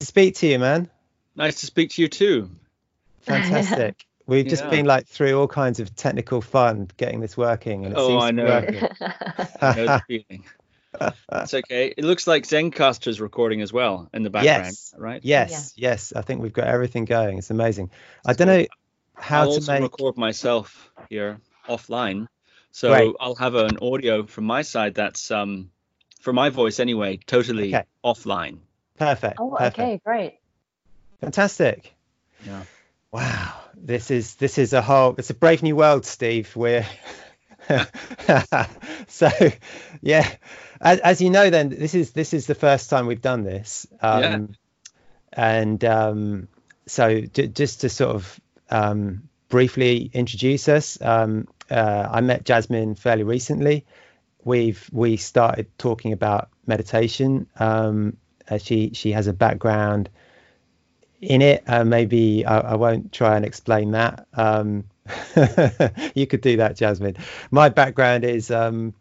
[0.00, 0.90] to speak to you, man.
[1.36, 2.50] Nice to speak to you too.
[3.20, 4.04] Fantastic.
[4.26, 4.70] We've just Yeah.
[4.70, 8.24] been like through all kinds of technical fun getting this working, and it Oh, seems
[8.24, 8.44] I know.
[8.46, 8.88] working.
[9.60, 10.44] I know the feeling.
[11.32, 11.94] It's okay.
[11.96, 14.94] It looks like Zencastr's recording as well in the background, Yes.
[14.96, 15.20] right?
[15.24, 16.12] Yes, yes.
[16.14, 17.38] I think we've got everything going.
[17.38, 17.90] It's amazing.
[18.26, 18.66] I don't know
[19.18, 19.82] how I'll to also make.
[19.82, 22.26] record myself here offline,
[22.70, 23.14] so Great.
[23.20, 25.70] I'll have an audio from my side that's um
[26.20, 27.84] for my voice anyway, totally Okay.
[28.04, 28.58] offline.
[29.00, 29.36] Perfect.
[29.40, 29.78] Oh, perfect.
[29.78, 30.38] okay, great.
[31.22, 31.94] Fantastic.
[32.46, 32.64] Yeah.
[33.10, 33.54] Wow.
[33.74, 35.14] This is this is a whole.
[35.16, 36.54] It's a brave new world, Steve.
[36.54, 36.86] We're
[39.08, 39.30] so
[40.02, 40.28] yeah.
[40.82, 43.86] As, as you know, then this is this is the first time we've done this.
[44.02, 44.38] Um, Yeah.
[45.32, 46.48] And um,
[46.86, 52.96] so j- just to sort of um, briefly introduce us, um, uh, I met Jasmine
[52.96, 53.86] fairly recently.
[54.44, 57.46] We've we started talking about meditation.
[58.50, 60.10] Uh, she she has a background
[61.20, 61.62] in it.
[61.66, 64.26] Uh, maybe I, I won't try and explain that.
[64.34, 64.84] Um,
[66.14, 67.16] you could do that, Jasmine.
[67.50, 68.94] My background is um,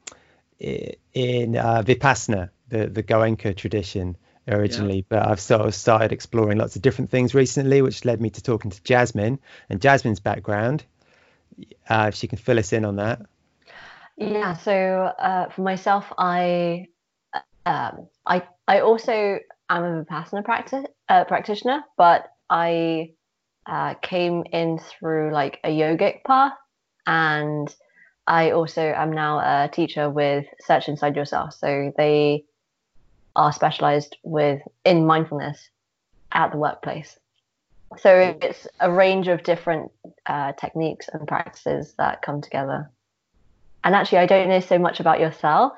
[0.59, 4.15] in uh, Vipassana, the the Goenka tradition
[4.47, 8.29] originally, but I've sort of started exploring lots of different things recently, which led me
[8.31, 10.83] to talking to Jasmine and Jasmine's background.
[11.89, 13.21] Uh, if she can fill us in on that.
[14.15, 16.87] Yeah, so uh, for myself, I
[17.65, 23.11] um, I I also am a Vipassana practice uh, practitioner, but I
[23.65, 26.53] uh, came in through like a yogic path,
[27.05, 27.73] and
[28.27, 31.53] I also am now a teacher with Search Inside Yourself.
[31.53, 32.45] So they
[33.35, 35.69] are specialized with in mindfulness
[36.31, 37.17] at the workplace.
[37.97, 39.91] So it's a range of different
[40.25, 42.91] uh, techniques and practices that come together.
[43.83, 45.73] And actually, I don't know so much about yourself,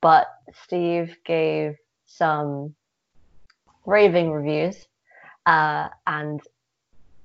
[0.00, 0.28] but
[0.64, 2.74] Steve gave some
[3.86, 4.86] raving reviews,
[5.46, 6.40] uh, and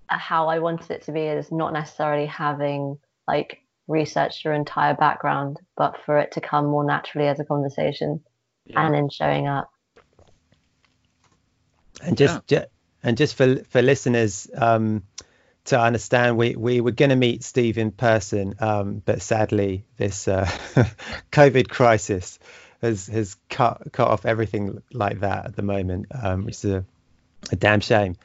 [0.07, 5.59] how I wanted it to be is not necessarily having like researched your entire background,
[5.75, 8.21] but for it to come more naturally as a conversation
[8.65, 8.85] Yeah.
[8.85, 9.69] and in showing up.
[12.01, 12.65] And just ju-
[13.03, 15.03] and just for for listeners um,
[15.65, 20.27] to understand, we we were going to meet Steve in person, um, but sadly, this
[20.27, 20.45] uh,
[21.31, 22.39] COVID crisis
[22.83, 26.85] has has cut cut off everything like that at the moment, um, which is a,
[27.51, 28.15] a damn shame.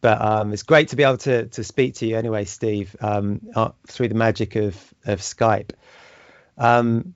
[0.00, 3.40] But um, it's great to be able to to speak to you anyway, Steve, um,
[3.54, 5.72] uh, through the magic of of Skype.
[6.56, 7.14] Um,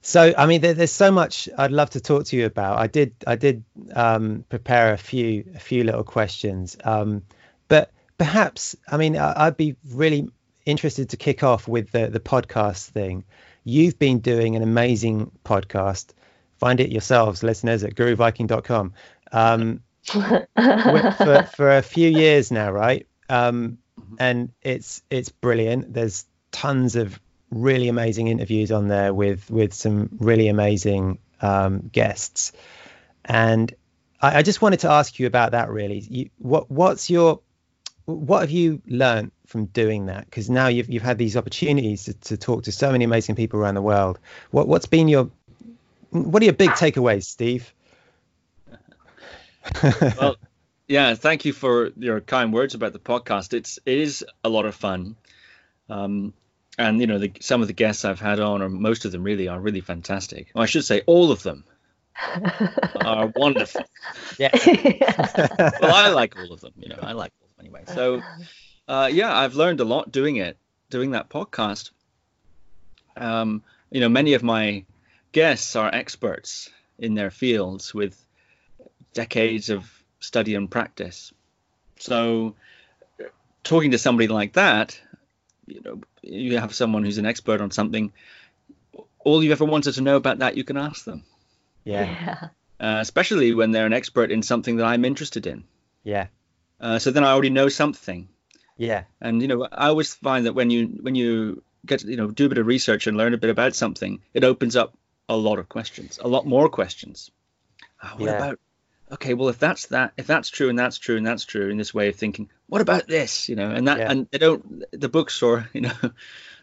[0.00, 2.78] so, I mean, there, there's so much I'd love to talk to you about.
[2.78, 6.76] I did, I did um, prepare a few, a few little questions.
[6.82, 7.24] Um,
[7.66, 10.30] but perhaps, I mean, I, I'd be really
[10.64, 13.24] interested to kick off with the the podcast thing.
[13.64, 16.12] You've been doing an amazing podcast.
[16.58, 18.94] Find it yourselves, listeners, at guruviking.com.
[19.32, 19.80] Um,
[20.12, 23.06] wi- for for a few years now, right?
[23.28, 23.78] Um,
[24.18, 25.92] and it's it's brilliant.
[25.92, 27.20] There's tons of
[27.50, 32.52] really amazing interviews on there with with some really amazing um, guests,
[33.24, 33.72] and
[34.20, 35.70] I, I just wanted to ask you about that.
[35.70, 37.40] Really, you, what what's your
[38.06, 40.24] what have you learned from doing that?
[40.24, 43.60] Because now you've you've had these opportunities to, to talk to so many amazing people
[43.60, 44.18] around the world.
[44.50, 45.30] What what's been your
[46.10, 47.72] what are your big takeaways, Steve?
[49.82, 50.36] well,
[50.86, 53.52] yeah, thank you for your kind words about the podcast.
[53.52, 55.16] It's it is a lot of fun,
[55.90, 56.32] um,
[56.78, 59.22] and you know the, some of the guests I've had on, or most of them
[59.22, 60.48] really, are really fantastic.
[60.54, 61.64] Well, I should say all of them
[63.04, 63.84] are wonderful.
[64.38, 64.50] yeah.
[65.80, 66.72] Well, I like all of them.
[66.78, 67.82] You know, I like all of them anyway.
[67.86, 68.22] So,
[68.88, 70.56] uh, yeah, I've learned a lot doing it,
[70.90, 71.90] doing that podcast.
[73.16, 74.84] Um, you know, many of my
[75.38, 76.68] guests are experts
[76.98, 78.14] in their fields with
[79.14, 79.82] decades of
[80.18, 81.32] study and practice.
[81.98, 82.54] So,
[83.62, 85.00] talking to somebody like that,
[85.66, 88.12] you know, you have someone who's an expert on something.
[89.24, 91.22] All you ever wanted to know about that, you can ask them,
[91.84, 92.48] yeah, yeah.
[92.80, 95.64] uh, especially when they're an expert in something that I'm interested in.
[96.02, 96.26] yeah,
[96.80, 98.28] Uh, so then I already know something.
[98.76, 102.30] yeah, And you know, I always find that when you when you get you know
[102.30, 104.97] do a bit of research and learn a bit about something, it opens up
[105.28, 107.30] a lot of questions, a lot more questions.
[108.02, 108.36] Ah, what Yeah.
[108.36, 108.60] about?
[109.10, 111.78] Okay, well, if that's that, if that's true and that's true and that's true in
[111.78, 113.48] this way of thinking, what about this?
[113.48, 114.10] You know, and that Yeah.
[114.10, 115.94] and they don't the books or you know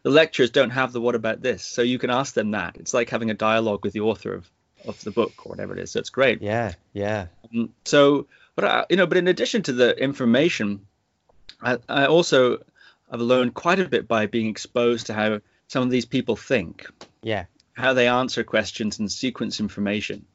[0.04, 2.78] the lectures don't have the what about this, so you can ask them that.
[2.78, 4.50] It's like having a dialogue with the author of
[4.86, 5.92] of the book or whatever it is.
[5.92, 6.42] So it's great.
[6.44, 10.86] yeah, yeah, Um, so, but I, you know, but in addition to the information,
[11.60, 12.60] I, I also
[13.10, 16.86] have learned quite a bit by being exposed to how some of these people think,
[17.24, 17.46] yeah,
[17.76, 20.26] how they answer questions and sequence information.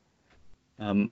[0.78, 1.10] Um,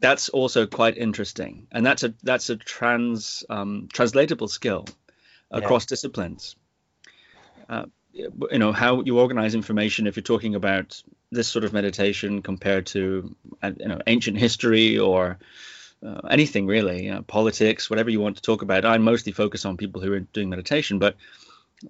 [0.00, 4.86] that's also quite interesting, and that's a that's a trans um, translatable skill
[5.50, 5.88] across yeah.
[5.90, 6.56] disciplines.
[7.68, 12.42] Uh, you know how you organize information if you're talking about this sort of meditation
[12.42, 15.38] compared to uh, you know ancient history or
[16.04, 18.84] uh, anything really, you know, politics, whatever you want to talk about.
[18.84, 21.16] I mostly focus on people who are doing meditation, but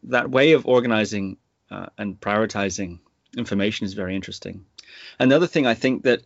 [0.04, 1.36] that way of organizing
[1.70, 3.00] uh, and prioritizing
[3.36, 4.64] information is very interesting.
[5.18, 6.22] Another thing I think that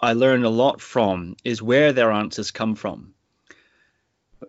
[0.00, 3.14] I learn a lot from is where their answers come from.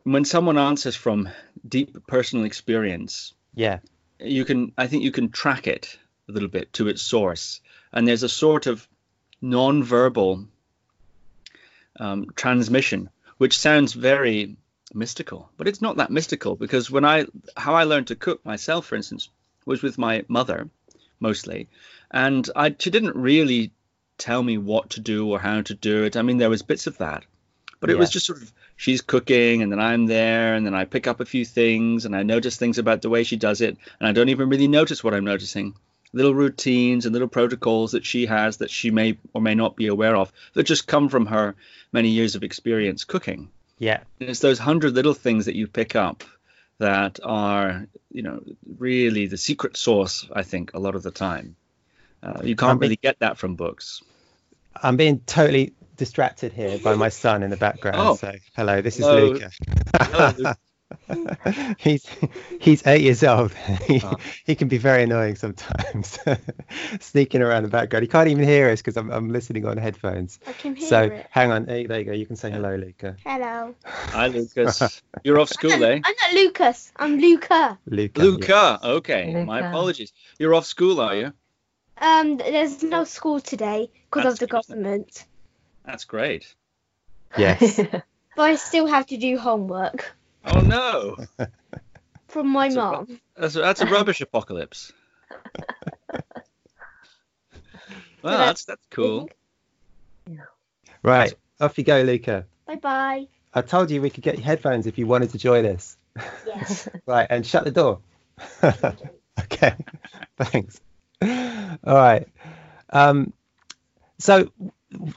[0.04, 1.30] When someone answers from
[1.68, 3.80] deep personal experience, yeah,
[4.20, 5.98] you can I think you can track it
[6.28, 7.62] a little bit to its source,
[7.92, 8.88] and there's a sort of
[9.42, 10.46] non-verbal
[12.00, 14.58] um, transmission, which sounds very
[14.94, 17.26] mystical, but it's not that mystical because when I
[17.58, 19.30] how I learned to cook myself, for instance,
[19.66, 20.70] was with my mother
[21.20, 21.68] mostly,
[22.12, 23.72] and I she didn't really
[24.18, 26.18] tell me what to do or how to do it.
[26.18, 27.24] I mean, there was bits of that,
[27.80, 28.00] but it yeah.
[28.00, 31.20] was just sort of she's cooking and then I'm there and then I pick up
[31.20, 34.12] a few things and I notice things about the way she does it and I
[34.12, 35.76] don't even really notice what I'm noticing.
[36.12, 39.88] Little routines and little protocols that she has that she may or may not be
[39.88, 41.56] aware of that just come from her
[41.92, 43.50] many years of experience cooking.
[43.78, 44.00] Yeah.
[44.20, 46.24] And it's those hundred little things that you pick up
[46.80, 48.42] that are, you know,
[48.78, 51.56] really the secret sauce, I think, a lot of the time.
[52.22, 54.02] Uh, you can't really get that from books.
[54.82, 57.98] I'm being totally distracted here by my son in the background.
[58.00, 58.16] Oh.
[58.16, 59.28] So hello, this is hello.
[59.28, 59.52] Luca.
[60.00, 60.54] hello,
[61.78, 62.06] he's
[62.60, 63.54] he's eight years old.
[63.90, 64.18] He, oh.
[64.46, 66.20] he can be very annoying sometimes,
[67.00, 68.04] sneaking around the background.
[68.04, 70.40] He can't even hear us because I'm, I'm listening on headphones.
[70.46, 71.26] I can hear so it.
[71.32, 72.12] hang on, hey, there you go.
[72.12, 73.16] You can say hello, Luca.
[73.26, 73.74] Hello.
[73.86, 75.02] Hi, Lucas.
[75.24, 76.00] You're off school, I'm eh?
[76.04, 76.92] I'm not Lucas.
[76.96, 77.80] I'm Luca.
[77.88, 78.22] Luca.
[78.22, 78.80] Luca.
[78.84, 79.34] Okay.
[79.34, 79.46] Luca.
[79.46, 80.14] My apologies.
[80.38, 81.34] You're off school, are you?
[82.02, 85.26] Um, there's no school today because of the government,
[85.86, 86.54] That's great.
[87.38, 87.78] Yes.
[88.36, 90.16] but I still have to do homework
[90.46, 91.18] Oh no.
[92.28, 93.20] from my That's a- mom.
[93.36, 94.92] That's a, that's a rubbish apocalypse.
[98.22, 99.30] Well, that's that's cool.
[101.04, 101.34] right.
[101.62, 102.46] Off you go, Luca.
[102.68, 103.28] Bye bye.
[103.54, 105.96] I told you we could get you headphones if you wanted to join us.
[106.46, 106.90] Yes.
[107.06, 108.02] Right, and shut the door.
[108.62, 109.74] okay.
[110.38, 110.82] Thanks.
[111.22, 112.28] All right.
[112.90, 113.34] Um,
[114.18, 114.52] so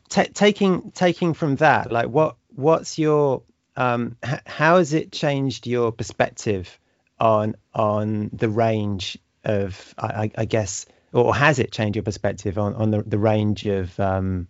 [0.08, 3.42] ta taking taking from that, like what what's your
[3.76, 6.78] um, h- how has it changed your perspective
[7.18, 12.74] on on the range of I, I guess or has it changed your perspective on
[12.74, 14.48] on the, the range of um,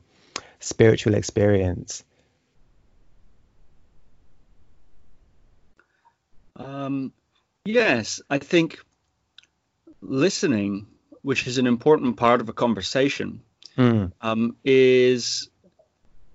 [0.61, 2.05] spiritual experience?
[6.57, 7.13] Um,
[7.65, 8.79] yes, I think
[10.01, 10.87] listening,
[11.23, 13.41] which is an important part of a conversation,
[13.77, 15.49] Mm, um, is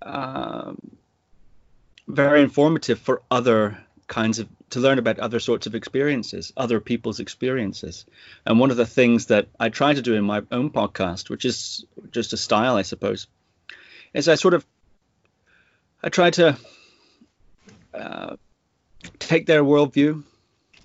[0.01, 0.97] um,
[2.07, 7.19] very informative for other kinds of to learn about other sorts of experiences, other people's
[7.19, 8.05] experiences.
[8.45, 11.45] And one of the things that I try to do in my own podcast, which
[11.45, 13.27] is just a style, I suppose,
[14.13, 14.65] is I sort of
[16.01, 16.57] I try to
[17.93, 18.35] uh,
[19.19, 20.23] take their worldview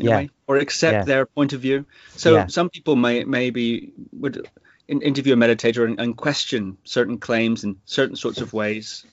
[0.02, 0.14] in Yeah.
[0.14, 1.04] a way, or accept Yeah.
[1.04, 1.86] their point of view.
[2.16, 2.46] So Yeah.
[2.48, 4.48] some people may maybe would
[4.88, 9.06] interview a meditator and, and question certain claims in certain sorts of ways.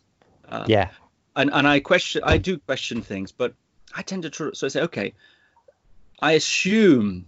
[0.49, 0.89] Uh, yeah.
[1.35, 3.53] and and I question, I do question things, but
[3.95, 5.13] I tend to tr- so I say, okay,
[6.19, 7.25] I assume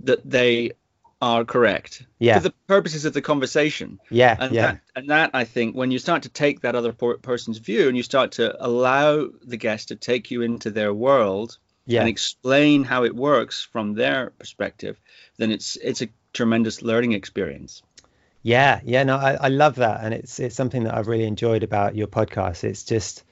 [0.00, 0.72] that they
[1.20, 2.38] are correct Yeah.
[2.38, 4.36] for the purposes of the conversation, Yeah.
[4.38, 4.62] and yeah.
[4.66, 7.88] that and that I think when you start to take that other per- person's view
[7.88, 12.00] and you start to allow the guest to take you into their world yeah.
[12.00, 15.00] and explain how it works from their perspective,
[15.38, 17.82] then it's it's a tremendous learning experience.
[18.42, 21.62] Yeah, yeah, no, I, I love that, and it's it's something that I've really enjoyed
[21.62, 22.62] about your podcast.
[22.62, 23.24] It's just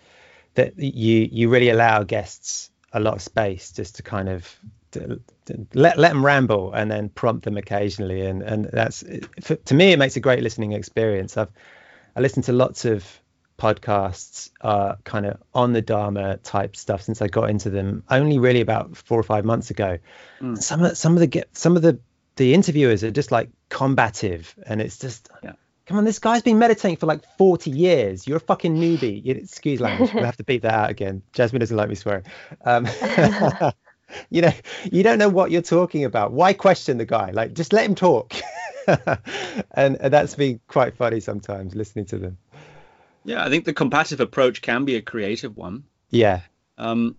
[0.55, 4.59] that you you really allow guests a lot of space just to kind of
[4.93, 9.05] to, to let let them ramble and then prompt them occasionally, and and that's
[9.43, 11.37] for, to me it makes a great listening experience.
[11.37, 11.51] I've
[12.17, 13.05] I listened to lots of
[13.59, 18.39] podcasts, uh, kind of on the Dharma type stuff since I got into them only
[18.39, 19.99] really about four or five months ago.
[20.41, 20.63] Mm.
[20.63, 21.99] Some of some of the get some of the
[22.37, 25.53] the interviewers are just like combative and it's just Yeah.
[25.87, 28.27] come on this guy's been meditating for like 40 years.
[28.27, 29.27] You're a fucking newbie.
[29.27, 31.23] Excuse language we'll have to beat that out again.
[31.33, 32.25] Jasmine doesn't like me swearing.
[32.65, 32.87] Um,
[34.31, 34.53] you know
[34.93, 36.33] you don't know what you're talking about.
[36.33, 37.31] Why question the guy?
[37.31, 38.35] Like just let him talk.
[39.73, 42.39] And, and that's been quite funny sometimes listening to them
[43.27, 45.85] Yeah, I think the combative approach can be a creative one.
[46.11, 46.41] yeah
[46.79, 47.17] Um,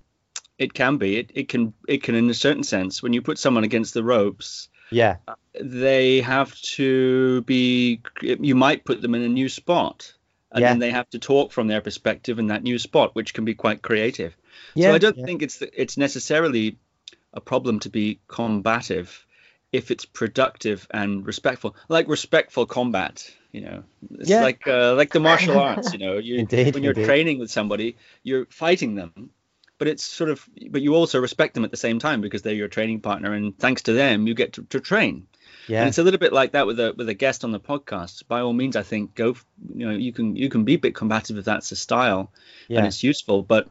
[0.58, 1.18] it can be.
[1.18, 1.74] It, it can.
[1.88, 5.18] It can, in a certain sense, when you put someone against the ropes, yeah
[5.60, 8.02] they have to be.
[8.22, 10.14] You might put them in a new spot,
[10.52, 10.70] and Yeah.
[10.70, 13.54] then they have to talk from their perspective in that new spot, which can be
[13.54, 14.36] quite creative.
[14.76, 15.26] Yeah, so I don't yeah.
[15.26, 16.78] think it's it's necessarily
[17.34, 19.26] a problem to be combative
[19.72, 23.30] if it's productive and respectful, like respectful combat.
[23.58, 23.84] You know,
[24.20, 24.44] it's Yeah.
[24.50, 25.94] like uh, like the martial arts.
[25.94, 27.06] You know, you Indeed, when you're indeed.
[27.06, 29.12] training with somebody, you're fighting them,
[29.80, 32.54] but it's sort of but you also respect them at the same time because they're
[32.64, 35.16] your training partner, and thanks to them, you get to, to train.
[35.16, 37.60] And Yeah, it's a little bit like that with a with a guest on the
[37.60, 38.28] podcast.
[38.28, 39.36] By all means, I think go.
[39.76, 42.32] You know, you can you can be a bit combative if that's the style
[42.70, 43.42] yeah, and it's useful.
[43.44, 43.68] But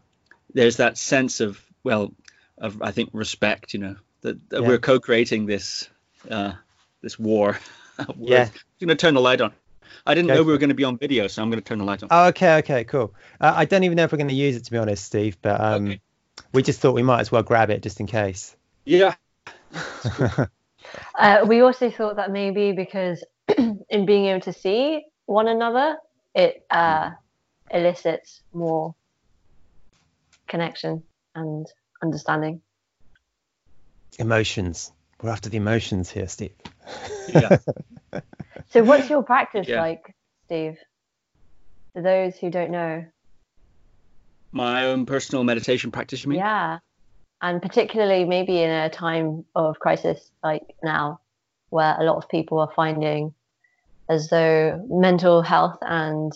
[0.55, 2.13] there's that sense of well,
[2.59, 3.73] of I think respect.
[3.75, 4.69] You know, that, that Yeah.
[4.69, 5.89] we're co-creating this
[6.31, 6.53] uh,
[7.03, 7.59] this war.
[8.19, 8.45] Yeah.
[8.45, 9.53] I'm going to turn the light on.
[10.05, 11.67] I didn't Go know we were going to be on video, so I'm going to
[11.67, 12.09] turn the light on.
[12.11, 13.15] Oh, okay, okay, cool.
[13.41, 15.39] Uh, I don't even know if we're going to use it to be honest, Steve,
[15.43, 16.01] but um, Okay.
[16.53, 18.57] we just thought we might as well grab it just in case.
[18.85, 19.15] Yeah.
[21.19, 23.25] Uh, we also thought that maybe because
[23.89, 25.97] in being able to see one another,
[26.35, 27.11] it uh,
[27.71, 28.95] elicits more
[30.47, 31.03] connection
[31.35, 31.67] and
[32.03, 32.61] understanding.
[34.19, 34.93] Emotions.
[35.23, 36.55] We're after the emotions here, Steve.
[37.29, 37.59] Yeah.
[38.71, 39.81] So, what's your practice Yeah.
[39.81, 40.15] like,
[40.47, 40.79] Steve?
[41.95, 43.05] For those who don't know,
[44.53, 46.39] My own personal meditation practice, you mean?
[46.39, 46.79] yeah,
[47.43, 51.21] and particularly maybe in a time of crisis like now,
[51.71, 53.35] where a lot of people are finding
[54.09, 56.33] as though mental health and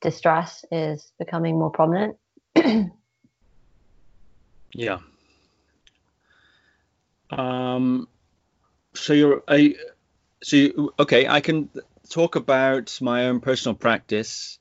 [0.00, 2.16] distress is becoming more prominent.
[4.74, 4.98] Yeah.
[7.30, 8.08] Um,
[8.94, 9.76] so you're I,
[10.42, 11.26] so you, okay.
[11.28, 11.68] I can
[12.10, 14.58] talk about my own personal practice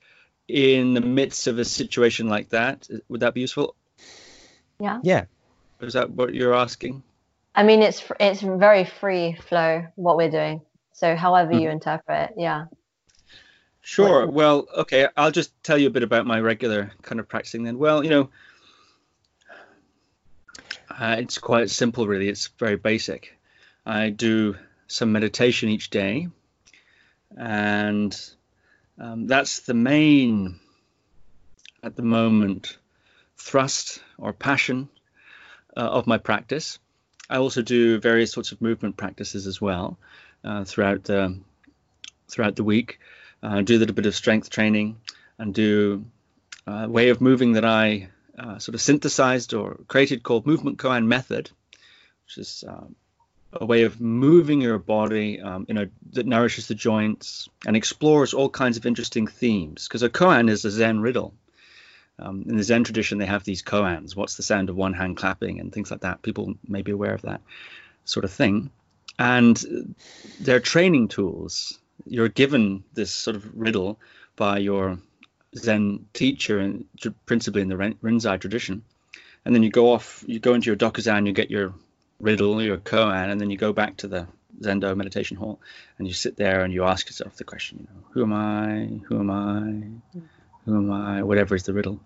[0.47, 2.87] in the midst of a situation like that.
[3.09, 3.75] Would that be useful?
[4.79, 4.99] Yeah.
[5.03, 5.25] Yeah,
[5.81, 7.03] Is that what you're asking?
[7.55, 10.61] I mean, it's it's very free flow what we're doing.
[10.93, 11.61] So however Mm-hmm.
[11.61, 12.65] you interpret, yeah.
[13.81, 14.25] Sure.
[14.25, 15.07] What- Well, okay.
[15.17, 17.79] I'll just tell you a bit about my regular kind of practicing then.
[17.79, 18.29] Well, you know,
[20.89, 22.29] uh, it's quite simple, really.
[22.29, 23.37] It's very basic.
[23.85, 24.55] I do
[24.87, 26.27] some meditation each day,
[27.37, 28.19] and
[28.99, 30.59] um, that's the main,
[31.83, 32.77] at the moment,
[33.37, 34.89] thrust or passion
[35.75, 36.79] uh, of my practice.
[37.29, 39.97] I also do various sorts of movement practices as well
[40.43, 41.39] uh, throughout the
[42.29, 42.99] throughout the week
[43.43, 44.97] uh, do a little bit of strength training
[45.37, 46.05] and do
[46.65, 51.05] a way of moving that I uh, sort of synthesized or created called movement koan
[51.07, 51.49] method,
[52.25, 52.95] which is um,
[53.53, 58.33] a way of moving your body, um, you know, that nourishes the joints and explores
[58.33, 59.87] all kinds of interesting themes.
[59.87, 61.33] Because a koan is a Zen riddle.
[62.19, 64.15] Um, in the Zen tradition, they have these koans.
[64.15, 66.21] What's the sound of one hand clapping and things like that.
[66.23, 67.41] People may be aware of that
[68.05, 68.71] sort of thing.
[69.19, 69.95] And
[70.39, 73.99] they're training tools you're given this sort of riddle
[74.35, 74.99] by your
[75.55, 76.85] Zen teacher, and
[77.25, 78.83] principally in the Rinzai tradition,
[79.45, 81.73] and then you go off, you go into your Dokusan, you get your
[82.19, 84.27] riddle, your koan, and then you go back to the
[84.61, 85.59] Zendo meditation hall,
[85.97, 89.05] and you sit there and you ask yourself the question, you know, who am I?
[89.07, 90.19] Who am I?
[90.65, 91.23] Who am I?
[91.23, 91.99] Whatever is the riddle,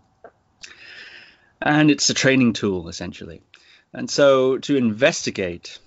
[1.61, 3.41] and it's a training tool essentially,
[3.93, 5.79] and so to investigate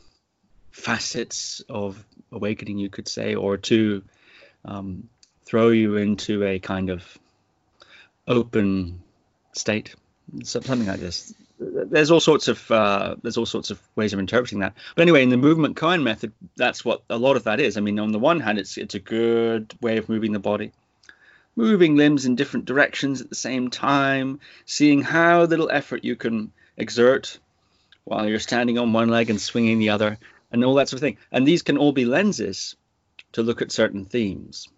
[0.70, 4.02] facets of awakening, you could say, or to
[4.64, 5.08] um,
[5.44, 7.18] throw you into a kind of
[8.26, 9.02] open
[9.52, 9.94] state,
[10.42, 11.34] something like this.
[11.58, 14.74] There's all sorts of uh, there's all sorts of ways of interpreting that.
[14.96, 17.76] But anyway, in the movement koan method, that's what a lot of that is.
[17.76, 20.72] I mean, on the one hand, it's it's a good way of moving the body,
[21.54, 26.50] moving limbs in different directions at the same time, seeing how little effort you can
[26.76, 27.38] exert
[28.02, 30.18] while you're standing on one leg and swinging the other,
[30.50, 31.18] and all that sort of thing.
[31.30, 32.76] And these can all be lenses
[33.32, 34.68] to look at certain themes.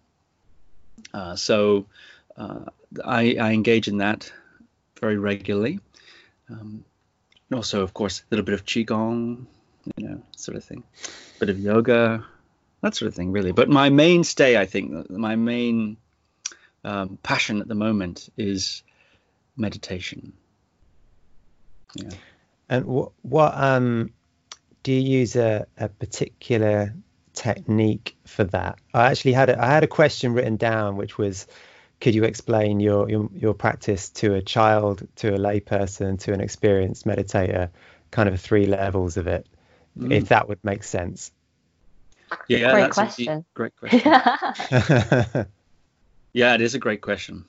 [1.13, 1.85] Uh, so
[2.37, 2.65] uh,
[3.03, 4.31] I, I engage in that
[4.99, 5.79] very regularly.
[6.49, 6.83] Um,
[7.49, 9.45] and also, of course, a little bit of qigong,
[9.95, 10.83] you know, sort of thing,
[11.37, 12.25] a bit of yoga,
[12.81, 13.51] that sort of thing, really.
[13.51, 15.97] But my mainstay, I think, my main
[16.83, 18.83] um, passion at the moment is
[19.55, 20.33] meditation.
[21.95, 22.09] Yeah.
[22.69, 24.11] And what what um
[24.83, 26.93] do you use a, a particular
[27.33, 28.79] technique for that?
[28.93, 31.47] I actually had a, I had a question written down which was
[31.99, 36.41] could you explain your, your your practice to a child, to a layperson, to an
[36.41, 37.69] experienced meditator,
[38.11, 39.47] kind of three levels of it,
[39.97, 40.13] Mm.
[40.13, 41.31] if that would make sense.
[42.47, 43.45] Yeah, Great that's indeed- question.
[43.55, 44.01] Great question.
[44.05, 45.43] yeah.
[46.33, 47.45] Yeah, it is a great question.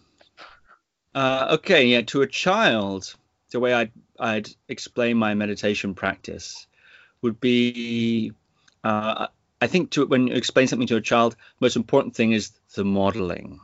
[1.15, 3.15] Uh, okay, yeah, to a child,
[3.51, 6.67] the way I'd, I'd explain my meditation practice
[7.21, 8.33] would be
[8.85, 9.27] uh,
[9.61, 12.85] I think to when you explain something to a child, most important thing is the
[12.85, 13.61] modeling.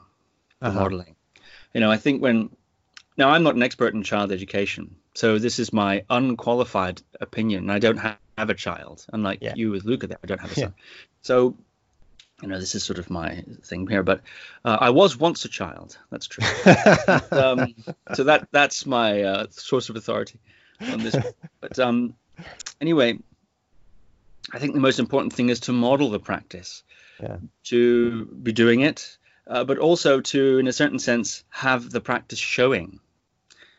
[0.68, 0.80] Uh-huh.
[0.80, 1.14] modeling.
[1.72, 2.50] You know, I think when
[3.16, 7.70] now I'm not an expert in child education, so this is my unqualified opinion.
[7.70, 9.54] I don't ha- have a child, unlike Yeah.
[9.56, 10.06] you with Luca.
[10.06, 10.66] There, I don't have a Yeah.
[10.66, 10.74] son.
[11.22, 11.56] So,
[12.42, 14.02] you know, this is sort of my thing here.
[14.02, 14.22] But
[14.64, 15.96] uh, I was once a child.
[16.10, 16.44] That's true.
[17.30, 17.74] um,
[18.14, 20.40] so that that's my uh, source of authority
[20.80, 21.16] on this.
[21.60, 22.14] But um,
[22.80, 23.18] anyway,
[24.52, 26.82] I think the most important thing is to model the practice,
[27.20, 27.38] Yeah.
[27.64, 29.16] to be doing it,
[29.46, 33.00] uh, but also to, in a certain sense, have the practice showing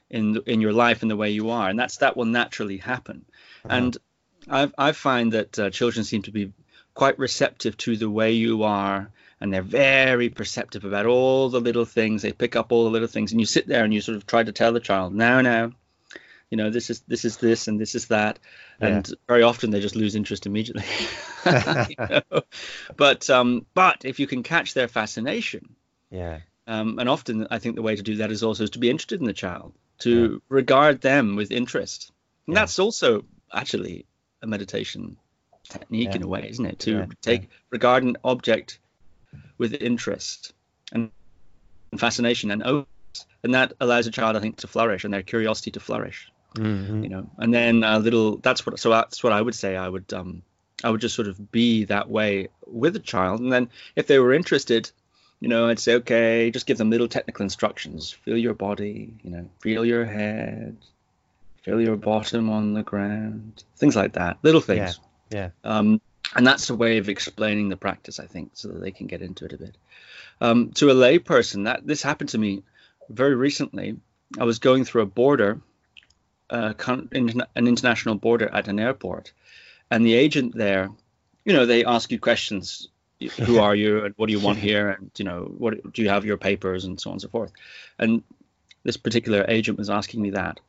[0.09, 3.25] in in your life and the way you are, and that's that will naturally happen.
[3.65, 3.75] Uh-huh.
[3.75, 3.97] And
[4.47, 6.53] I've I find that uh, children seem to be
[6.93, 11.85] quite receptive to the way you are and they're very perceptive about all the little
[11.85, 14.15] things they pick up all the little things and you sit there and you sort
[14.15, 15.71] of try to tell the child now now
[16.51, 18.39] you know this is this is this and this is that
[18.79, 20.83] and very often they just lose interest immediately
[21.89, 22.41] You know?
[22.97, 25.75] but um but if you can catch their fascination
[26.11, 26.39] yeah.
[26.67, 29.19] um, and often I think the way to do that is also to be interested
[29.19, 32.11] in the child, to regard them with interest.
[32.47, 32.61] And Yeah.
[32.61, 34.05] that's also actually
[34.41, 35.17] a meditation
[35.63, 36.15] technique Yeah.
[36.15, 36.79] in a way, isn't it?
[36.79, 38.79] To Yeah, take regard an object
[39.57, 40.53] with interest
[40.91, 41.11] and,
[41.97, 42.85] fascination and.
[43.43, 46.31] And that allows a child, I think, to flourish and their curiosity to flourish.
[46.55, 47.03] Mhm.
[47.03, 48.37] You know, and then a little.
[48.37, 48.79] That's what.
[48.79, 49.75] So that's what I would say.
[49.75, 50.11] I would.
[50.13, 50.41] Um,
[50.83, 54.19] I would just sort of be that way with a child, and then if they
[54.19, 54.91] were interested,
[55.39, 58.11] you know, I'd say, okay, just give them little technical instructions.
[58.11, 60.75] Feel your body, you know, feel your head,
[61.63, 64.99] feel your bottom on the ground, things like that, little things.
[65.31, 65.49] Yeah.
[65.63, 66.01] Um,
[66.35, 69.21] and that's a way of explaining the practice, I think, so that they can get
[69.21, 69.75] into it a bit.
[70.41, 72.63] Um, to a lay person, that this happened to me
[73.09, 73.97] very recently.
[74.37, 75.61] I was going through a border,
[76.49, 79.33] uh, con- interna- an international border at an airport,
[79.89, 80.89] and the agent there,
[81.43, 82.89] you know, they ask you questions.
[83.45, 86.09] Who are you, and what do you want here, and you know, what do you
[86.09, 87.51] have your papers, and so on and so forth.
[87.97, 88.23] And
[88.83, 90.59] this particular agent was asking me that,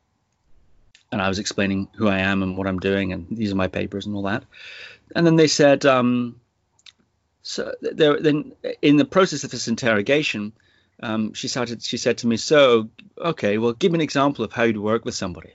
[1.11, 3.67] and I was explaining who I am and what I'm doing, and these are my
[3.67, 4.43] papers and all that.
[5.15, 6.39] And then they said, um,
[7.43, 10.51] so there, then in the process of this interrogation,
[11.01, 11.81] um, she started.
[11.81, 15.05] She said to me, "So, okay, well, give me an example of how you'd work
[15.05, 15.53] with somebody,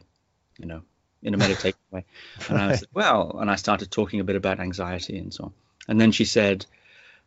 [0.59, 0.83] you know,
[1.23, 2.05] in a meditative way."
[2.49, 5.53] And I said, "Well," and I started talking a bit about anxiety and so on.
[5.89, 6.67] And then she said,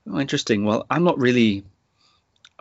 [0.07, 0.65] "Oh, interesting.
[0.65, 1.63] Well, I'm not really.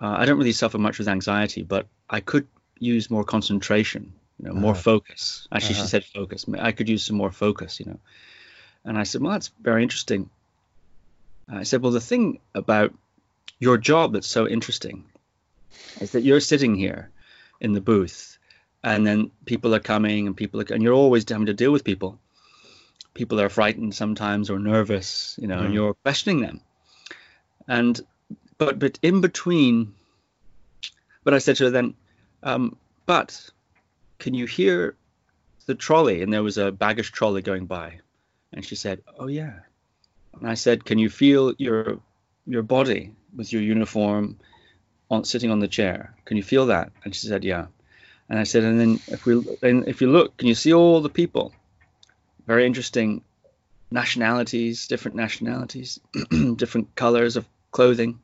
[0.01, 2.49] Uh, I don't really suffer much with anxiety, but I could
[2.81, 4.83] use more concentration, you know, more Uh-huh.
[4.83, 5.47] focus.
[5.53, 5.85] Actually, Uh-huh.
[5.85, 6.45] she said focus.
[6.59, 8.01] I could use some more focus, you know."
[8.85, 10.31] And I said, "Well, that's very interesting."
[11.49, 12.95] I said, "Well, the thing about
[13.59, 15.05] your job that's so interesting
[16.01, 17.11] is that you're sitting here
[17.61, 18.34] in the booth,
[18.85, 21.85] and then people are coming, and people are, and you're always having to deal with
[21.85, 22.19] people.
[23.15, 25.65] People are frightened sometimes or nervous, you know, Mm.
[25.65, 26.61] and you're questioning them.
[27.67, 28.01] And
[28.59, 29.95] but but in between,
[31.25, 31.95] but I said to her then,
[32.43, 33.51] um, but
[34.19, 34.95] can you hear
[35.67, 36.23] the trolley?
[36.23, 38.01] And there was a baggage trolley going by,
[38.53, 39.61] and she said, "Oh yeah."
[40.41, 42.01] And I said, "Can you feel your
[42.47, 44.37] your body with your uniform
[45.09, 46.15] on sitting on the chair?
[46.27, 47.67] Can you feel that?" And she said, "Yeah."
[48.29, 51.01] And I said, "And then if we then if you look, can you see all
[51.01, 51.53] the people?
[52.47, 53.23] Very interesting
[53.91, 56.01] nationalities, different nationalities,
[56.57, 58.19] different colors of clothing.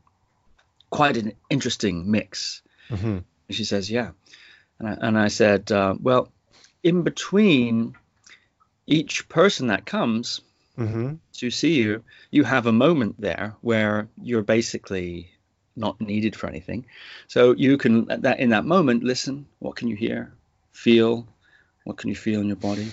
[0.91, 3.25] Quite an interesting mix." Mhm.
[3.49, 4.13] And she says, "Yeah."
[4.79, 6.33] And I, and I said, uh, "Well,
[6.83, 7.95] in between
[8.87, 10.41] each person that comes."
[10.79, 11.19] Mhm.
[11.35, 15.31] to see you, you have a moment there where you're basically
[15.77, 16.87] not needed for anything.
[17.29, 19.47] So you can at that in that moment listen.
[19.59, 20.33] What can you hear?
[20.73, 21.27] Feel.
[21.85, 22.93] What can you feel in your body?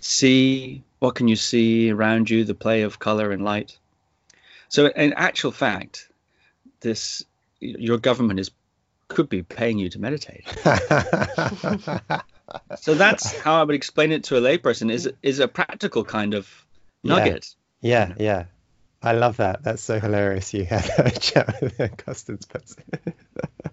[0.00, 0.82] See.
[0.98, 2.44] What can you see around you?
[2.44, 3.78] The play of color and light.
[4.68, 6.08] So in actual fact,
[6.80, 7.24] this
[7.60, 8.50] your government is
[9.08, 10.44] could be paying you to meditate.
[12.76, 14.90] So that's how I would explain it to a layperson.
[14.90, 16.48] Is is a practical kind of
[17.02, 17.14] Yeah.
[17.14, 17.54] nugget.
[17.82, 18.44] yeah, yeah.
[19.00, 19.62] I love that.
[19.62, 20.52] That's so hilarious.
[20.52, 22.82] You had a chat with a customs person.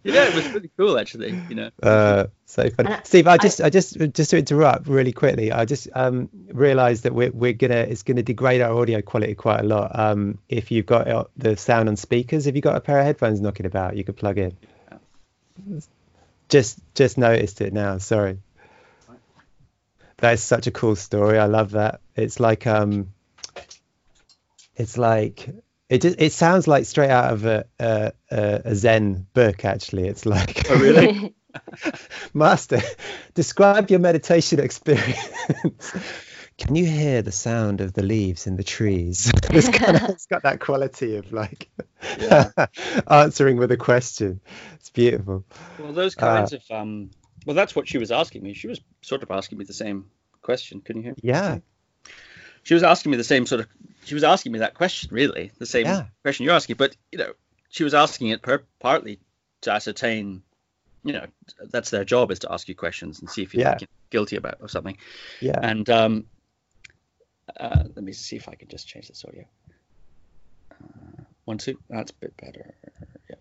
[0.04, 1.32] Yeah, it was really cool actually.
[1.50, 1.70] You know.
[1.82, 2.90] Uh, so funny.
[2.92, 6.30] I- Steve, I I- just, I, just, just to interrupt really quickly, I just um,
[6.54, 9.98] realised that we're, we're gonna, it's gonna degrade our audio quality quite a lot.
[9.98, 13.06] Um, if you've got uh, the sound on speakers, if you've got a pair of
[13.06, 14.56] headphones knocking about, you could plug in.
[16.50, 17.98] Just, just noticed it now.
[17.98, 18.38] Sorry.
[20.18, 21.40] That is such a cool story.
[21.40, 22.02] I love that.
[22.16, 23.12] It's like, um,
[24.76, 25.50] it's like
[25.90, 29.66] it just it sounds like straight out of a a, a a Zen book.
[29.66, 31.34] Actually, it's like Oh, really?
[32.34, 32.82] Master,
[33.34, 35.94] describe your meditation experience.
[36.58, 39.32] can you hear the sound of the leaves in the trees?
[39.52, 41.70] it's, kind of, it's got that quality of like
[42.20, 42.50] Yeah.
[43.08, 44.42] answering with a question.
[44.76, 45.46] It's beautiful.
[45.80, 47.12] Well, those kinds of um.
[47.46, 48.54] Well, that's what she was asking me.
[48.54, 50.06] She was sort of asking me the same
[50.42, 50.82] question.
[50.82, 51.12] Can you hear?
[51.12, 51.18] me?
[51.22, 51.60] Yeah.
[52.66, 53.68] She was asking me the same sort of.
[54.06, 56.08] She was asking me that question, really, the same Yeah.
[56.24, 56.76] question you're asking.
[56.78, 57.34] But you know,
[57.70, 59.20] she was asking it per- partly
[59.62, 60.42] to ascertain.
[61.04, 61.26] You know,
[61.70, 63.78] that's their job is to ask you questions and see if you're Yeah.
[64.10, 64.98] guilty about or something.
[65.40, 65.60] Yeah.
[65.62, 66.26] And um,
[67.56, 69.46] uh, let me see if I can just change this audio.
[70.72, 71.80] Uh, one, two.
[71.90, 72.74] That's a bit better.
[73.30, 73.36] Yeah.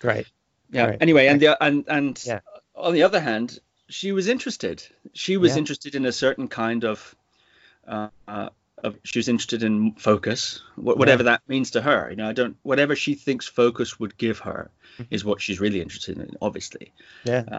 [0.00, 0.26] Great.
[0.72, 0.86] Yeah.
[0.86, 0.98] Right.
[1.00, 2.40] Anyway, and the and and Yeah.
[2.74, 4.82] on the other hand, she was interested.
[5.12, 5.58] She was Yeah.
[5.58, 7.14] interested in a certain kind of.
[7.86, 8.48] Uh, uh,
[8.84, 12.10] of, she was interested in focus, wh- whatever that means to her.
[12.10, 12.56] You know, I don't.
[12.62, 14.70] Whatever she thinks focus would give her
[15.10, 16.36] is what she's really interested in.
[16.42, 16.92] Obviously,
[17.24, 17.58] Yeah.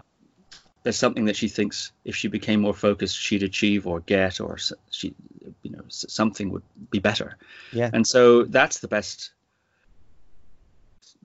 [0.84, 4.58] there's something that she thinks if she became more focused, she'd achieve or get, or
[4.90, 5.14] she,
[5.62, 7.36] you know, something would be better.
[7.72, 7.90] Yeah.
[7.92, 9.32] And so that's the best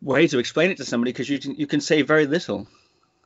[0.01, 2.67] way to explain it to somebody because you can you can say very little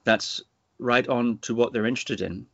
[0.03, 0.41] that's
[0.79, 2.45] right on to what they're interested in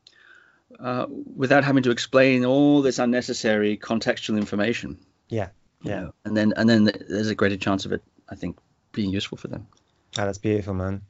[0.80, 1.06] uh,
[1.36, 4.98] without having to explain all this unnecessary contextual information.
[5.30, 5.50] Yeah.
[5.82, 6.00] you Yeah.
[6.02, 6.14] know.
[6.26, 8.58] And then and then there's a greater chance of it, I think,
[8.92, 9.68] being useful for them.
[10.18, 11.02] Oh, that's beautiful, man.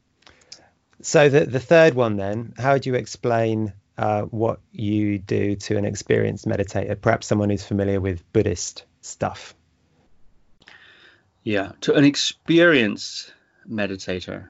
[1.02, 5.78] So the the third one then, how would you explain uh, what you do to
[5.78, 9.54] an experienced meditator, perhaps someone who's familiar with Buddhist stuff?
[11.44, 13.34] Yeah, to an experienced
[13.70, 14.48] meditator,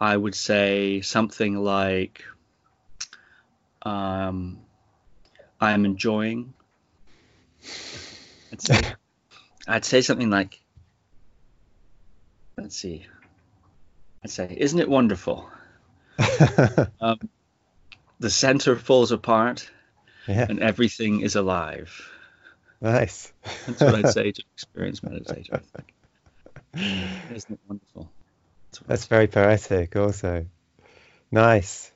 [0.00, 2.22] I would say something like
[3.84, 4.60] um,
[5.60, 6.54] I'm enjoying.
[8.52, 8.80] I'd say,
[9.68, 10.60] I'd say something like,
[12.56, 13.06] let's see,
[14.22, 15.48] I'd say, isn't it wonderful?
[17.00, 17.18] Um,
[18.20, 19.68] the center falls apart
[20.26, 22.10] yeah, and everything is alive.
[22.80, 23.32] nice.
[23.66, 25.54] That's what I'd say to an experienced meditator.
[25.54, 25.94] I think.
[27.34, 28.10] Isn't it wonderful?
[28.86, 30.46] That's very poetic, also.
[31.30, 31.92] Nice.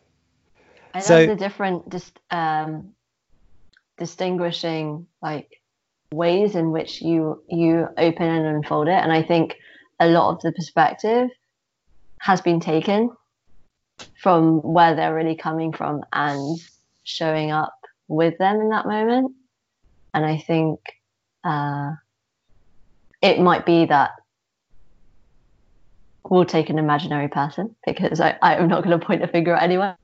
[0.99, 2.95] I So- love the different dis- um,
[3.99, 5.49] distinguishing like
[6.13, 9.57] ways in which you you open and unfold it, and I think
[10.01, 11.31] a lot of the perspective
[12.21, 13.11] has been taken
[14.21, 16.59] from where they're really coming from and
[17.05, 17.75] showing up
[18.09, 19.33] with them in that moment.
[20.15, 20.81] And I think
[21.45, 21.93] uh,
[23.23, 24.11] it might be that
[26.29, 29.63] we'll take an imaginary person because I, I'm not going to point a finger at
[29.63, 29.97] anyone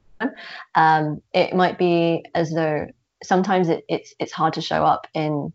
[0.74, 2.86] um, it might be as though
[3.22, 5.52] sometimes it, it's it's hard to show up in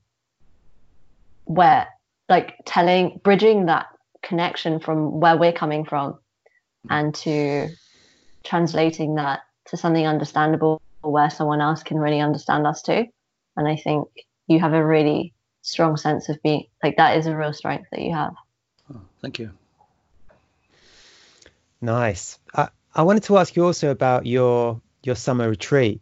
[1.45, 1.87] where
[2.27, 3.87] like telling bridging that
[4.21, 6.19] connection from where we're coming from
[6.89, 7.69] and to
[8.43, 13.05] translating that to something understandable where someone else can really understand us too
[13.55, 14.07] and i think
[14.47, 18.01] you have a really strong sense of being like that is a real strength that
[18.01, 18.33] you have
[18.93, 19.51] Oh, thank you.
[21.81, 22.39] Nice.
[22.53, 26.01] I, I wanted to ask you also about your your summer retreat.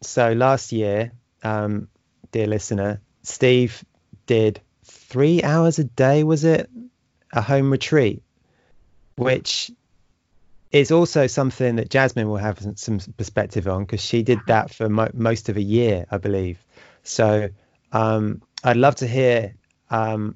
[0.00, 1.88] So last year, um,
[2.32, 3.84] dear listener, Steve
[4.24, 6.24] did three hours a day.
[6.24, 6.70] Was it
[7.34, 8.22] a home retreat,
[9.16, 9.70] which
[10.72, 14.88] is also something that Jasmine will have some- perspective on because she did that for
[14.88, 16.64] mo- most of a year, I believe.
[17.02, 17.50] So
[17.92, 19.54] um, I'd love to hear
[19.90, 20.34] um,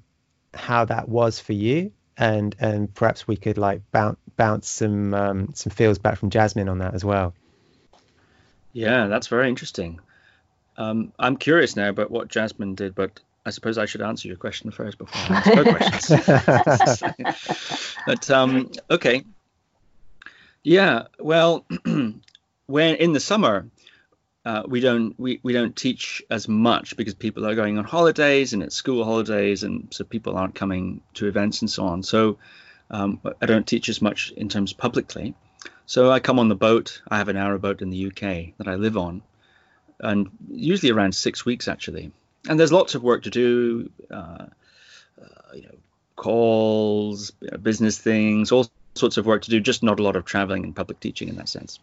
[0.53, 5.49] how that was for you, and and perhaps we could like bounce bounce some um,
[5.55, 7.35] some feels back from Jasmine on that as well.
[8.73, 10.01] Yeah, that's very interesting.
[10.77, 14.37] Um, I'm curious now about what Jasmine did, but I suppose I should answer your
[14.37, 16.85] question first before I ask her
[17.25, 17.97] questions.
[18.07, 19.25] but um, okay.
[20.63, 21.67] Yeah, well,
[22.67, 23.67] when in the summer,
[24.45, 28.53] uh, we don't we, we don't teach as much because people are going on holidays
[28.53, 32.03] and it's school holidays, and so people aren't coming to events and so on.
[32.03, 32.39] So
[32.93, 35.35] um, I don't teach as much in terms publicly.
[35.87, 37.03] So I come on the boat.
[37.09, 39.23] I have an hour boat in the UK that I live on,
[39.99, 42.13] and usually around six weeks actually.
[42.49, 44.47] And there's lots of work to do, uh,
[45.21, 45.77] uh, you know,
[46.17, 47.31] calls,
[47.63, 49.61] business things, all sorts of work to do.
[49.61, 51.79] Just not a lot of traveling and public teaching in that sense.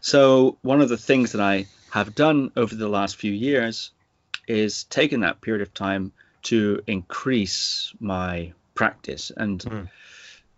[0.00, 3.90] So one of the things that I have done over the last few years
[4.46, 9.88] is taken that period of time to increase my practice and Mm.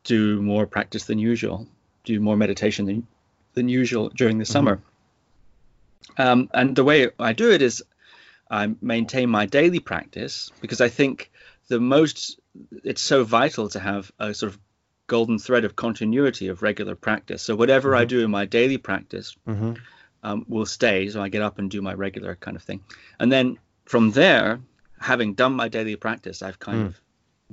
[0.05, 1.67] Do more practice than usual,
[2.05, 3.07] do more meditation than,
[3.55, 4.81] than usual during the summer.
[6.17, 7.83] Um, and the way I do it is
[8.51, 11.31] I maintain my daily practice because I think
[11.69, 12.39] the most
[12.85, 14.59] it's so vital to have a sort of
[15.07, 17.43] golden thread of continuity of regular practice.
[17.43, 18.09] So whatever I Mhm.
[18.09, 19.75] do in my daily practice hmm
[20.23, 21.09] um, will stay.
[21.11, 22.81] So I get up and do my regular kind of thing.
[23.19, 24.61] And then from there,
[24.99, 26.87] having done my daily practice, I've kind Mm.
[26.87, 27.01] of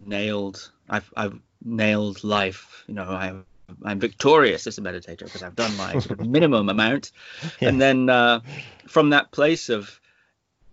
[0.06, 0.72] nailed.
[0.90, 2.84] I've I've nailed life.
[2.88, 3.46] You know, I'm
[3.84, 7.12] I'm victorious as a meditator because I've done my sort of minimum amount,
[7.62, 7.70] Yeah.
[7.70, 8.42] and then uh,
[8.88, 10.00] from that place of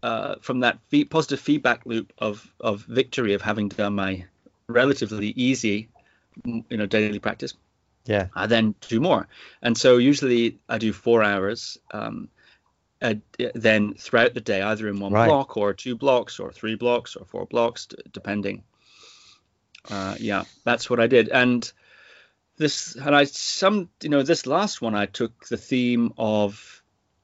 [0.02, 0.78] uh, from that
[1.10, 4.24] positive feedback loop of of victory of having done my
[4.68, 5.88] relatively easy,
[6.44, 7.54] you know, daily practice,
[8.04, 8.26] Yeah.
[8.34, 9.26] I then do more.
[9.62, 11.78] And so usually I do four hours.
[11.90, 12.28] Um,
[13.00, 13.14] uh,
[13.54, 15.26] then throughout the day, either in one Right.
[15.28, 18.64] block or two blocks or three blocks or four blocks, d- depending.
[19.90, 21.28] Uh, yeah, that's what I did.
[21.28, 21.70] And
[22.56, 26.82] this, and I some, you know, this last one, I took the theme of,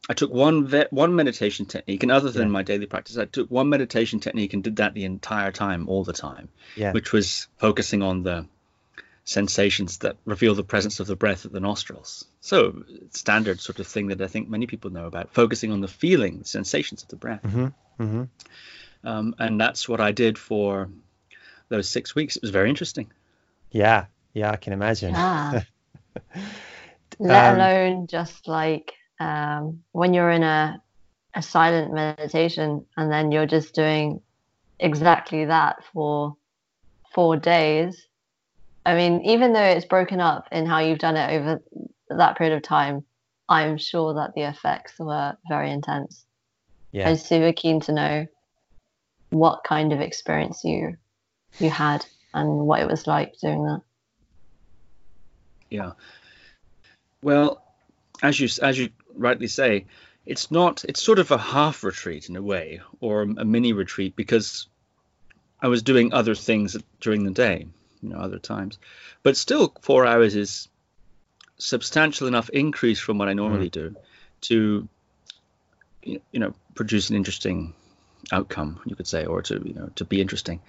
[0.09, 2.53] I took one ve- one meditation technique, and other than Yeah.
[2.53, 6.05] my daily practice, I took one meditation technique and did that the entire time, all
[6.05, 6.93] the time Yeah.
[6.93, 8.47] which was focusing on the
[9.25, 12.27] sensations that reveal the presence of the breath at the nostrils.
[12.41, 15.89] So, standard sort of thing that I think many people know about, focusing on the
[15.89, 17.43] feeling, the sensations of the breath.
[17.43, 18.25] hmm hmm
[19.03, 20.89] Um, and that's what I did for
[21.69, 22.37] those six weeks.
[22.37, 23.11] It was very interesting.
[23.71, 24.07] Yeah.
[24.33, 24.51] Yeah.
[24.51, 25.13] I can imagine.
[25.13, 25.63] Yeah.
[27.19, 30.81] Let Um, alone just like um, when you're in a
[31.35, 34.21] a silent meditation and then you're just doing
[34.79, 36.37] exactly that for
[37.13, 38.07] four days.
[38.87, 41.63] I mean, even though it's broken up in how you've done it over
[42.11, 43.05] that period of time,
[43.49, 46.25] I'm sure that the effects were very intense.
[46.93, 47.09] Yeah.
[47.09, 48.27] I'm super keen to know
[49.31, 50.97] what kind of experience you
[51.59, 53.81] you had and what it was like doing that.
[55.71, 55.93] Yeah.
[57.23, 57.63] Well,
[58.23, 59.87] as you as you rightly say,
[60.27, 60.85] it's not.
[60.85, 64.69] It's sort of a half retreat in a way, or a mini retreat, because
[65.61, 67.67] I was doing other things during the day,
[68.03, 68.79] you know, other times.
[69.23, 70.69] But still, four hours is
[71.57, 73.73] substantial enough increase from what I normally mm.
[73.73, 73.97] do
[74.43, 74.89] to,
[76.03, 77.75] you you know, produce an interesting
[78.33, 80.61] outcome, you could say, or to you know to be interesting,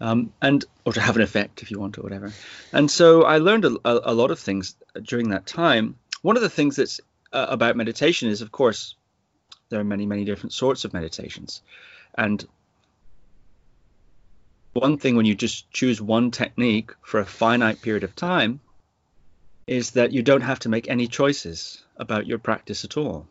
[0.00, 2.32] um, and or to have an effect if you want or whatever.
[2.72, 5.96] And so I learned a, a, lot of things during that time.
[6.22, 7.00] One of the things that's
[7.32, 8.94] uh, about meditation is, of course,
[9.68, 11.62] there are many many different sorts of meditations,
[12.16, 12.44] and
[14.72, 18.60] one thing when you just choose one technique for a finite period of time
[19.66, 23.26] is that you don't have to make any choices about your practice at all.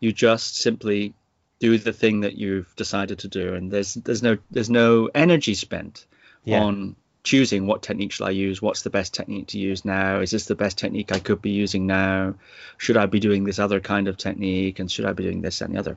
[0.00, 1.14] You just simply
[1.62, 5.54] do the thing that you've decided to do and there's there's no there's no energy
[5.54, 6.06] spent
[6.44, 6.62] Yeah.
[6.64, 10.32] on choosing what technique shall I use what's the best technique to use now is
[10.32, 12.34] this the best technique I could be using now
[12.78, 15.60] should I be doing this other kind of technique and should I be doing this
[15.60, 15.96] and the other.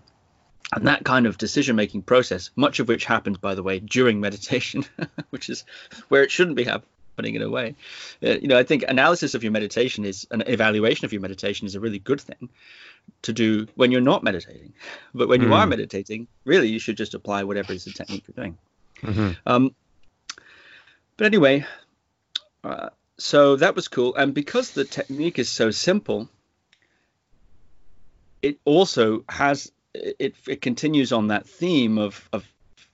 [0.76, 4.20] And that kind of decision making process much of which happens by the way during
[4.28, 4.86] meditation
[5.32, 5.66] which is
[6.10, 7.76] where it shouldn't be happening in a way.
[8.22, 11.66] Uh, you know I think analysis of your meditation is an evaluation of your meditation
[11.66, 12.50] is a really good thing
[13.24, 14.74] to do when you're not meditating.
[15.14, 15.70] But when you are Mm.
[15.70, 18.58] meditating, really you should just apply whatever is the technique you're doing.
[19.02, 19.76] hmm Um,
[21.18, 21.66] but anyway,
[22.64, 24.16] uh, so that was cool.
[24.16, 26.30] And because the technique is so simple,
[28.42, 32.46] it also has it it continues on that theme of of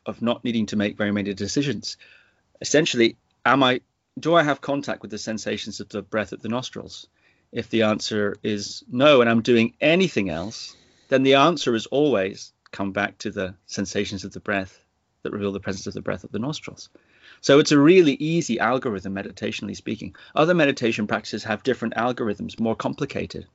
[0.06, 1.97] of not needing to make very many decisions.
[2.62, 3.82] Essentially, am I
[4.19, 7.08] do I have contact with the sensations of the breath at the nostrils?
[7.52, 10.76] If the answer is no, and I'm doing anything else,
[11.10, 14.84] then the answer is always come back to the sensations of the breath
[15.24, 16.90] that reveal the presence of the breath of the nostrils.
[17.42, 20.16] So it's a really easy algorithm, meditationally speaking.
[20.36, 23.48] Other meditation practices have different algorithms, more complicated.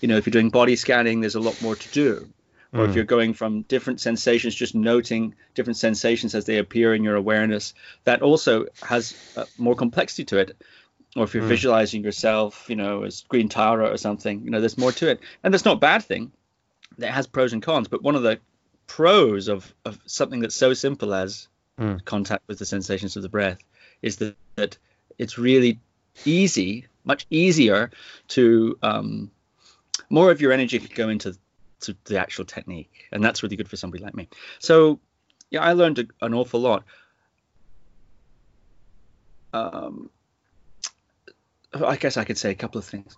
[0.00, 2.28] You know, if you're doing body scanning, there's a lot more to do.
[2.72, 2.94] Or if Mm.
[2.96, 7.74] you're going from different sensations, just noting different sensations as they appear in your awareness,
[8.04, 10.56] that also has uh, more complexity to it.
[11.18, 11.48] Or if you're Mm.
[11.48, 15.20] visualizing yourself, you know, as Green Tara or something, you know, there's more to it.
[15.42, 16.32] And that's not a bad thing.
[16.96, 17.88] It has pros and cons.
[17.88, 18.38] But one of the
[18.86, 22.04] pros of, of something that's so simple as Mm.
[22.04, 23.58] contact with the sensations of the breath
[24.02, 24.78] is that, that
[25.16, 25.78] it's really
[26.24, 27.90] easy, much easier
[28.28, 29.30] to um,
[30.10, 31.36] more of your energy could go into
[31.82, 34.28] to the actual technique, and that's really good for somebody like me.
[34.58, 34.98] So,
[35.50, 36.82] yeah, I learned a, an awful lot.
[39.52, 40.10] Um,
[41.72, 43.16] I guess I could say a couple of things.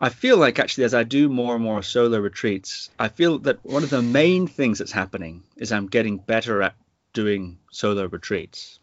[0.00, 3.64] I feel like actually, as I do more and more solo retreats, I feel that
[3.64, 6.74] one of the main things that's happening is I'm getting better at
[7.12, 8.80] doing solo retreats.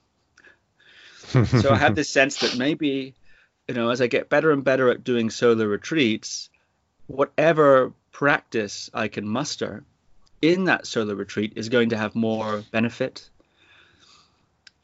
[1.27, 3.13] so I have this sense that maybe,
[3.67, 6.49] you know, as I get better and better at doing solo retreats,
[7.08, 9.84] whatever practice I can muster
[10.41, 13.30] in that solo retreat is going to have more benefit.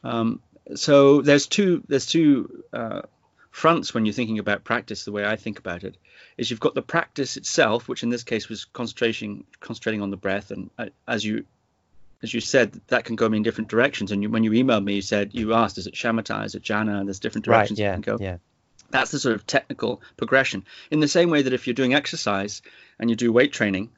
[0.04, 0.40] Um,
[0.74, 3.02] so there's two there's two uh,
[3.58, 5.04] fronts when you're thinking about practice.
[5.04, 5.96] The way I think about it
[6.36, 10.16] is you've got the practice itself, which in this case was concentration concentrating on the
[10.16, 11.44] breath, and uh, as you
[12.22, 14.10] as you said, that can go in different directions.
[14.10, 16.64] And you, when you emailed me, you said you asked, is it shamatha, is it
[16.64, 16.98] jhana?
[16.98, 17.58] And there's different Right.
[17.58, 17.96] directions Yeah.
[17.96, 18.24] you can go.
[18.24, 18.38] Yeah.
[18.90, 20.64] That's the sort of technical progression.
[20.90, 22.60] In the same way that if you're doing exercise
[22.98, 23.90] and you do weight training,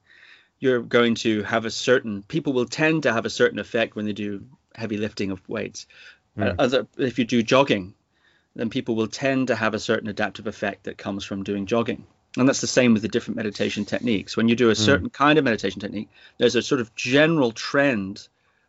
[0.58, 4.04] you're going to have a certain people will tend to have a certain effect when
[4.04, 4.44] they do
[4.74, 5.86] heavy lifting of weights.
[6.38, 6.54] Uh, Mm.
[6.58, 7.94] other if you do jogging,
[8.56, 12.06] then people will tend to have a certain adaptive effect that comes from doing jogging.
[12.36, 14.36] And that's the same with the different meditation techniques.
[14.36, 16.08] When you do a certain kind of meditation technique,
[16.38, 18.26] there's a sort of general trend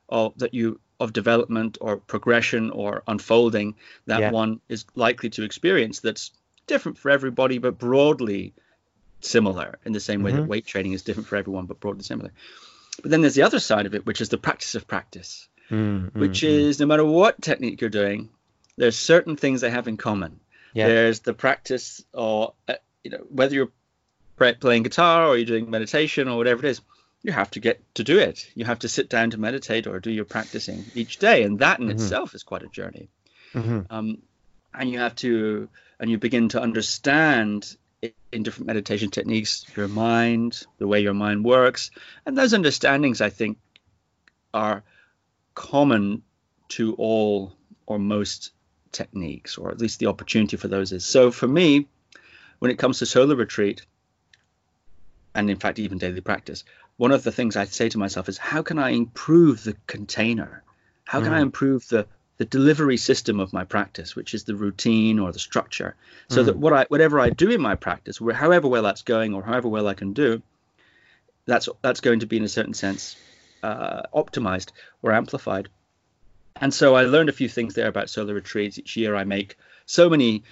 [0.10, 4.32] of that you of development or progression or unfolding that Yeah.
[4.32, 6.32] one is likely to experience that's
[6.68, 8.54] different for everybody but broadly
[9.20, 10.48] similar in the same way that Mhm.
[10.48, 12.32] weight training is different for everyone but broadly similar.
[13.02, 16.12] But then there's the other side of it, which is the practice of practice Mm,
[16.12, 16.50] mm, which mm.
[16.50, 18.30] is no matter what technique you're doing,
[18.78, 20.40] there's certain things they have in common.
[20.74, 20.88] Yeah.
[20.88, 23.72] There's the practice, or uh, you know, whether you're
[24.60, 26.82] playing guitar or you're doing meditation or whatever it is,
[27.24, 28.50] you have to get to do it.
[28.56, 31.80] You have to sit down to meditate or do your practicing each day, and that
[31.80, 31.92] in Mhm.
[31.92, 33.10] itself is quite a journey.
[33.54, 33.86] Mhm.
[33.90, 34.22] Um,
[34.74, 37.76] and you have to, and you begin to understand
[38.32, 41.92] in different meditation techniques your mind, the way your mind works,
[42.26, 43.60] and those understandings, I think,
[44.54, 44.84] are
[45.54, 46.24] common
[46.70, 47.54] to all
[47.86, 48.52] or most
[48.92, 51.06] techniques, or at least the opportunity for those is.
[51.06, 51.88] So for me,
[52.60, 53.86] when it comes to solo retreat,
[55.34, 56.64] and in fact even daily practice,
[56.98, 60.64] one of the things I say to myself is, how can I improve the container?
[61.06, 61.44] How can I Mm.
[61.44, 65.96] improve the the delivery system of my practice, which is the routine or the structure,
[66.28, 66.46] so Mm.
[66.46, 69.68] that what I whatever I do in my practice, however well that's going or however
[69.68, 70.42] well I can do,
[71.46, 73.18] that's that's going to be in a certain sense
[73.62, 74.72] uh, optimized
[75.04, 75.70] or amplified.
[76.60, 78.78] And so I learned a few things there about solo retreats.
[78.78, 80.44] Each year I make so many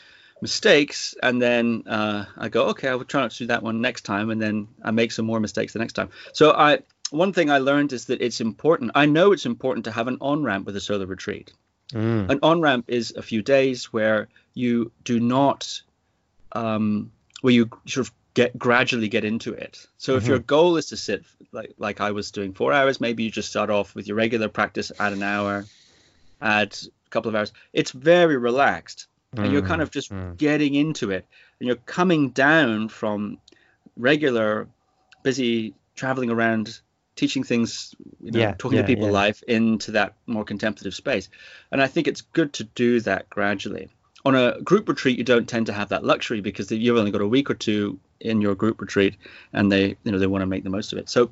[0.42, 3.82] mistakes, and then uh, I go, okay, I will try not to do that one
[3.82, 6.10] next time, and then I make some more mistakes the next time.
[6.34, 6.80] So I
[7.12, 8.92] one thing I learned is that it's important.
[8.96, 11.52] I know it's important to have an on ramp with a solo retreat.
[11.92, 12.30] Mm.
[12.30, 15.82] An on ramp is a few days where you do not,
[16.52, 19.88] um, where you sort of get gradually get into it.
[19.98, 20.28] So if Mhm.
[20.28, 23.50] your goal is to sit like like I was doing four hours, maybe you just
[23.50, 25.66] start off with your regular practice, at an hour,
[26.42, 27.54] add a couple of hours.
[27.74, 30.38] It's very relaxed, and you're kind of just Mm.
[30.38, 31.26] getting into it,
[31.60, 33.38] and you're coming down from
[33.98, 34.68] regular,
[35.24, 36.80] busy traveling around
[37.16, 39.12] teaching things, you know, Yeah, talking yeah, to people yeah.
[39.12, 41.30] live into that more contemplative space.
[41.72, 43.90] And I think it's good to do that gradually.
[44.26, 47.22] On a group retreat, you don't tend to have that luxury because you've only got
[47.22, 49.16] a week or two in your group retreat,
[49.54, 51.10] and they, you know, they want to make the most of it.
[51.10, 51.32] So,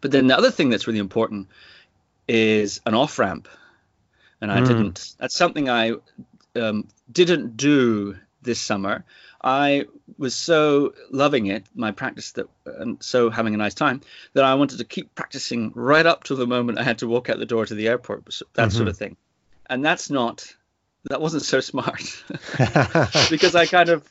[0.00, 1.48] but then the other thing that's really important
[2.28, 3.48] is an off ramp,
[4.40, 4.66] and I Mm.
[4.66, 5.14] didn't.
[5.18, 5.92] That's something I
[6.56, 9.04] um, didn't do this summer.
[9.42, 14.00] I was so loving it, my practice that, and so having a nice time
[14.32, 17.28] that I wanted to keep practicing right up to the moment I had to walk
[17.28, 18.90] out the door to the airport, that sort Mhm.
[18.90, 19.16] of thing.
[19.68, 20.54] And that's not,
[21.04, 22.00] that wasn't so smart
[23.30, 24.08] because I kind of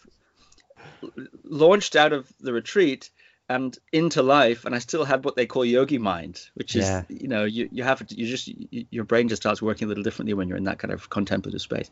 [1.44, 3.10] launched out of the retreat
[3.50, 7.04] and into life, and I still had what they call yogi mind, which is, Yeah.
[7.10, 9.90] you know, you, you have to, you just, you, your brain just starts working a
[9.90, 11.92] little differently when you're in that kind of contemplative space.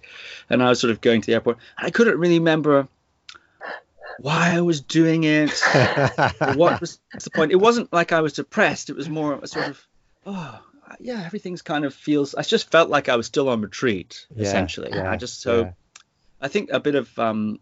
[0.49, 2.87] And I was sort of going to the airport, and I couldn't really remember
[4.19, 5.51] why I was doing it
[6.55, 7.51] what was the point?
[7.51, 8.89] It wasn't like I was depressed.
[8.89, 9.87] It was more a sort of,
[10.25, 10.59] oh,
[10.99, 12.35] yeah, everything's kind of feels.
[12.35, 14.91] I just felt like I was still on retreat, Yeah, essentially.
[14.93, 15.71] yeah, I just so, yeah.
[16.39, 17.59] I think a bit of um,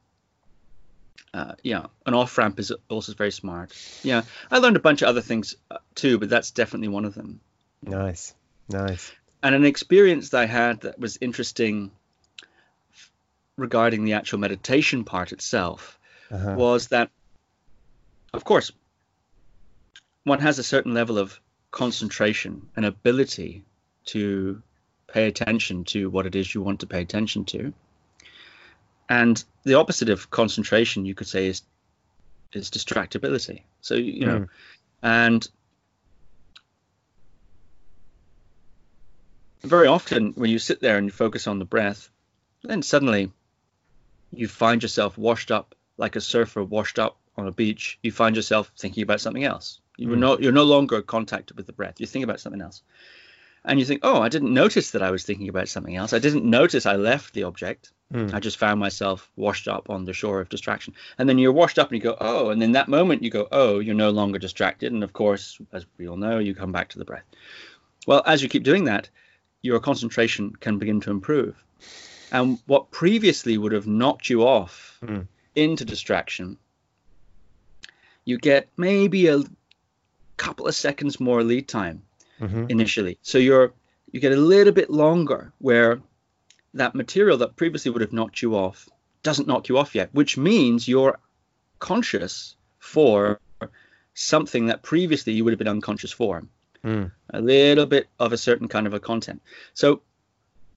[1.33, 3.71] uh, yeah, an off ramp is also very smart.
[4.03, 7.13] Yeah, I learned a bunch of other things uh, too, but that's definitely one of
[7.15, 7.39] them.
[7.81, 8.33] nice,
[8.67, 9.11] nice.
[9.41, 11.91] And an experience that I had that was interesting
[13.57, 15.99] regarding the actual meditation part itself
[16.31, 16.55] Uh-huh.
[16.55, 17.09] was that,
[18.33, 18.71] of course,
[20.23, 21.39] one has a certain level of
[21.71, 23.63] concentration and ability
[24.05, 24.61] to
[25.07, 27.73] pay attention to what it is you want to pay attention to.
[29.09, 31.63] And the opposite of concentration, you could say, is
[32.53, 33.63] is distractibility.
[33.81, 34.47] So you know,
[35.03, 35.47] and
[39.63, 42.09] very often when you sit there and you focus on the breath,
[42.63, 43.31] then suddenly
[44.31, 47.99] you find yourself washed up like a surfer washed up on a beach.
[48.03, 49.79] You find yourself thinking about something else.
[49.97, 50.19] You are Mm.
[50.19, 51.99] no, you're no longer contacted with the breath.
[51.99, 52.83] You think about something else,
[53.65, 56.13] and you think, "Oh, I didn't notice that I was thinking about something else.
[56.13, 57.91] I didn't notice I left the object.
[58.13, 58.33] Mm.
[58.33, 61.77] I just found myself washed up on the shore of distraction." And then you're washed
[61.77, 64.39] up, and you go, "Oh!" And in that moment, you go, "Oh, you're no longer
[64.39, 67.25] distracted." And of course, as we all know, you come back to the breath.
[68.07, 69.09] Well, as you keep doing that,
[69.61, 71.55] your concentration can begin to improve.
[72.31, 75.27] And what previously would have knocked you off Mm.
[75.55, 76.57] into distraction,
[78.25, 79.43] you get maybe a
[80.37, 82.01] couple of seconds more lead time
[82.39, 83.17] hmm initially.
[83.21, 83.73] So you're
[84.11, 86.01] you get a little bit longer where
[86.73, 88.87] that material that previously would have knocked you off
[89.23, 91.19] doesn't knock you off yet, which means you're
[91.79, 93.39] conscious for
[94.13, 96.43] something that previously you would have been unconscious for.
[96.83, 97.11] Mm.
[97.31, 99.41] A little bit of a certain kind of a content.
[99.73, 100.01] So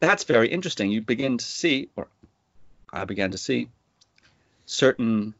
[0.00, 0.90] that's very interesting.
[0.90, 2.08] You begin to see, or
[2.92, 3.68] I began to see,
[4.66, 5.34] certain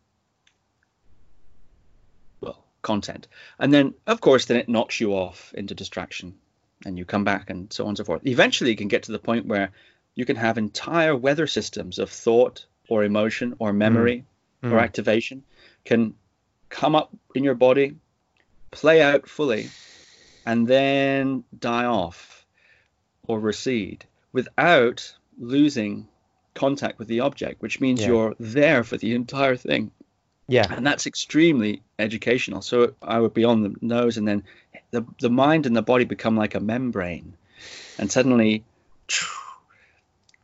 [2.40, 3.26] well content,
[3.58, 6.34] and then of course then it knocks you off into distraction,
[6.84, 8.26] and you come back and so on and so forth.
[8.26, 9.72] Eventually, you can get to the point where
[10.14, 14.24] you can have entire weather systems of thought or emotion or memory
[14.62, 14.82] or Mm.
[14.82, 15.42] activation
[15.84, 16.14] can
[16.68, 17.96] come up in your body,
[18.70, 19.68] play out fully,
[20.46, 22.46] and then die off
[23.26, 26.06] or recede without losing
[26.54, 28.08] contact with the object, which means Yeah.
[28.08, 29.90] you're there for the entire thing.
[30.48, 30.66] Yeah.
[30.70, 32.62] And that's extremely educational.
[32.62, 34.44] So I would be on the nose, and then
[34.90, 37.34] the, the mind and the body become like a membrane.
[37.98, 38.64] And suddenly,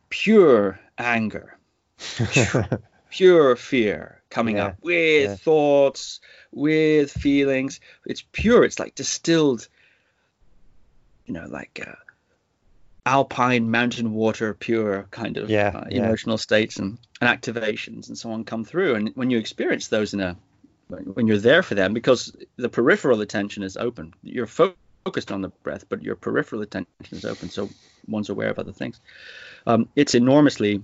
[0.09, 1.57] pure anger,
[3.09, 5.35] pure fear coming Yeah, up with yeah.
[5.35, 7.79] thoughts, with feelings.
[8.05, 8.63] It's pure.
[8.63, 9.67] It's like distilled,
[11.25, 11.95] you know, like uh,
[13.05, 18.31] alpine mountain water, pure kind of Yeah, uh, emotional states and, and activations and so
[18.31, 18.95] on come through.
[18.95, 20.37] And when you experience those in a
[21.13, 24.75] when you're there for them, because the peripheral attention is open, you're fo-
[25.05, 27.69] focused on the breath, but your peripheral attention is open, so
[28.07, 28.99] one's aware of other things.
[29.65, 30.83] Um, it's enormously.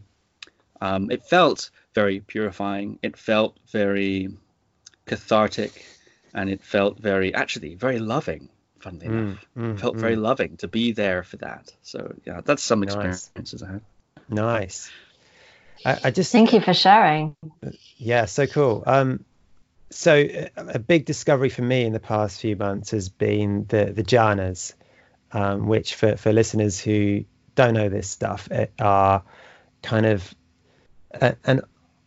[0.81, 2.99] Um, it felt very purifying.
[3.01, 4.29] It felt very
[5.05, 5.85] cathartic,
[6.33, 8.49] and it felt very actually very loving.
[8.79, 9.99] Funnily Mm, enough, mm, it felt mm.
[9.99, 11.73] very loving to be there for that.
[11.81, 13.31] So yeah, that's some Nice.
[13.33, 13.81] experiences I had.
[14.29, 14.91] Nice.
[15.85, 17.35] I, I just Thank you for sharing.
[17.97, 18.83] Yeah, so cool.
[18.85, 19.23] Um,
[19.89, 23.85] so a, a big discovery for me in the past few months has been the
[23.85, 24.73] the jhanas,
[25.31, 27.25] um, which for for listeners who
[27.55, 29.23] don't know this stuff are
[29.81, 30.33] kind of
[31.13, 31.61] a, an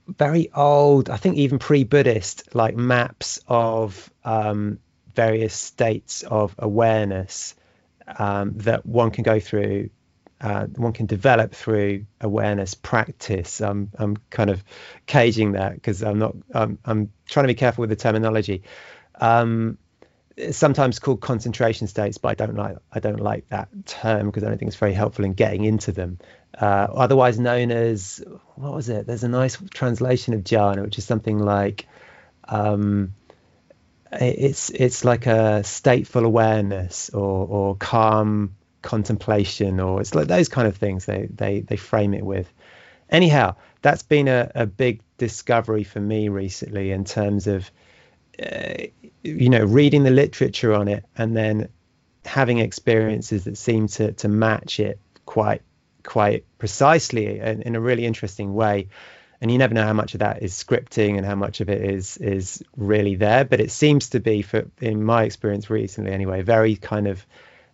[0.09, 4.79] very old, I think even pre-Buddhist, like maps of um,
[5.15, 7.55] various states of awareness
[8.19, 9.91] um, that one can go through
[10.41, 13.61] uh, one can develop through awareness practice.
[13.61, 14.63] I'm I'm kind of
[15.07, 18.63] caging that because I'm not I'm I'm trying to be careful with the terminology.
[19.21, 19.79] Um,
[20.53, 24.49] sometimes called concentration states, but I don't like I don't like that term because I
[24.49, 26.19] don't think it's very helpful in getting into them.
[26.59, 28.23] Uh, otherwise known as
[28.55, 29.07] what was it?
[29.07, 31.87] There's a nice translation of jhana, which is something like
[32.45, 33.15] um,
[34.13, 40.69] it's it's like a stateful awareness or or calm contemplation or it's like those kind
[40.69, 42.53] of things they they they frame it with.
[43.11, 47.71] Anyhow that's been a, a big discovery for me recently in terms of
[48.43, 48.85] uh,
[49.23, 51.69] you know reading the literature on it and then
[52.25, 55.63] having experiences that seem to to match it quite
[56.03, 58.89] quite precisely and in a really interesting way.
[59.41, 61.81] And you never know how much of that is scripting and how much of it
[61.81, 66.43] is is really there but it seems to be for in my experience recently anyway
[66.43, 67.25] very kind of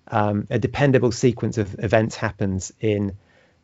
[0.09, 3.17] um, a dependable sequence of events happens in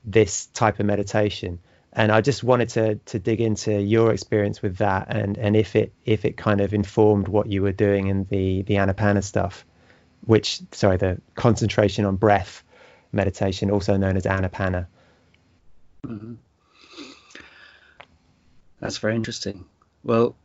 [0.04, 1.58] this type of meditation
[1.92, 5.76] and i just wanted to to dig into your experience with that and and if
[5.76, 9.66] it if it kind of informed what you were doing in the the anapana stuff
[10.24, 12.62] which sorry the concentration on breath
[13.12, 14.86] meditation also known as anapana
[16.06, 16.36] Mhm.
[18.80, 19.66] That's very interesting.
[20.02, 20.36] Well,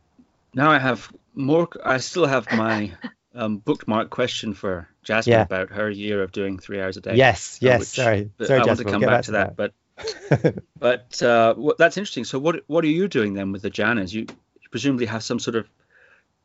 [0.54, 1.68] now I have more.
[1.84, 2.92] I still have my
[3.36, 5.42] um, bookmark question for Jasmine Yeah.
[5.42, 7.14] about her year of doing three hours a day.
[7.14, 9.56] yes uh, yes which- sorry sorry I want to come we'll back get to that,
[9.56, 9.72] but
[10.78, 12.24] but uh, that's interesting.
[12.24, 14.12] So what what are you doing then with the jhanas?
[14.12, 14.22] You,
[14.60, 15.66] you presumably have some sort of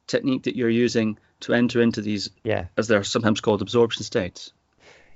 [0.07, 4.53] technique that you're using to enter into these, yeah as they're sometimes called, absorption states.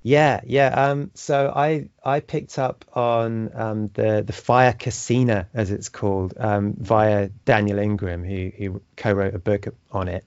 [0.02, 0.68] Yeah, yeah.
[0.68, 6.34] Um, so I I picked up on um, the the fire kasina, as it's called,
[6.38, 10.24] um, via Daniel Ingram, who who co-wrote a book on it.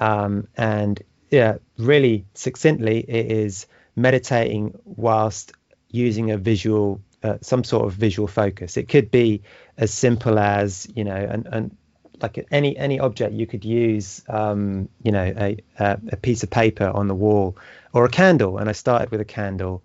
[0.00, 3.66] Um, and yeah, really succinctly, it is
[3.96, 5.52] meditating whilst
[5.90, 8.76] using a visual, uh, some sort of visual focus.
[8.76, 9.42] It could be
[9.78, 11.76] as simple as you know, and
[12.22, 16.50] like any any object you could use, um, you know, a, a a piece of
[16.50, 17.56] paper on the wall
[17.92, 18.58] or a candle.
[18.58, 19.82] And I started with a candle.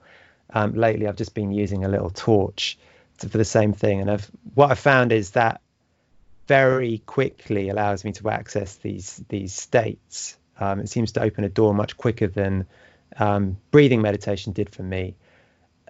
[0.52, 2.78] Um, lately, I've just been using a little torch
[3.20, 4.02] to, for the same thing.
[4.02, 5.62] And I've what I found is that
[6.50, 10.36] very quickly allows me to access these these states.
[10.60, 12.66] Um, it seems to open a door much quicker than
[13.18, 15.16] um, breathing meditation did for me,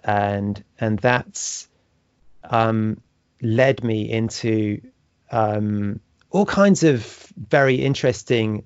[0.04, 1.66] and and that's
[2.44, 3.00] um,
[3.40, 4.82] led me into
[5.32, 5.98] um,
[6.28, 7.04] all kinds of
[7.38, 8.64] very interesting,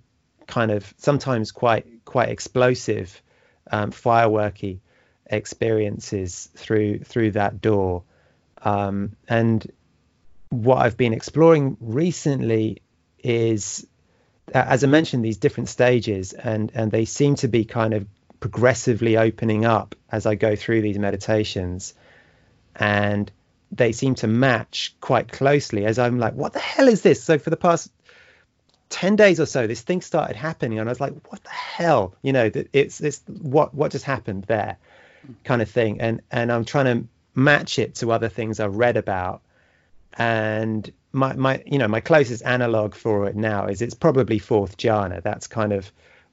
[0.49, 3.22] kind of sometimes quite quite explosive
[3.70, 4.80] um, fireworky
[5.26, 8.03] experiences through through that door.
[8.62, 9.70] Um, and
[10.51, 12.82] what I've been exploring recently
[13.22, 13.86] is,
[14.55, 18.07] uh, as I mentioned, these different stages, and and they seem to be kind of
[18.40, 21.95] progressively opening up as I go through these meditations,
[22.76, 23.30] and
[23.72, 25.84] they seem to match quite closely.
[25.84, 27.22] As I'm like, what the hell is this?
[27.22, 27.90] So for the past
[28.90, 32.14] 10 days or so this thing started happening and i was like what the hell
[32.22, 34.76] you know it's it's what what just happened there
[35.42, 38.97] kind of thing and and i'm trying to match it to other things i've read
[38.97, 39.42] about
[40.16, 44.76] and my my you know my closest analog for it now is it's probably fourth
[44.76, 45.90] jhana that's kind of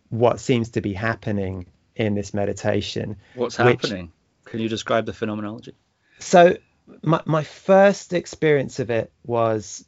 [0.09, 1.65] what seems to be happening
[1.95, 4.11] in this meditation what's which- happening
[4.45, 5.73] can you describe the phenomenology
[6.19, 6.55] so
[7.01, 9.85] my my first experience of it was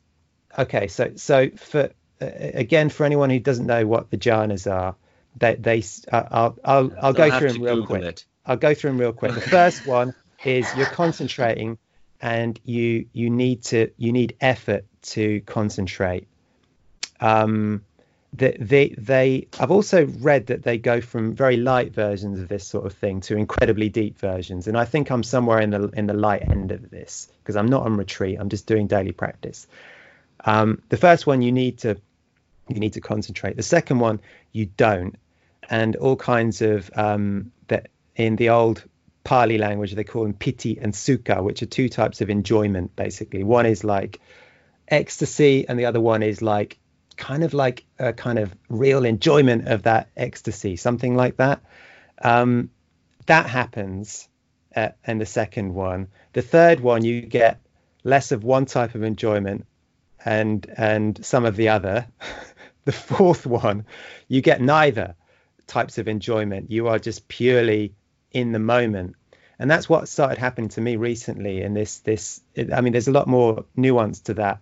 [0.58, 1.92] okay so so for
[2.22, 4.96] uh, again for anyone who doesn't know what the jhanas are
[5.38, 8.26] they they uh, I'll I'll I'll go through them real Google quick it.
[8.46, 9.34] I'll go through them real quick.
[9.34, 10.14] The first one
[10.44, 11.78] is you're concentrating
[12.24, 16.26] and you you need to you need effort to concentrate.
[17.20, 17.84] Um,
[18.32, 22.66] they, they they I've also read that they go from very light versions of this
[22.66, 26.08] sort of thing to incredibly deep versions, and I think I'm somewhere in the in
[26.08, 28.40] the light end of this because I'm not on retreat.
[28.40, 29.68] I'm just doing daily practice.
[30.46, 31.98] Um, the first one you need to
[32.70, 33.58] you need to concentrate.
[33.58, 34.22] The second one
[34.54, 35.18] you don't,
[35.70, 38.86] and all kinds of um, that in the old
[39.24, 43.44] Pali language they call them piti and sukha, which are two types of enjoyment basically.
[43.44, 44.20] One is like
[44.88, 46.78] ecstasy, and the other one is like
[47.16, 51.62] kind of like a kind of real enjoyment of that ecstasy, something like that.
[52.22, 52.70] Um,
[53.28, 54.28] that happens
[54.76, 56.08] uh, in the second one.
[56.34, 57.60] The third one, you get
[58.04, 59.66] less of one type of enjoyment
[60.26, 62.08] and and some of the other.
[62.86, 63.86] the fourth one,
[64.28, 65.16] you get neither
[65.68, 66.70] types of enjoyment.
[66.72, 67.94] You are just purely
[68.34, 69.16] in the moment.
[69.60, 72.42] And that's what started happening to me recently in this this
[72.74, 74.60] I mean there's a lot more nuance to that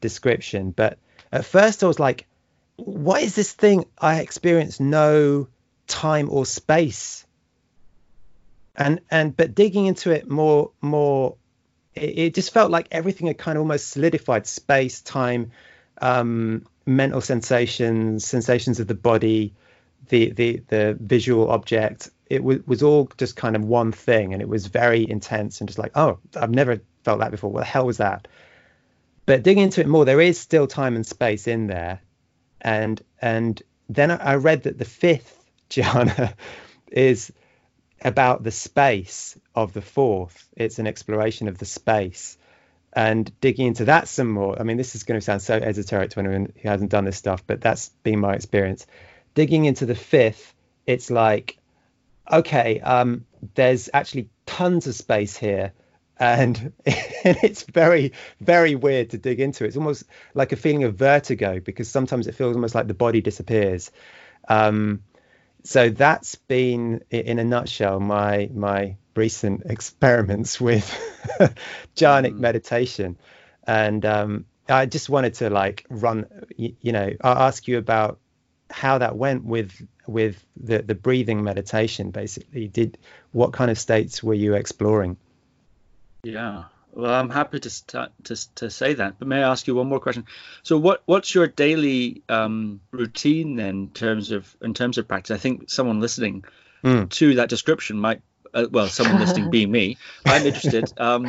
[0.00, 0.98] description, but
[1.30, 2.26] at first I was like
[2.76, 5.48] what is this thing I experience no
[5.88, 7.26] time or space?
[8.76, 11.36] And and but digging into it more more
[11.94, 15.50] it, it just felt like everything had kind of almost solidified space, time,
[16.00, 19.54] um, mental sensations, sensations of the body,
[20.08, 22.10] the the the visual object.
[22.28, 25.68] It was was all just kind of one thing, and it was very intense and
[25.68, 27.50] just like, oh, I've never felt that before.
[27.50, 28.28] What the hell was that?
[29.26, 32.00] But digging into it more, there is still time and space in there,
[32.60, 35.34] and and then I I read that the fifth
[35.70, 36.34] jhana
[36.90, 37.32] is
[38.02, 40.48] about the space of the fourth.
[40.56, 42.38] It's an exploration of the space
[42.92, 44.58] and digging into that some more.
[44.58, 47.16] I mean, this is going to sound so esoteric to anyone who hasn't done this
[47.16, 48.86] stuff, but that's been my experience.
[49.34, 50.54] Digging into the fifth,
[50.86, 51.58] it's like,
[52.30, 55.72] okay, um, there's actually tons of space here.
[56.18, 59.64] And, it's very, very weird to dig into.
[59.64, 60.04] It's almost
[60.34, 63.90] like a feeling of vertigo because sometimes it feels almost like the body disappears.
[64.48, 65.02] Um,
[65.64, 70.86] so that's been in a nutshell my my recent experiments with
[71.96, 72.38] jhanic Mm.
[72.40, 73.18] meditation
[73.66, 76.26] and um, i just wanted to like run
[76.56, 78.20] you, you know i'll ask you about
[78.70, 79.72] how that went with
[80.08, 82.98] with the the breathing meditation basically did
[83.32, 85.16] what kind of states were you exploring
[86.24, 86.64] Yeah.
[86.90, 89.18] Well, I'm happy to start, to to say that.
[89.18, 90.24] But may I ask you one more question?
[90.62, 95.36] So, what what's your daily um, routine then in terms of in terms of practice?
[95.36, 96.44] I think someone listening
[96.82, 97.10] Mm.
[97.10, 98.22] to that description might,
[98.54, 101.26] uh, well, someone listening being me, I'm interested um,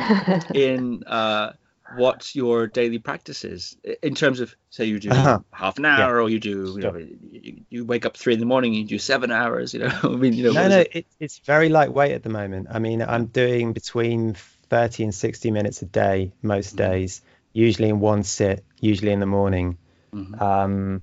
[0.54, 1.52] in uh,
[1.90, 5.38] what your daily practice is in terms of say you do Uh-huh.
[5.52, 8.46] half an hour or you do you, know, you, you wake up three in the
[8.46, 9.74] morning you do seven hours.
[9.74, 10.90] You know, I mean, you know, no no it?
[10.94, 15.50] it, it's very lightweight at the moment i mean i'm doing between 30 and 60
[15.50, 16.78] minutes a day most Mhm.
[16.78, 17.22] days
[17.52, 19.76] usually in one sit usually in the morning
[20.12, 20.40] Mhm.
[20.40, 21.02] um,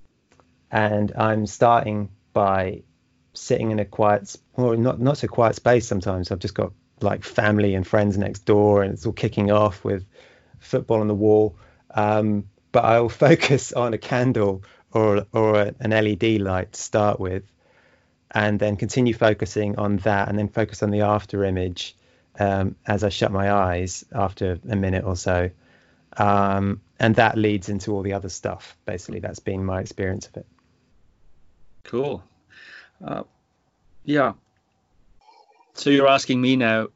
[0.71, 2.81] and i'm starting by
[3.33, 6.71] sitting in a quiet or not not so quiet space sometimes i've just got
[7.01, 10.05] like family and friends next door and it's all kicking off with
[10.59, 11.55] football on the wall
[11.91, 17.19] um, but i'll focus on a candle or or a- an led light to start
[17.19, 17.43] with
[18.31, 21.95] and then continue focusing on that and then focus on the after image
[22.39, 25.49] um, as I shut my eyes after a minute or so.
[26.15, 28.77] Um, and that leads into all the other stuff.
[28.85, 30.45] Basically, that's been my experience of it.
[31.83, 32.23] Cool.
[33.03, 33.23] Uh,
[34.03, 34.33] yeah.
[35.73, 36.89] So you're asking me now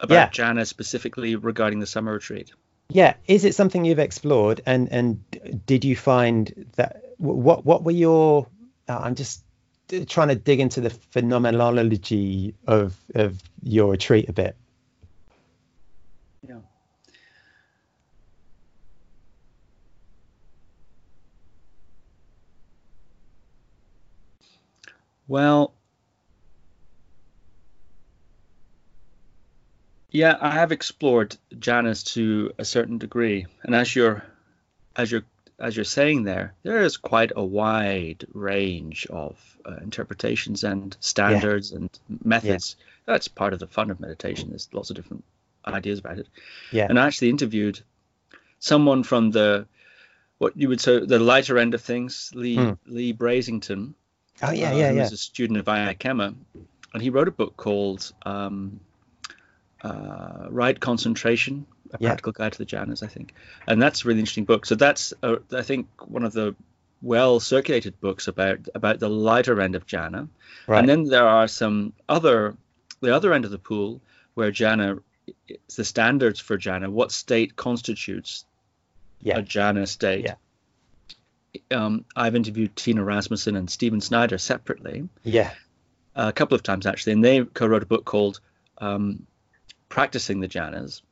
[0.00, 0.44] about Yeah.
[0.52, 2.52] Jhana specifically regarding the summer retreat.
[2.92, 4.60] Yeah, is it something you've explored?
[4.66, 8.46] And and did you find that what what were your?
[8.88, 9.42] Uh, I'm just
[10.08, 14.56] trying to dig into the phenomenology of of your retreat a bit.
[16.46, 16.58] Yeah.
[25.26, 25.74] Well,
[30.12, 34.22] yeah, I have explored jhanas to a certain degree, and as you're
[34.94, 35.24] as you're
[35.58, 41.72] as you're saying there, there is quite a wide range of uh, interpretations and standards
[41.72, 41.88] and
[42.24, 42.76] methods.
[43.06, 44.50] That's part of the fun of meditation.
[44.50, 45.24] There's lots of different
[45.66, 46.28] ideas about it.
[46.70, 46.86] Yeah.
[46.88, 47.80] And I actually interviewed
[48.58, 49.66] someone from the
[50.38, 52.72] what you would say the lighter end of things, Lee Hmm.
[52.86, 53.94] Lee Brasington.
[54.42, 55.02] Oh yeah, uh, yeah, who yeah.
[55.02, 56.34] was a student of Ayya Khema,
[56.92, 58.80] and he wrote a book called um,
[59.82, 62.08] uh, Right Concentration: A Yeah.
[62.10, 63.34] Practical Guide to the Jhanas, I think,
[63.66, 64.66] and that's a really interesting book.
[64.66, 66.54] So that's uh, I think one of the
[67.02, 70.28] well circulated books about about the lighter end of jhana.
[70.66, 70.78] Right.
[70.78, 72.56] And then there are some other
[73.00, 74.00] the other end of the pool
[74.34, 75.00] where jhana
[75.48, 78.44] it's the standards for jhana, what state constitutes
[79.20, 79.38] yeah.
[79.38, 80.24] a jhana state.
[80.24, 80.34] Yeah.
[81.70, 85.50] Um, I've interviewed Tina Rasmussen and Stephen Snyder separately yeah.
[86.14, 88.40] a couple of times actually, and they co-wrote a book called
[88.78, 89.26] um,
[89.92, 91.02] "Practicing the Jhanas,"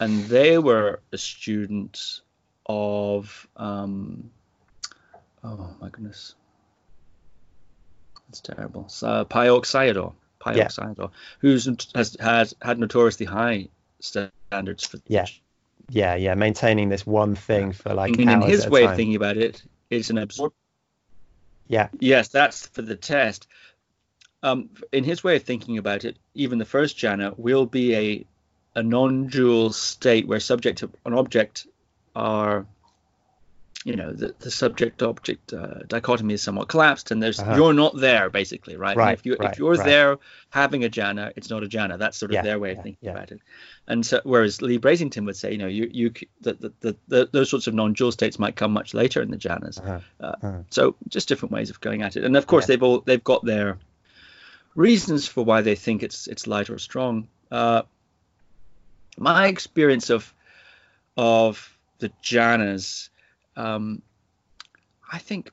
[0.00, 2.20] and they were a student
[2.66, 4.28] of um,
[5.44, 6.34] oh my goodness,
[8.26, 8.88] that's terrible.
[8.88, 10.66] So, Pa Auk Sayadaw, Pa Auk Yeah.
[10.66, 13.68] Sayadaw, who's has has had notoriously high
[14.00, 15.26] standards for Yeah.
[15.90, 16.34] Yeah, yeah.
[16.34, 18.90] Maintaining this one thing for like I mean, in his way time.
[18.90, 20.52] of thinking about it, it's an absorb.
[21.68, 21.88] Yeah.
[22.00, 23.46] Yes, that's for the test.
[24.44, 28.26] Um, in his way of thinking about it, even the first jhana will be a
[28.76, 31.66] a non-dual state where subject and object
[32.16, 32.66] are,
[33.84, 37.54] you know, the, the subject-object uh, dichotomy is somewhat collapsed, and there's Uh-huh.
[37.56, 38.96] you're not there basically, right?
[38.96, 39.84] And Right, if you right, if you're right.
[39.84, 40.18] there
[40.50, 41.98] having a jhana, it's not a jhana.
[41.98, 43.12] That's sort of Yeah, their way of yeah, thinking yeah.
[43.12, 43.40] about it.
[43.86, 46.96] And so, whereas Lee Brasington would say, you know, you you c- the, the, the,
[47.08, 49.78] the those sorts of non-dual states might come much later in the jhanas.
[49.78, 50.00] Uh-huh.
[50.20, 50.62] Uh, Uh-huh.
[50.70, 53.44] So just different ways of going at it, and of course they've all they've got
[53.44, 53.78] their
[54.74, 57.28] reasons for why they think it's it's light or strong.
[57.50, 57.82] Uh,
[59.16, 60.34] my experience of
[61.16, 63.08] of the jhanas,
[63.56, 64.02] um,
[65.10, 65.50] I think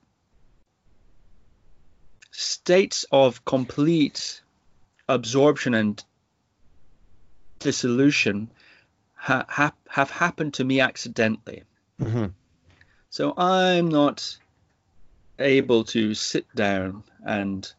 [2.32, 4.41] states of complete
[5.07, 6.03] absorption and
[7.59, 8.49] dissolution
[9.13, 11.63] ha- ha- have happened to me accidentally.
[11.99, 12.34] Mhm.
[13.09, 14.38] So I'm not
[15.38, 17.72] able to sit down and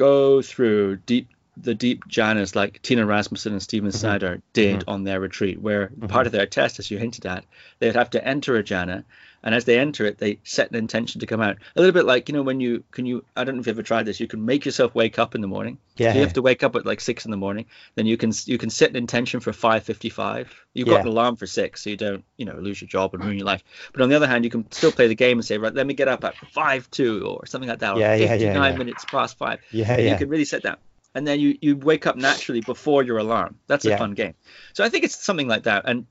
[0.00, 1.28] go through deep
[1.58, 3.98] the deep jhanas like Tina Rasmussen and Stephen mm-hmm.
[3.98, 4.90] Snyder did mm-hmm.
[4.90, 6.06] on their retreat, where mm-hmm.
[6.06, 7.44] part of their test, as you hinted at,
[7.78, 9.04] they'd have to enter a jhana,
[9.42, 11.56] and as they enter it, they set an intention to come out.
[11.76, 13.76] A little bit like you know when you can you I don't know if you've
[13.76, 14.20] ever tried this.
[14.20, 15.78] You can make yourself wake up in the morning.
[15.96, 16.12] Yeah.
[16.12, 17.66] So you have to wake up at like six in the morning.
[17.94, 20.54] Then you can you can set an intention for five fifty-five.
[20.74, 23.24] You've got an alarm for six, so you don't you know lose your job and
[23.24, 23.62] ruin your life.
[23.92, 25.86] But on the other hand, you can still play the game and say, right, let
[25.86, 28.76] me get up at five two or something like that, or Yeah, yeah, yeah, yeah.
[28.76, 29.60] minutes past five.
[29.72, 30.12] Yeah, And yeah.
[30.12, 30.78] You can really set that,
[31.14, 33.58] and then you you wake up naturally before your alarm.
[33.66, 33.98] That's a Yeah.
[33.98, 34.34] fun game.
[34.74, 35.84] So I think it's something like that.
[35.86, 36.06] And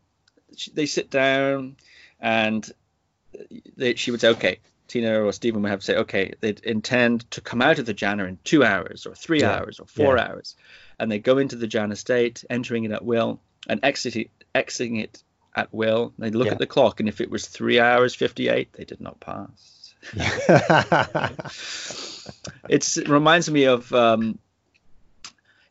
[0.73, 1.77] they sit down,
[2.19, 2.69] and
[3.77, 4.59] they, she would say, okay.
[4.87, 7.93] Tina or Stephen would have to say, okay, they'd intend to come out of the
[7.93, 9.51] jhana in two hours or three Yeah.
[9.51, 10.27] hours or four Yeah.
[10.29, 10.55] hours.
[10.99, 15.23] And they go into the jhana state, entering it at will and exiting, exiting it
[15.55, 16.13] at will.
[16.17, 16.53] They look Yeah.
[16.53, 19.93] at the clock, and if it was three hours 58, they did not pass.
[22.69, 24.39] It reminds me of um,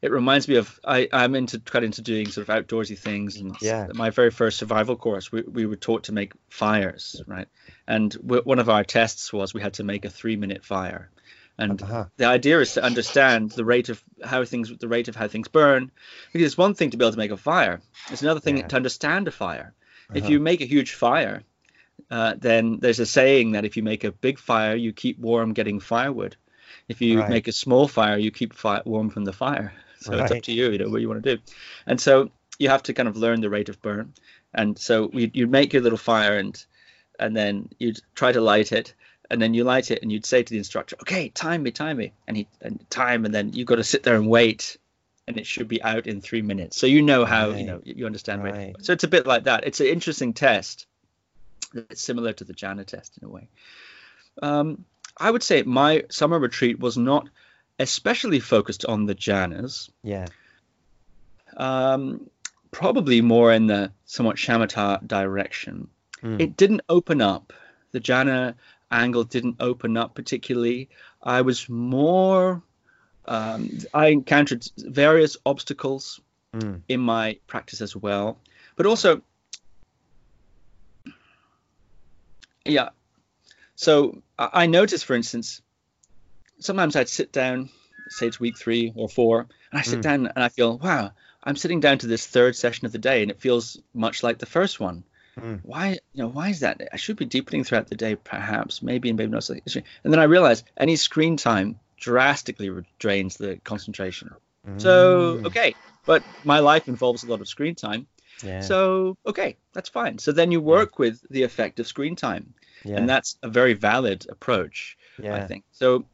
[0.01, 3.57] it reminds me of I, I'm into quite into doing sort of outdoorsy things and
[3.61, 3.89] Yeah.
[3.95, 7.49] my very first survival course we, we were taught to make fires right
[7.87, 11.11] and w- one of our tests was we had to make a three minute fire
[11.59, 12.05] and Uh-huh.
[12.17, 15.49] the idea is to understand the rate of how things the rate of how things
[15.49, 15.91] burn
[16.33, 17.81] because it's one thing to be able to make a fire
[18.11, 18.69] it's another thing Yeah.
[18.69, 19.75] to understand a fire
[20.15, 20.33] if Uh-huh.
[20.33, 21.43] you make a huge fire
[22.11, 25.53] uh, then there's a saying that if you make a big fire you keep warm
[25.55, 26.37] getting firewood
[26.89, 27.29] if you Right.
[27.31, 30.53] make a small fire you keep fi- warm from the fire so it's up to
[30.53, 31.43] you you know what you want to do.
[31.87, 34.15] And so you have to kind of learn the rate of burn.
[34.55, 36.65] And so you you make your little fire and
[37.19, 38.95] and then you'd try to light it.
[39.31, 41.99] And then you light it and you'd say to the instructor okay time me time
[41.99, 42.13] me.
[42.27, 44.77] And he and time and then you've got to sit there and wait
[45.27, 46.79] and it should be out in three minutes.
[46.79, 48.77] So you know how you know you understand Right.
[48.81, 49.67] so it's a bit like that.
[49.67, 50.87] It's an interesting test
[51.75, 53.49] it's similar to the jhana test in a way.
[54.43, 54.85] Um,
[55.17, 57.29] i would say my summer retreat was not
[57.79, 60.27] especially focused on the jhanas yeah.
[61.57, 62.29] um,
[62.71, 65.89] probably more in the somewhat shamatha direction.
[66.23, 66.41] Mm.
[66.41, 67.53] It didn't open up.
[67.93, 68.55] The jhana
[68.91, 70.89] angle didn't open up particularly.
[71.23, 72.63] I was more.
[73.25, 76.21] Um, I encountered various obstacles
[76.55, 76.81] Mm.
[76.89, 78.39] in my practice as well,
[78.75, 79.21] but also,
[82.65, 82.89] yeah.
[83.75, 85.61] So I I noticed, for instance,
[86.61, 87.71] sometimes I'd sit down,
[88.09, 89.41] say it's week three or four,
[89.71, 90.03] and I sit Mm.
[90.03, 93.23] down and I feel, wow, I'm sitting down to this third session of the day,
[93.23, 95.05] and it feels much like the first one.
[95.39, 95.61] Mm.
[95.63, 96.81] Why, you know, why is that?
[96.93, 99.49] I should be deepening throughout the day, perhaps, maybe, and maybe not.
[99.51, 104.31] And then I realized any screen time drastically drains the concentration.
[104.77, 105.47] So Mm.
[105.47, 105.75] okay,
[106.07, 108.07] but my life involves a lot of screen time.
[108.43, 110.19] yeah, So okay, that's fine.
[110.19, 112.55] So then you work with the effect of screen time,
[112.85, 115.65] yeah, and that's a very valid approach, yeah, I think.
[115.73, 116.07] So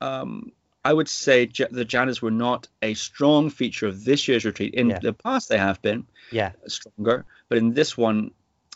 [0.00, 0.52] um,
[0.84, 4.74] I would say j- the jhanas were not a strong feature of this year's retreat.
[4.74, 4.98] In Yeah.
[5.00, 8.32] the past, they have been yeah, stronger, but in this one,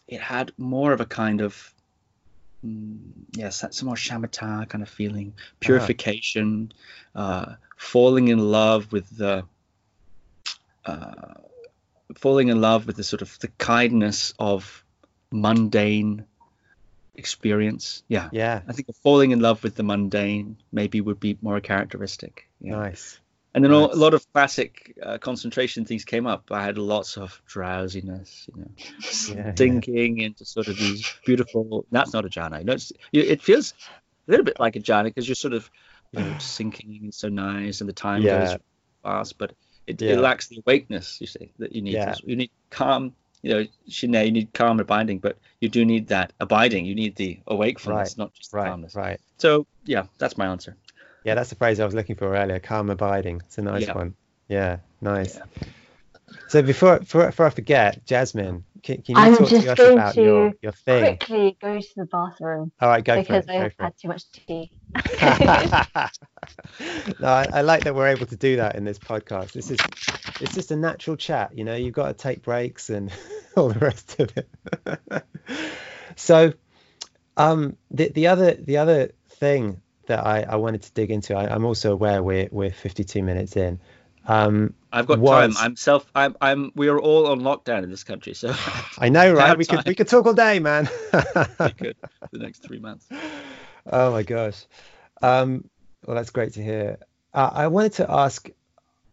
[0.09, 1.75] it had more of a kind of
[2.65, 2.99] mm,
[3.33, 6.73] yes, some more shamatha kind of feeling, purification,
[7.15, 9.45] uh, falling in love with the
[10.85, 11.35] uh,
[12.17, 14.85] falling in love with the sort of the kindness of
[15.31, 16.27] mundane
[17.15, 18.03] experience.
[18.09, 18.63] Yeah, yeah.
[18.69, 22.49] I think falling in love with the mundane maybe would be more characteristic.
[22.61, 22.77] Yeah.
[22.77, 23.19] Nice.
[23.55, 23.93] And then Nice.
[23.93, 26.51] a lot of classic uh, concentration things came up.
[26.51, 28.71] I had lots of drowsiness, you know,
[29.29, 29.55] Yeah, yeah.
[29.55, 31.85] sinking into sort of these beautiful.
[31.91, 32.67] That's not a jhana.
[32.67, 33.75] It's, it feels
[34.27, 35.71] a little bit like a jhana because you're sort of,
[36.13, 38.39] you know, sinking so nice and the time Yeah.
[38.53, 38.57] goes
[39.03, 39.53] fast, but
[39.87, 41.21] it, it lacks the awakeness.
[41.21, 41.93] You see that you need.
[41.95, 42.15] Yeah.
[42.25, 43.15] You need calm.
[43.43, 46.87] You know, Shine, you need calm abiding, but you do need that abiding.
[46.87, 48.95] You need the awakefulness, Right, not just the Right, calmness.
[48.95, 49.21] right.
[49.39, 50.77] So yeah, that's my answer.
[51.25, 52.59] Yeah, that's the phrase I was looking for earlier.
[52.61, 53.43] Calm abiding.
[53.47, 53.95] It's a nice Yeah.
[53.95, 54.15] one.
[54.49, 55.37] Yeah, nice.
[55.37, 55.45] Yeah.
[56.49, 59.79] So before, before before I forget, Jasmine, can, can you I'm talk just to us
[59.79, 61.17] going about to your thing?
[61.17, 63.59] Quickly go to the bathroom All right, go because for it.
[63.59, 64.71] I've for had too much tea.
[67.21, 69.53] no, I, I like that we're able to do that in this podcast.
[69.53, 69.79] This is
[70.41, 71.57] it's just a natural chat.
[71.57, 73.13] You know, you've got to take breaks and
[73.57, 75.25] all the rest of it.
[76.17, 76.53] so,
[77.37, 81.55] um, the the other the other thing that I, I wanted to dig into, I,
[81.55, 83.81] I'm also aware we're we're 52 minutes in.
[84.27, 85.65] Um, I've got was- time.
[85.65, 86.11] I'm self.
[86.15, 86.37] I'm.
[86.41, 86.73] I'm.
[86.75, 88.55] We are all on lockdown in this country, so
[88.99, 89.57] I know, right?
[89.57, 90.89] We could we could talk all day, man.
[91.13, 91.97] we could
[92.31, 93.07] the next three months.
[93.87, 94.65] Oh my gosh.
[95.23, 95.69] Um,
[96.07, 96.99] well, that's great to hear.
[97.35, 98.49] Uh, I wanted to ask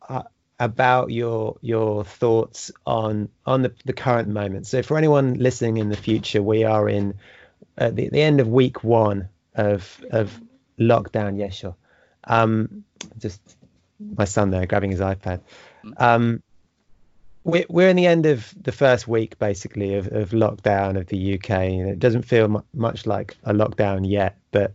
[0.07, 0.23] uh,
[0.59, 4.67] about your your thoughts on on the, the current moment.
[4.67, 7.15] So, for anyone listening in the future, we are in
[7.77, 10.39] at the, the end of week one of of
[10.79, 11.37] lockdown.
[11.37, 11.75] Yes, sure.
[12.25, 12.83] Um,
[13.17, 13.41] just
[13.99, 15.41] my son there grabbing his iPad.
[15.97, 16.41] Um,
[17.43, 21.35] we're, we're in the end of the first week basically of, of lockdown of the
[21.35, 24.37] UK, and it doesn't feel mu- much like a lockdown yet.
[24.51, 24.73] But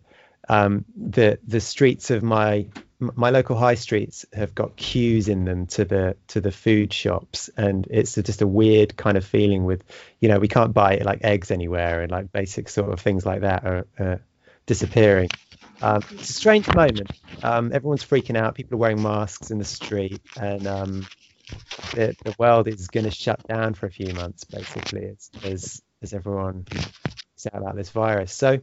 [0.49, 2.67] um, the the streets of my
[2.99, 7.51] my local high streets have got queues in them to the to the food shops,
[7.57, 9.83] and it's just a weird kind of feeling with,
[10.21, 13.43] you know, we can't buy like eggs anywhere, and like basic sort of things like
[13.43, 14.17] that are uh,
[14.67, 15.29] disappearing.
[15.85, 17.11] Um, it's a strange moment.
[17.43, 18.55] Um, everyone's freaking out.
[18.55, 21.07] People are wearing masks in the street, and um,
[21.93, 25.05] the, the world is going to shut down for a few months, basically,
[25.45, 26.67] as as, everyone
[27.53, 28.33] out about this virus.
[28.33, 28.61] So,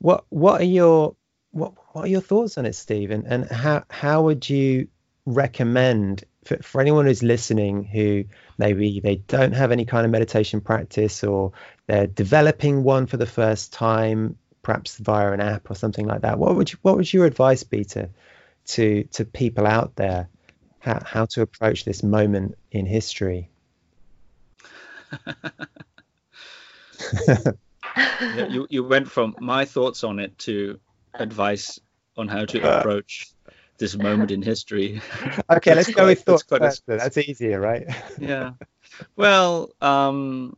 [0.00, 1.16] what what are your
[1.52, 3.10] what what are your thoughts on it, Steve?
[3.10, 4.88] And, and how how would you
[5.24, 8.24] recommend for, for anyone who's listening who
[8.58, 11.52] maybe they don't have any kind of meditation practice or
[11.86, 16.38] they're developing one for the first time, perhaps via an app or something like that?
[16.38, 18.08] What would you, what would your advice be to
[18.66, 20.28] to to people out there
[20.80, 23.50] how, how to approach this moment in history?
[28.34, 30.80] Yeah, you you went from my thoughts on it to
[31.14, 31.78] advice
[32.16, 32.78] on how to Uh.
[32.80, 33.30] approach
[33.78, 35.00] this moment in history.
[35.50, 37.86] Okay, let's That's go with that's thoughts quite a- That's easier, right?
[38.18, 38.52] yeah.
[39.16, 40.56] Well, um,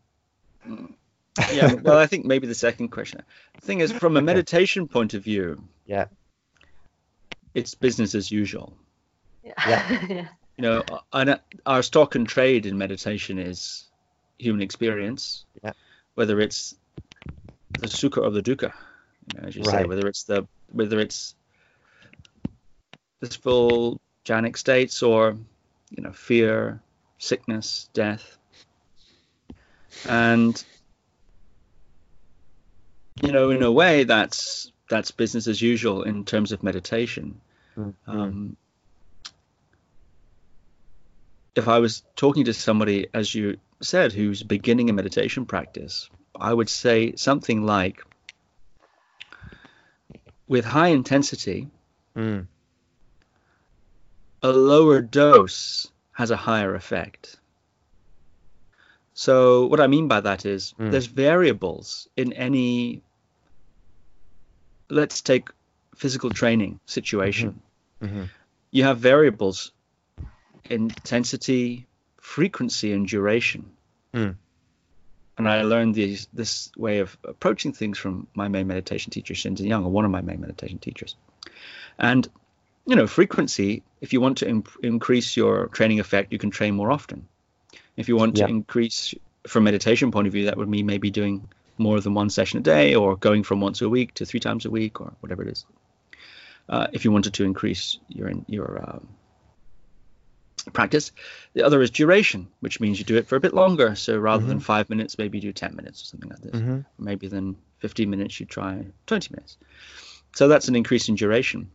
[1.52, 1.74] yeah.
[1.74, 3.22] Well, I think maybe the second question.
[3.60, 4.26] The thing is, from a Okay.
[4.26, 6.06] meditation point of view, Yeah.
[7.54, 8.76] it's business as usual.
[9.44, 9.54] Yeah.
[9.68, 10.28] yeah.
[10.58, 13.84] You know, and our stock and trade in meditation is
[14.38, 15.44] human experience.
[15.62, 15.72] Yeah.
[16.14, 16.74] Whether it's
[17.78, 18.72] the sukha or the dukkha,
[19.34, 21.34] you know, as you say, whether it's the whether it's
[23.20, 25.36] blissful jhanic states or
[25.90, 26.80] you know fear,
[27.18, 28.38] sickness, death,
[30.08, 30.64] and
[33.22, 37.40] you know, in a way, that's that's business as usual in terms of meditation.
[37.76, 37.94] Mhm.
[38.06, 38.56] Um,
[41.56, 46.08] if I was talking to somebody, as you said, who's beginning a meditation practice,
[46.38, 48.02] I would say something like,
[50.46, 51.68] with high intensity,
[52.14, 52.46] Mm.
[54.42, 57.36] a lower dose has a higher effect.
[59.14, 60.90] So what I mean by that is Mm.
[60.90, 63.02] there's variables in any
[64.88, 65.48] let's take
[65.94, 67.60] physical training situation.
[68.02, 68.28] Mhm.
[68.70, 69.72] You have variables
[70.68, 71.86] intensity,
[72.20, 73.70] frequency and duration.
[74.12, 74.36] Mm.
[75.38, 79.66] And I learned these this way of approaching things from my main meditation teacher Shinzen
[79.66, 81.14] Young, or one of my main meditation teachers.
[81.98, 82.28] And
[82.88, 86.74] you know, frequency, if you want to imp- increase your training effect, you can train
[86.74, 87.26] more often.
[87.96, 88.46] If you want Yeah.
[88.46, 89.14] to increase
[89.46, 91.48] from meditation point of view, that would mean maybe doing
[91.78, 94.64] more than one session a day or going from once a week to three times
[94.64, 95.64] a week or whatever it is.
[96.68, 99.08] Uh, if you wanted to increase your your um,
[100.72, 101.12] practice,
[101.52, 103.94] the other is duration, which means you do it for a bit longer.
[103.94, 106.60] So rather than five minutes, maybe you do ten minutes or something like this.
[106.60, 106.84] Mhm.
[106.98, 109.58] Maybe then 15 minutes, you try 20 minutes.
[110.34, 111.70] So that's an increase in duration.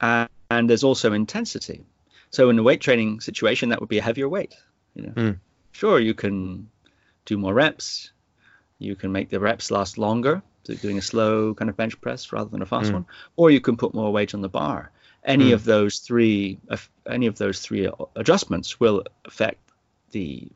[0.00, 1.84] Uh, and there's also intensity.
[2.30, 4.54] So in a weight training situation, that would be a heavier weight.
[4.94, 5.38] You know, Mm.
[5.72, 6.68] sure you can
[7.26, 8.12] do more reps.
[8.80, 12.32] You can make the reps last longer, so doing a slow kind of bench press
[12.32, 12.94] rather than a fast Mm.
[12.94, 13.06] one,
[13.36, 14.90] or you can put more weight on the bar.
[15.22, 15.54] Any Mm.
[15.54, 16.58] of those three,
[17.06, 19.60] any of those three adjustments will affect
[20.10, 20.48] the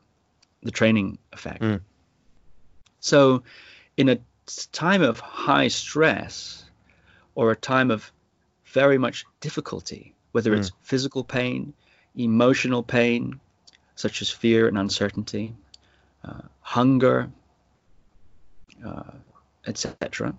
[0.63, 1.63] the training effect.
[1.63, 1.81] Mm.
[3.01, 3.43] So,
[3.99, 4.19] in a
[4.73, 6.65] time of high stress
[7.35, 8.11] or a time of
[8.65, 11.75] very much difficulty, whether it's physical pain,
[12.17, 13.41] emotional pain,
[13.95, 15.55] such as fear and uncertainty,
[16.25, 17.31] uh, hunger,
[18.85, 19.13] uh,
[19.67, 20.35] etc.,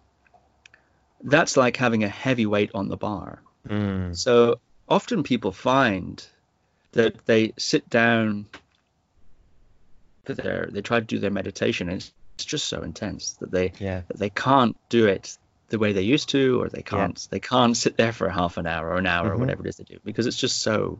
[1.24, 3.42] that's like having a heavy weight on the bar.
[3.68, 4.16] Mm.
[4.16, 6.26] So often people find
[6.92, 8.48] that they sit down
[10.26, 13.52] for their they try to do their meditation and it's, it's just so intense that
[13.52, 14.02] they Yeah.
[14.08, 15.38] that they can't do it
[15.70, 18.68] the way they used to or they can't they can't sit there for half an
[18.68, 19.40] hour or an hour or Mhm.
[19.40, 21.00] whatever it is they do because it's just so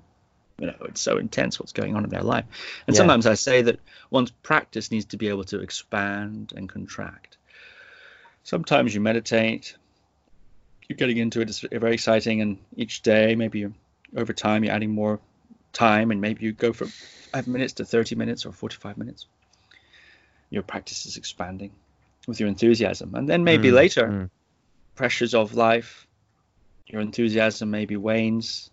[0.60, 2.46] you know it's so intense what's going on in their life
[2.88, 3.00] and Yeah.
[3.00, 3.80] sometimes i say that
[4.10, 7.38] one's practice needs to be able to expand and contract
[8.44, 9.76] sometimes you meditate
[10.88, 13.74] you're getting into it it's very exciting and each day maybe you're,
[14.16, 15.20] over time you're adding more
[15.74, 19.26] time and maybe you go from five minutes to 30 minutes or 45 minutes
[20.50, 21.72] your practice is expanding
[22.28, 24.30] with your enthusiasm and then maybe Mm, later mm.
[24.96, 26.08] pressures of life
[26.88, 28.70] your enthusiasm maybe wanes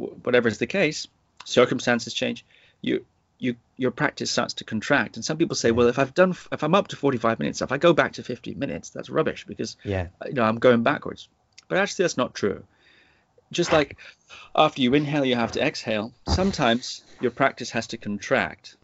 [0.00, 1.06] whatever is the case
[1.44, 2.44] circumstances change
[2.80, 3.04] you
[3.38, 5.16] you your practice starts to contract.
[5.16, 7.72] And some people say well if i've done if i'm up to 45 minutes if
[7.72, 10.08] i go back to 50 minutes that's rubbish because Yeah.
[10.20, 11.28] Uh, you know i'm going backwards.
[11.68, 12.64] But actually that's not true.
[13.52, 13.96] Just like
[14.54, 16.12] after you inhale you have to exhale.
[16.26, 18.76] Sometimes your practice has to contract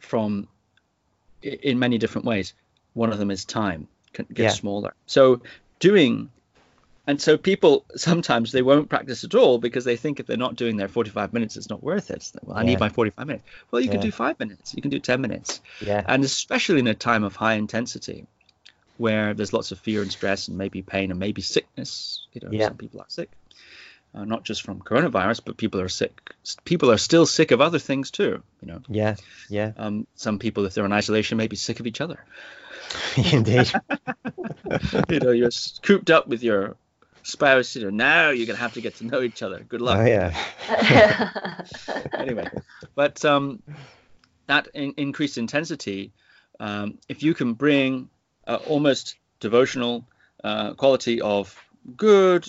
[0.00, 0.48] from
[1.42, 2.54] in many different ways.
[2.94, 4.50] One of them is time can get Yeah.
[4.50, 4.94] smaller.
[5.06, 5.42] So
[5.78, 6.30] doing
[7.06, 10.56] and so people sometimes they won't practice at all because they think if they're not
[10.56, 12.66] doing their 45 minutes it's not worth it well i Yeah.
[12.70, 15.60] need my 45 minutes well you can do five minutes you can do 10 minutes
[15.80, 16.02] Yeah.
[16.06, 18.26] and especially in a time of high intensity
[18.96, 22.48] where there's lots of fear and stress and maybe pain and maybe sickness you know
[22.52, 22.68] Yeah.
[22.68, 23.30] some people are sick
[24.14, 26.32] uh, not just from coronavirus but people are sick
[26.64, 29.16] people are still sick of other things too you know Yeah.
[29.50, 29.72] Yeah.
[29.76, 32.24] um, some people if they're in isolation may be sick of each other
[33.32, 33.72] Indeed.
[35.08, 35.50] you know you're
[35.82, 36.76] cooped up with your
[37.24, 39.98] spouse you know now you're gonna have to get to know each other good luck
[39.98, 40.34] Oh yeah.
[42.18, 42.48] anyway,
[42.94, 43.62] but um,
[44.46, 46.12] that in- increased intensity,
[46.60, 48.08] um, if you can bring
[48.46, 50.04] uh, almost devotional
[50.42, 51.54] uh, quality of
[51.96, 52.46] good,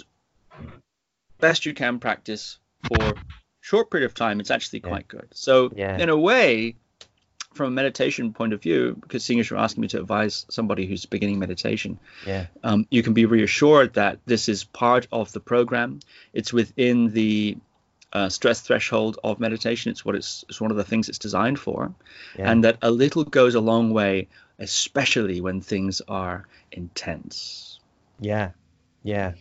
[1.39, 3.17] best you can practice for
[3.61, 4.89] short period of time, it's actually Yeah.
[4.89, 5.27] quite good.
[5.33, 5.97] So Yeah.
[5.97, 6.75] in a way,
[7.55, 10.85] from a meditation point of view, because seeing as you're asking me to advise somebody
[10.85, 11.97] who's beginning meditation,
[12.27, 12.47] Yeah.
[12.63, 15.99] um, you can be reassured that this is part of the program.
[16.33, 17.57] It's within the
[18.13, 19.91] uh, stress threshold of meditation.
[19.91, 21.93] It's what it's, it's one of the things it's designed for,
[22.37, 22.51] Yeah.
[22.51, 24.27] and that a little goes a long way,
[24.59, 27.79] especially when things are intense.
[28.19, 28.51] Yeah.
[29.03, 29.33] Yeah.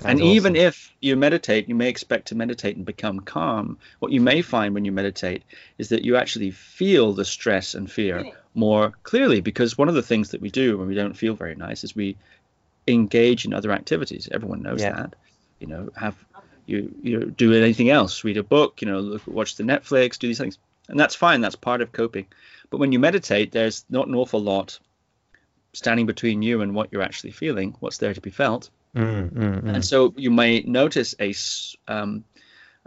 [0.00, 3.78] And Sounds even if you meditate, you may expect to meditate and become calm.
[4.00, 5.44] What you may find when you meditate
[5.78, 10.02] is that you actually feel the stress and fear more clearly because one of the
[10.02, 12.16] things that we do when we don't feel very nice is we
[12.88, 14.28] engage in other activities.
[14.30, 14.94] Everyone knows Yeah.
[14.94, 15.14] that.
[15.60, 16.16] You know, have
[16.66, 20.26] you you do anything else, read a book, you know, look, watch the Netflix, do
[20.26, 21.40] these things, and that's fine.
[21.40, 22.26] That's part of coping.
[22.70, 24.78] But when you meditate, there's not an awful lot
[25.72, 28.70] standing between you and what you're actually feeling, what's there to be felt.
[28.94, 29.74] Mm, mm, mm.
[29.74, 31.34] And so you may notice a
[31.88, 32.24] um,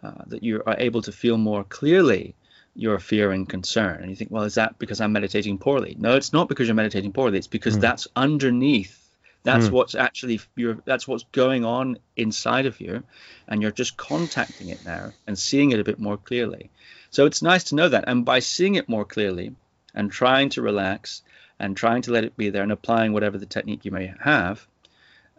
[0.04, 2.36] uh, that you are able to feel more clearly
[2.76, 4.02] your fear and concern.
[4.02, 5.96] And you think, well, is that because I'm meditating poorly?
[6.00, 7.38] No, it's not because you're meditating poorly.
[7.38, 7.82] It's because Mm.
[7.82, 8.96] that's underneath
[9.44, 13.04] That's what's actually you're that's what's going on inside of you,
[13.48, 16.70] and you're just contacting it now and seeing it a bit more clearly.
[17.12, 19.56] So it's nice to know that, and by seeing it more clearly
[19.94, 21.24] and trying to relax
[21.60, 24.68] and trying to let it be there and applying whatever the technique you may have,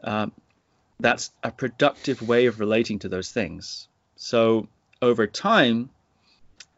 [0.04, 0.32] um,
[1.00, 3.88] that's a productive way of relating to those things.
[4.16, 4.68] So
[5.00, 5.90] over time,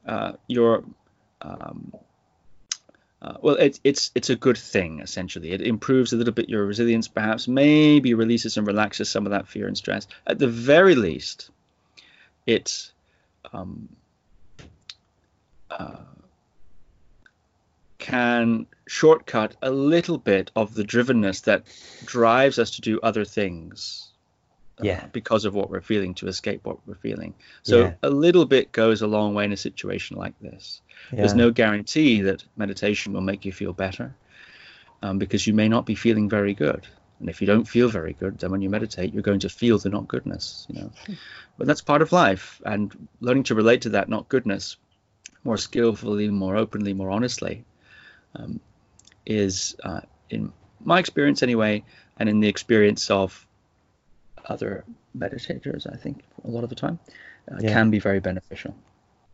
[0.07, 0.85] uh, your
[1.43, 1.93] um,
[3.23, 5.53] uh, well, it's it's it's a good thing essentially.
[5.53, 9.49] It improves a little bit your resilience, perhaps maybe releases and relaxes some of that
[9.49, 10.07] fear and stress.
[10.27, 11.51] At the very least,
[12.47, 12.93] it
[13.53, 13.89] um,
[15.71, 15.97] uh,
[17.99, 21.65] can shortcut a little bit of the drivenness that
[22.07, 24.10] drives us to do other things.
[24.81, 25.05] Uh, Yeah.
[25.13, 27.35] because of what we're feeling to escape what we're feeling.
[27.63, 27.95] So Yeah.
[28.03, 30.81] a little bit goes a long way in a situation like this.
[31.11, 34.15] There's no guarantee that meditation will make you feel better
[35.03, 36.87] um, because you may not be feeling very good.
[37.21, 39.79] And if you don't feel very good, then when you meditate, you're going to feel
[39.79, 40.91] the not goodness, you know.
[41.59, 42.63] but that's part of life.
[42.65, 44.77] And learning to relate to that not goodness
[45.45, 47.65] more skillfully, more openly, more honestly
[48.35, 48.61] um,
[49.27, 50.01] is, uh,
[50.31, 50.53] in
[50.83, 51.85] my experience anyway,
[52.19, 53.47] and in the experience of
[54.51, 54.85] other
[55.17, 56.99] meditators, I think, a lot of the time,
[57.51, 57.73] uh, Yeah.
[57.73, 58.75] can be very beneficial.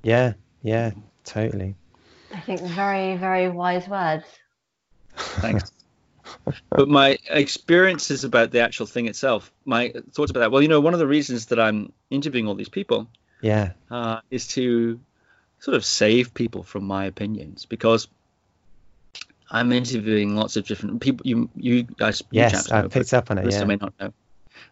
[0.03, 0.93] Yeah, yeah,
[1.25, 1.75] totally.
[2.33, 4.25] I think very, very wise words.
[5.17, 5.73] Thanks.
[6.71, 10.53] but my experiences about the actual thing itself, my thoughts about that.
[10.53, 13.09] Well, you know, one of the reasons that I'm interviewing all these people
[13.41, 15.01] Yeah, uh, is to
[15.61, 18.09] sort of save people from my opinions because
[19.51, 21.27] I'm interviewing lots of different people.
[21.27, 23.43] You, you guys, you yes, chaps I picked up on it.
[23.43, 24.13] others Yeah, may not know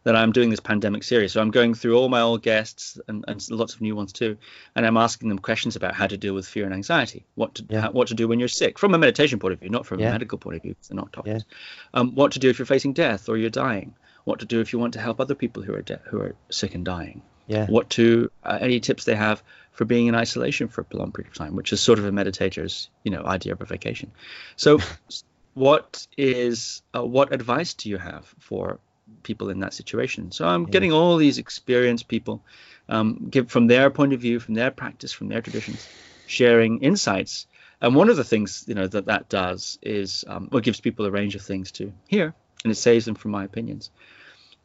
[0.05, 1.33] that I'm doing this pandemic series.
[1.33, 4.37] So I'm going through all my old guests and, and lots of new ones too,
[4.75, 7.65] and I'm asking them questions about how to deal with fear and anxiety, what to
[7.69, 7.81] Yeah.
[7.83, 10.01] how, what to do when you're sick, from a meditation point of view, not from
[10.01, 10.09] Yeah.
[10.09, 11.45] a medical point of view, because they're not doctors.
[11.93, 13.95] Um, what to do if you're facing death or you're dying.
[14.25, 16.35] What to do if you want to help other people who are de- who are
[16.51, 20.69] sick and dying yeah, what to uh, any tips they have for being in isolation
[20.69, 23.53] for a prolonged period of time, which is sort of a meditator's you know idea
[23.53, 24.11] of a vacation.
[24.57, 24.79] So,
[25.55, 28.79] what is uh, what advice do you have for
[29.23, 30.33] people in that situation?
[30.33, 30.71] So I'm Yeah.
[30.71, 32.43] getting all these experienced people,
[32.89, 35.89] um, give from their point of view, from their practice, from their traditions,
[36.27, 37.47] sharing insights.
[37.81, 40.81] And one of the things you know that that does is um, well, it gives
[40.81, 42.35] people a range of things to hear,
[42.65, 43.91] and it saves them from my opinions.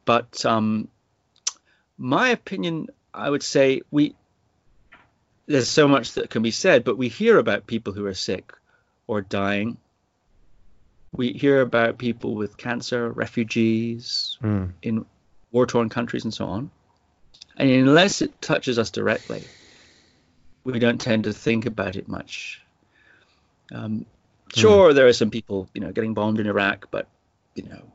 [0.05, 0.87] But um,
[1.97, 4.15] my opinion, I would say we
[5.47, 8.53] there's so much that can be said, but we hear about people who are sick
[9.07, 9.77] or dying.
[11.11, 15.05] We hear about people with cancer, refugees Mm, in
[15.51, 16.71] war-torn countries, and so on.
[17.57, 19.49] And unless it touches us directly,
[20.63, 22.61] we don't tend to think about it much.
[23.73, 24.05] Um,
[24.55, 27.07] sure, there are some people, you know, getting bombed in Iraq, but
[27.55, 27.91] you know,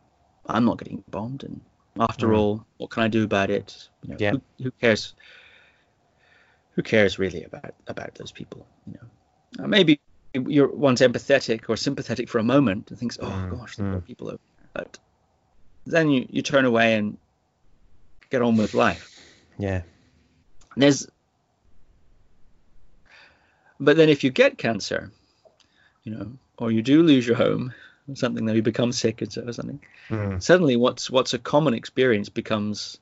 [0.47, 1.61] I'm not getting bombed, and
[1.99, 2.37] after Mm.
[2.37, 3.89] all, what can I do about it?
[4.03, 4.31] You know, Yeah.
[4.33, 5.15] who, who cares?
[6.73, 8.67] Who cares really about about those people?
[8.87, 10.01] You know, uh, maybe
[10.35, 14.01] you're once empathetic or sympathetic for a moment and thinks, oh Mm, gosh, there are
[14.01, 14.07] mm.
[14.07, 14.69] people over there.
[14.75, 14.99] But
[15.87, 17.17] then you, you turn away and
[18.31, 19.11] get on with life.
[19.59, 19.83] yeah,
[20.77, 21.07] There's,
[23.79, 25.13] but then if you get cancer,
[26.03, 27.73] you know, or you do lose your home,
[28.09, 29.81] or something, then you become sick or something.
[30.11, 32.99] mm, Suddenly, what's what's a common experience becomes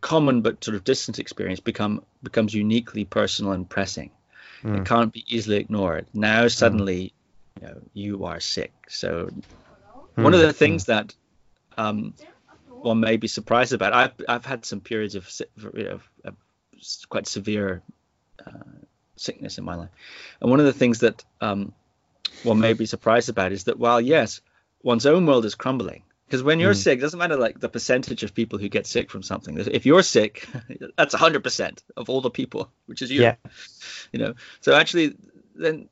[0.00, 4.10] common but sort of distant experience become becomes uniquely personal and pressing.
[4.62, 4.80] Mm.
[4.80, 6.06] It can't be easily ignored.
[6.14, 7.12] Now suddenly,
[7.60, 8.72] you know, you are sick.
[8.88, 9.28] So
[10.14, 11.14] one of mm, the things that
[11.76, 12.14] um,
[12.68, 15.28] one may be surprised about, I've I've had some periods of,
[15.74, 16.36] you know, of
[17.08, 17.82] quite severe
[18.46, 18.50] uh,
[19.16, 19.90] sickness in my life,
[20.40, 21.72] and one of the things that um,
[22.42, 24.40] one may be surprised about is that while yes,
[24.82, 26.02] one's own world is crumbling.
[26.26, 26.82] Because when you're Mm.
[26.82, 29.58] sick, it doesn't matter like the percentage of people who get sick from something.
[29.58, 30.46] If you're sick,
[30.96, 33.22] that's 100% of all the people, which is you.
[33.22, 33.36] Yeah.
[34.12, 34.34] You know.
[34.60, 35.14] So actually,
[35.54, 35.88] then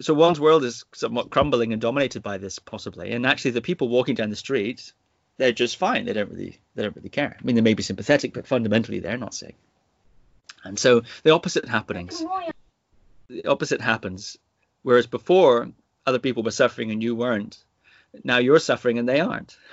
[0.00, 3.88] so one's world is somewhat crumbling and dominated by this possibly and actually the people
[3.88, 4.92] walking down the street
[5.36, 7.82] they're just fine they don't really they don't really care i mean they may be
[7.82, 9.54] sympathetic but fundamentally they're not sick
[10.64, 12.24] and so the opposite happenings
[13.28, 14.38] the opposite happens
[14.82, 15.68] whereas before
[16.06, 17.58] other people were suffering and you weren't
[18.24, 19.56] now you're suffering and they aren't.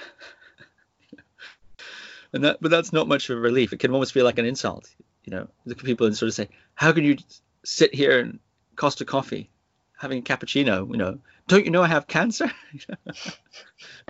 [2.34, 3.72] And that but that's not much of a relief.
[3.72, 5.48] It can almost feel like an insult you know.
[5.66, 7.18] The people and sort of say how can you
[7.64, 8.40] sit here and
[8.76, 9.50] cost a coffee
[9.98, 11.20] having a cappuccino you know?
[11.48, 12.52] Don't you know i have cancer?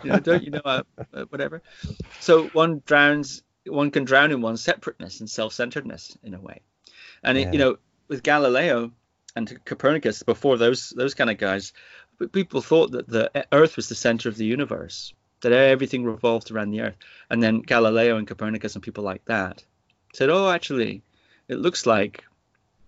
[0.04, 0.82] You know don't you know I,
[1.14, 1.62] uh, whatever?
[2.20, 6.62] So one drowns one can drown in one's separateness and self-centeredness in a way.
[7.24, 8.92] And it, you know with galileo
[9.36, 11.74] and copernicus before those those kind of guys
[12.20, 16.52] p- people thought that the earth was the center of the universe that everything revolved
[16.52, 16.96] around the Earth.
[17.30, 19.64] And then Galileo and Copernicus and people like that
[20.14, 21.04] said, oh, actually,
[21.48, 22.26] it looks like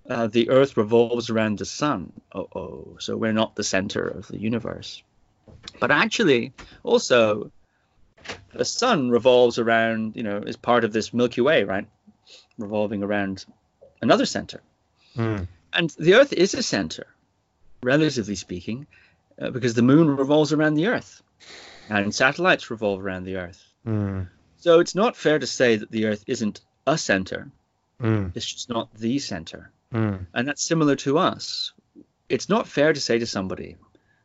[0.10, 2.12] uh, the Earth revolves around the sun.
[2.34, 5.04] Oh, oh, so we're not the center of the universe.
[5.80, 6.54] But actually,
[6.84, 7.52] also,
[8.54, 11.88] the sun revolves around, you know, is part of this Milky Way, right?
[12.58, 13.46] Revolving around
[14.02, 14.62] another center.
[15.16, 15.48] Mm.
[15.74, 17.06] And the Earth is a center,
[17.84, 18.88] relatively speaking,
[19.42, 21.22] uh, because the moon revolves around the Earth
[21.90, 23.64] and satellites revolve around the Earth.
[23.86, 24.28] Mm.
[24.58, 27.50] So it's not fair to say that the Earth isn't a center,
[28.02, 28.32] Mm.
[28.36, 29.72] it's just not the center.
[29.94, 30.26] Mm.
[30.34, 31.74] And that's similar to us.
[32.30, 33.76] It's not fair to say to somebody,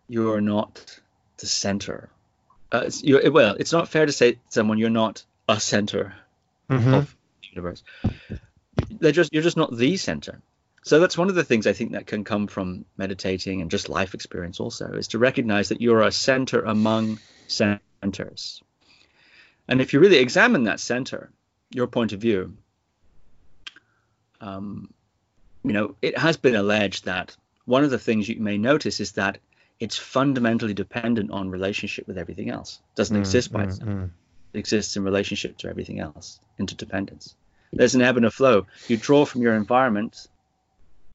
[0.08, 1.00] you're not
[1.38, 2.08] the center.
[2.70, 6.14] Uh, it's, well, it's not fair to say to someone, you're not a center
[6.70, 6.94] Mhm.
[6.94, 7.82] of the universe.
[9.00, 10.40] They're just you're just not the center.
[10.84, 13.88] So that's one of the things I think that can come from meditating and just
[13.88, 17.18] life experience also is to recognize that you're a center among
[17.48, 18.62] centers.
[19.66, 21.30] And if you really examine that center,
[21.70, 22.56] your point of view,
[24.42, 24.92] um,
[25.62, 29.12] you know, it has been alleged that one of the things you may notice is
[29.12, 29.38] that
[29.80, 32.80] it's fundamentally dependent on relationship with everything else.
[32.92, 34.10] It doesn't Mm, exist by mm, itself mm.
[34.52, 37.34] exists in relationship to everything else, interdependence.
[37.72, 38.66] There's an ebb and a flow.
[38.86, 40.28] You draw from your environment,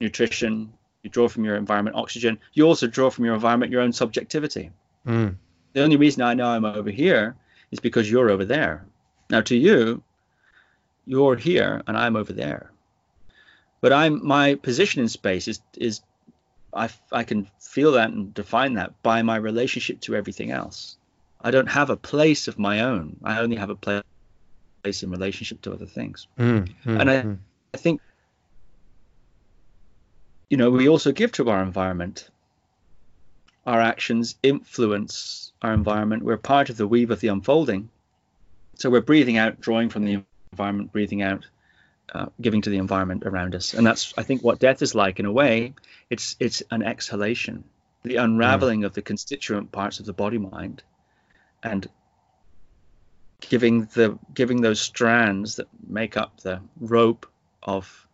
[0.01, 0.71] nutrition,
[1.03, 4.71] you draw from your environment oxygen, you also draw from your environment your own subjectivity.
[5.05, 5.35] Mm.
[5.73, 7.35] The only reason I know I'm over here
[7.71, 8.85] is because you're over there.
[9.29, 10.01] Now to you,
[11.05, 12.71] you're here and I'm over there.
[13.81, 16.01] But I'm my position in space is is
[16.73, 20.97] I, I can feel that and define that by my relationship to everything else.
[21.41, 23.17] I don't have a place of my own.
[23.23, 26.27] I only have a place in relationship to other things.
[26.37, 26.67] Mm.
[26.85, 26.99] Mm.
[27.01, 27.37] And I- Mm.
[27.73, 28.01] I think,
[30.49, 32.29] you know, we also give to our environment.
[33.65, 36.23] Our actions influence our environment.
[36.23, 37.89] We're part of the weave of the unfolding.
[38.75, 41.45] So we're breathing out, drawing from the environment, breathing out,
[42.13, 43.73] uh, giving to the environment around us.
[43.73, 45.73] And that's, I think, what death is like in a way.
[46.09, 47.63] It's it's an exhalation,
[48.03, 50.81] the unraveling of the constituent parts of the body mind,
[51.61, 51.87] and
[53.41, 57.27] giving the giving those strands that make up the rope
[57.61, 58.07] of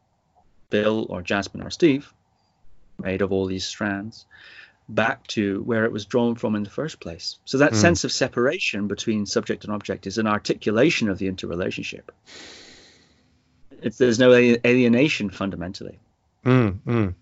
[0.70, 2.14] Bill or Jasmine or Steve,
[3.02, 4.26] made of all these strands,
[4.88, 7.38] back to where it was drawn from in the first place.
[7.46, 7.78] So that Mm.
[7.78, 12.12] sense of separation between subject and object is an articulation of the interrelationship.
[13.82, 16.00] It's, there's no alienation fundamentally.
[16.46, 16.80] Mm.
[16.86, 17.14] Mm.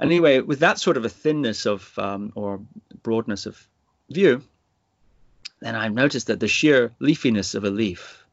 [0.00, 2.60] Anyway, with that sort of a thinness of um, or
[3.02, 3.66] broadness of
[4.10, 4.42] view,
[5.60, 8.24] then I've noticed that the sheer leafiness of a leaf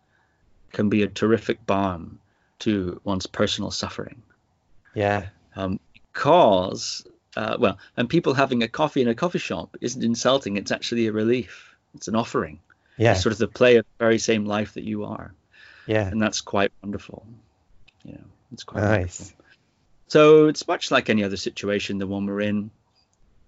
[0.71, 2.19] can be a terrific balm
[2.59, 4.21] to one's personal suffering.
[4.93, 5.27] Yeah.
[5.55, 5.79] Um,
[6.13, 7.05] because,
[7.35, 10.57] uh, well, and people having a coffee in a coffee shop isn't insulting.
[10.57, 11.75] It's actually a relief.
[11.95, 12.59] It's an offering.
[12.97, 13.13] Yeah.
[13.13, 15.33] It's sort of the play of the very same life that you are,
[15.87, 16.07] Yeah.
[16.07, 17.25] and that's quite wonderful.
[18.03, 18.17] Yeah.
[18.51, 19.19] it's quite Nice.
[19.19, 19.45] wonderful.
[20.09, 22.69] So it's much like any other situation, the one we're in.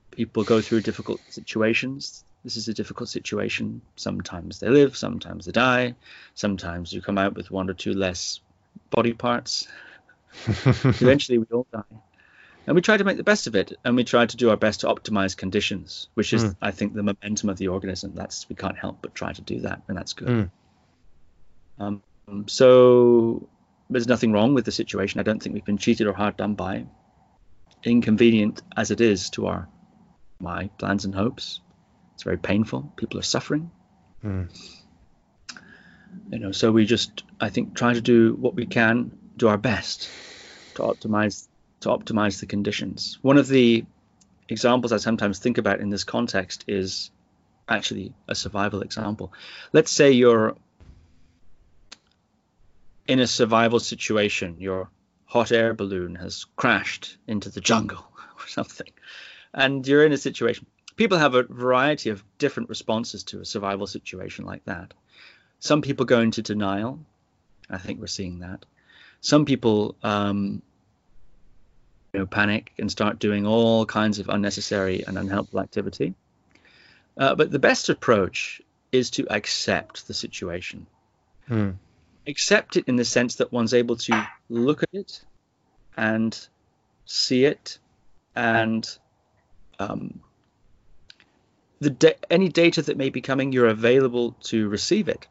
[0.10, 2.24] People go through difficult situations.
[2.44, 3.82] This is a difficult situation.
[3.98, 5.96] Sometimes they live, sometimes they die.
[6.34, 8.40] Sometimes you come out with one or two less
[8.90, 9.68] body parts.
[10.48, 11.84] Eventually, we all die.
[12.68, 14.58] And we try to make the best of it, and we try to do our
[14.58, 16.56] best to optimize conditions, which is, Mm.
[16.62, 18.14] I think, the momentum of the organism.
[18.16, 20.28] That's we can't help but try to do that, and that's good.
[20.28, 20.52] Mm.
[21.78, 23.48] Um, so
[23.90, 25.20] there's nothing wrong with the situation.
[25.20, 26.86] I don't think we've been cheated or hard done by.
[27.84, 29.68] Inconvenient as it is to our
[30.40, 31.62] my plans and hopes,
[32.16, 32.92] it's very painful.
[32.96, 33.70] People are suffering.
[34.24, 34.50] Mm.
[36.32, 39.58] You know, so we just I think try to do what we can, do our
[39.58, 40.10] best
[40.76, 41.48] to optimize
[41.82, 43.18] to optimize the conditions.
[43.22, 43.86] One of the
[44.50, 47.12] examples I sometimes think about in this context is
[47.68, 49.34] actually a survival example.
[49.74, 50.56] Let's say you're
[53.08, 54.90] in a survival situation, your
[55.26, 58.06] hot air balloon has crashed into the jungle
[58.40, 58.90] or something,
[59.54, 60.66] and you're in a situation.
[60.96, 64.94] People have a variety of different responses to a survival situation like that.
[65.60, 67.00] Some people go into denial.
[67.70, 68.66] I think we're seeing that.
[69.20, 70.62] Some people, um,
[72.18, 76.14] know, panic and start doing all kinds of unnecessary and unhelpful activity.
[77.18, 78.62] Uh, but the best approach
[78.92, 80.88] is to accept the situation
[81.50, 81.76] Mm.
[82.26, 85.24] accept it in the sense that one's able to look at it
[85.96, 86.48] and
[87.06, 87.78] see it
[88.36, 88.98] and
[89.78, 90.22] um,
[91.80, 95.28] the da- any data that may be coming you're available to receive it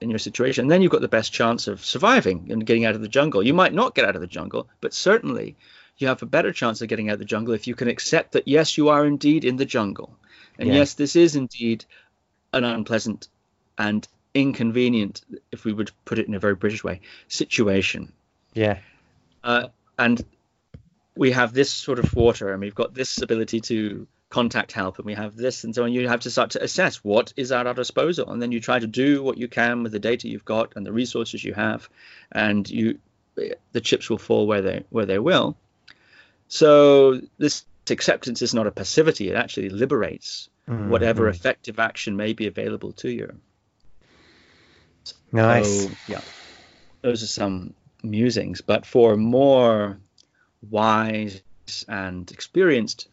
[0.00, 2.94] in your situation and then you've got the best chance of surviving and getting out
[2.94, 5.56] of the jungle you might not get out of the jungle but certainly
[5.98, 8.32] you have a better chance of getting out of the jungle if you can accept
[8.32, 10.16] that yes you are indeed in the jungle
[10.58, 10.76] and Yeah.
[10.76, 11.84] yes this is indeed
[12.52, 13.28] an unpleasant
[13.76, 15.22] and inconvenient,
[15.52, 18.12] if we would put it in a very British way, situation.
[18.54, 18.78] Yeah.
[19.42, 19.68] Uh,
[19.98, 20.24] and
[21.16, 25.06] we have this sort of water, and we've got this ability to contact help, and
[25.06, 25.92] we have this, and so on.
[25.92, 28.78] You have to start to assess what is at our disposal, and then you try
[28.78, 31.88] to do what you can with the data you've got and the resources you have,
[32.32, 32.98] and you
[33.72, 35.56] the chips will fall where they where they will.
[36.48, 42.34] So this acceptance is not a passivity; it actually liberates Mm, whatever effective action may
[42.34, 43.40] be available to you.
[45.32, 45.84] Nice.
[45.84, 46.20] So, yeah,
[47.00, 47.72] those are some
[48.02, 48.60] musings.
[48.60, 49.98] But for more
[50.70, 51.40] wise
[51.88, 53.08] and experienced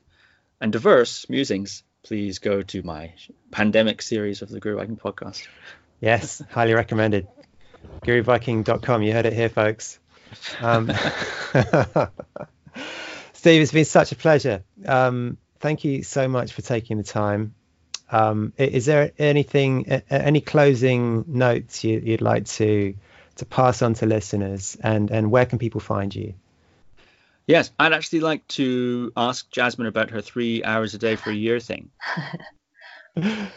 [0.62, 3.14] and diverse musings, please go to my
[3.52, 5.48] pandemic series of the Guru Viking podcast.
[6.00, 7.28] Yes, highly recommended.
[8.04, 9.04] GuruViking.com.
[9.04, 10.00] You heard it here, folks.
[10.60, 10.88] Um,
[13.34, 14.64] Steve, it's been such a pleasure.
[14.86, 17.56] Um, thank you so much for taking the time.
[18.12, 22.96] Um, is there anything, any closing notes you'd like to
[23.38, 26.36] to pass on to listeners, and and where can people find you?
[27.48, 31.36] Yes, I'd actually like to ask Jasmine about her three hours a day for a
[31.36, 31.92] year thing.
[33.16, 33.52] and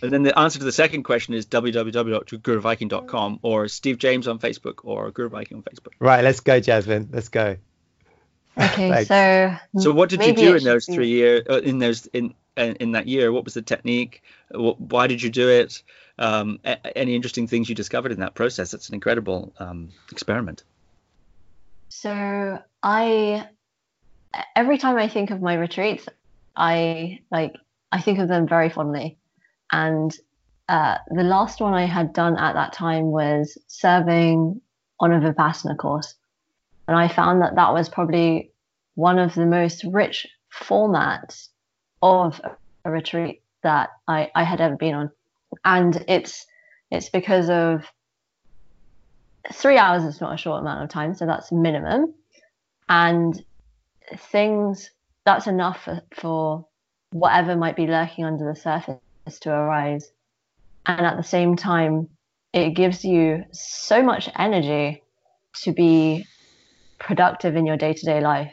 [0.00, 5.10] then the answer to the second question is www.guruviking.com or Steve James on Facebook or
[5.10, 5.92] Guru Viking on Facebook.
[5.98, 7.10] Right, let's go, Jasmine.
[7.12, 7.56] Let's go.
[8.58, 11.42] Okay, so So what did you do in those three years?
[11.48, 14.22] Uh, in those in in in that year, what was the technique?
[14.52, 15.82] Wh- Why did you do it?
[16.18, 18.72] Um, a- any interesting things you discovered in that process?
[18.74, 20.62] It's an incredible um, experiment.
[21.96, 23.48] So I
[24.56, 26.08] every time I think of my retreats,
[26.56, 27.54] I like
[27.92, 29.16] I think of them very fondly.
[29.70, 30.12] And
[30.68, 34.60] uh, the last one I had done at that time was serving
[34.98, 36.14] on a Vipassana course,
[36.88, 38.50] and I found that that was probably
[38.96, 41.48] one of the most rich formats
[42.02, 42.40] of
[42.84, 45.10] a retreat that I, I had ever been on,
[45.64, 46.44] and it's
[46.90, 47.86] it's because of
[49.52, 52.14] three hours is not a short amount of time, so that's minimum.
[52.88, 53.42] And
[54.16, 54.90] things
[55.24, 56.66] that's enough for, for
[57.12, 58.98] whatever might be lurking under the surface
[59.40, 60.10] to arise.
[60.86, 62.08] And at the same time,
[62.52, 65.02] it gives you so much energy
[65.62, 66.26] to be
[66.98, 68.52] productive in your day to day life.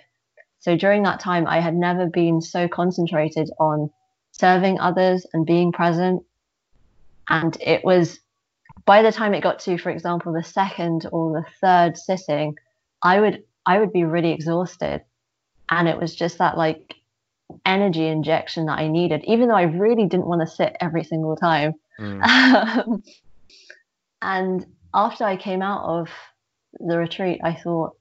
[0.59, 3.89] So during that time, I had never been so concentrated on
[4.31, 6.23] serving others and being present.
[7.29, 8.19] And it was
[8.85, 12.55] by the time it got to, for example, the second or the third sitting,
[13.01, 15.01] I would I would be really exhausted,
[15.69, 16.95] and it was just that like
[17.65, 21.35] energy injection that I needed, even though I really didn't want to sit every single
[21.35, 21.73] time.
[22.01, 23.03] Um,
[24.23, 26.09] and after I came out of
[26.79, 27.95] the retreat, I thought,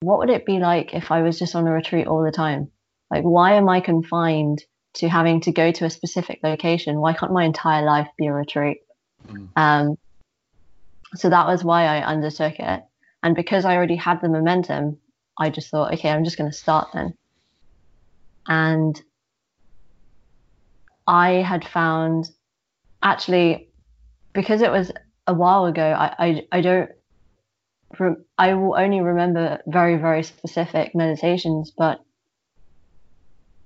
[0.00, 2.70] what would it be like if I was just on a retreat all the time?
[3.10, 4.62] Like, why am I confined
[4.94, 7.00] to having to go to a specific location?
[7.00, 8.78] Why can't my entire life be a retreat?
[9.28, 9.48] Mm.
[9.56, 9.98] Um,
[11.14, 12.82] so that was why I undertook it.
[13.22, 14.98] And because I already had the momentum,
[15.38, 17.14] I just thought, okay, I'm just going to start then.
[18.46, 19.00] And
[21.06, 22.30] I had found
[23.02, 23.68] actually,
[24.32, 24.92] because it was
[25.26, 26.90] a while ago, I, I, I don't,
[28.38, 32.00] I will only remember very, very specific meditations, but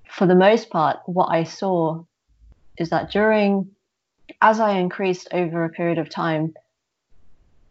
[0.09, 2.05] for the most part, what I saw
[2.79, 3.74] is that during,
[4.41, 6.55] as I increased over a period of time,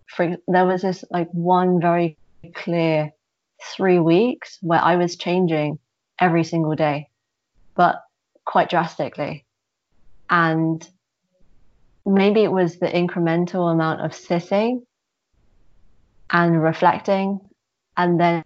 [0.07, 2.17] for, there was this like one very
[2.55, 3.11] clear
[3.75, 5.79] three weeks where I was changing
[6.19, 7.09] every single day,
[7.75, 8.03] but
[8.45, 9.45] quite drastically.
[10.29, 10.87] And
[12.05, 14.85] maybe it was the incremental amount of sitting
[16.29, 17.39] and reflecting
[17.95, 18.43] and then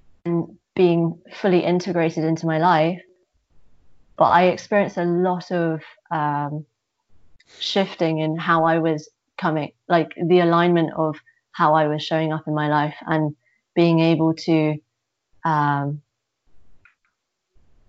[0.76, 3.02] being fully integrated into my life.
[4.18, 5.82] But I experienced a lot of
[6.12, 6.66] um,
[7.60, 11.18] shifting in how I was coming, like the alignment of
[11.52, 13.36] how I was showing up in my life and
[13.76, 14.78] being able to
[15.44, 16.02] um,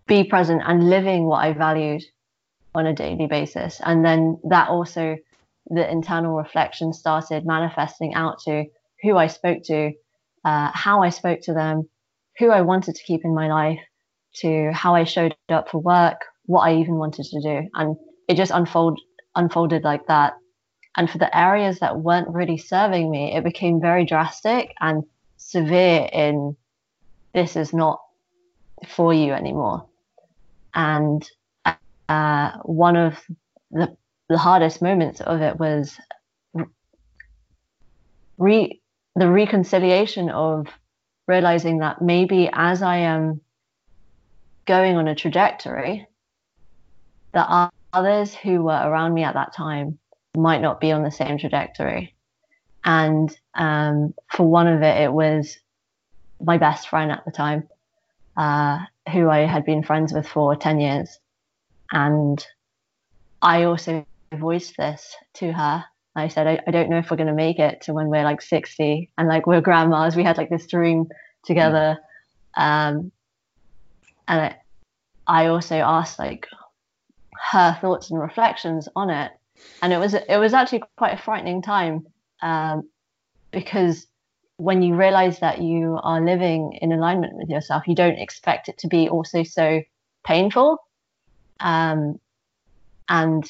[0.06, 2.02] be present and living what I valued
[2.74, 3.80] on a daily basis.
[3.84, 5.16] And then that also,
[5.70, 8.64] the internal reflection started manifesting out to
[9.02, 9.92] who I spoke to,
[10.44, 11.88] uh, how I spoke to them,
[12.38, 13.80] who I wanted to keep in my life,
[14.36, 17.68] to how I showed up for work, what I even wanted to do.
[17.74, 17.96] And
[18.28, 19.00] it just unfold,
[19.38, 20.34] unfolded like that.
[20.96, 25.04] And for the areas that weren't really serving me, it became very drastic and
[25.36, 26.56] severe in
[27.32, 28.00] this is not
[28.86, 29.86] for you anymore.
[30.74, 31.28] And
[32.08, 33.14] uh, one of
[33.70, 33.96] the,
[34.28, 35.98] the hardest moments of it was
[38.38, 38.80] re,
[39.14, 40.66] the reconciliation of
[41.26, 43.40] realizing that maybe as I am
[44.64, 46.06] going on a trajectory,
[47.32, 49.98] that others who were around me at that time
[50.36, 52.14] might not be on the same trajectory.
[52.84, 55.58] And um, for one of it, it was
[56.40, 57.68] my best friend at the time,
[58.36, 58.78] uh,
[59.12, 61.18] who I had been friends with for 10 years.
[61.90, 62.44] And
[63.42, 65.84] I also voiced this to her.
[66.14, 68.24] I said, I, I don't know if we're going to make it to when we're
[68.24, 70.16] like 60 and like we're grandmas.
[70.16, 71.06] We had like this dream
[71.44, 71.98] together.
[72.56, 73.12] Um,
[74.26, 74.56] and I,
[75.26, 76.46] I also asked like
[77.50, 79.32] her thoughts and reflections on it.
[79.82, 82.06] And it was it was actually quite a frightening time
[82.42, 82.88] um,
[83.50, 84.06] because
[84.56, 88.78] when you realize that you are living in alignment with yourself, you don't expect it
[88.78, 89.82] to be also so
[90.24, 90.78] painful.
[91.60, 92.20] Um,
[93.08, 93.44] and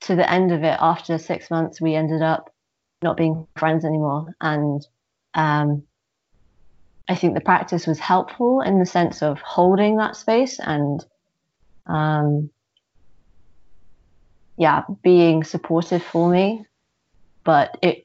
[0.00, 2.52] to the end of it, after six months, we ended up
[3.02, 4.34] not being friends anymore.
[4.40, 4.84] And
[5.34, 5.84] um,
[7.08, 11.04] I think the practice was helpful in the sense of holding that space and,
[11.86, 12.50] um,
[14.58, 16.66] yeah, being supportive for me.
[17.44, 18.04] But it,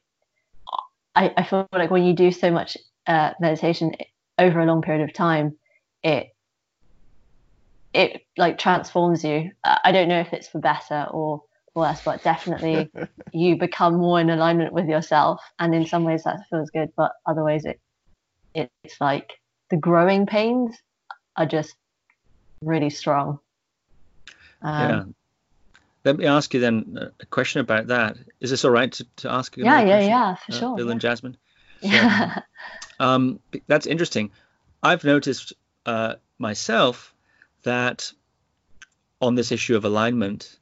[1.14, 3.92] I, I feel like when you do so much uh, meditation
[4.38, 5.56] over a long period of time,
[6.02, 6.28] it
[7.92, 9.50] it like transforms you.
[9.64, 11.42] I don't know if it's for better or
[11.74, 12.90] worse, but definitely
[13.32, 15.40] you become more in alignment with yourself.
[15.58, 17.80] And in some ways that feels good, but other ways it
[18.54, 19.32] it's like
[19.70, 20.76] the growing pains
[21.36, 21.74] are just
[22.60, 23.40] really strong.
[24.62, 25.02] Um, yeah.
[26.04, 28.16] Let me ask you then a question about that.
[28.40, 29.64] Is this all right to, to ask you?
[29.64, 30.10] Yeah, yeah, question?
[30.10, 30.76] yeah, for uh, sure.
[30.76, 30.92] Bill yeah.
[30.92, 31.36] and Jasmine.
[31.82, 32.40] So, Yeah.
[32.98, 34.30] um, that's interesting.
[34.82, 35.52] I've noticed
[35.84, 37.12] uh, myself
[37.64, 38.10] that
[39.20, 40.58] on this issue of alignment,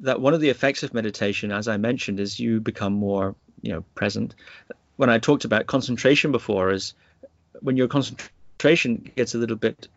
[0.00, 3.72] that one of the effects of meditation, as I mentioned, is you become more, you
[3.72, 4.34] know, present.
[4.96, 6.94] When I talked about concentration before, is
[7.60, 9.88] when your concentration gets a little bit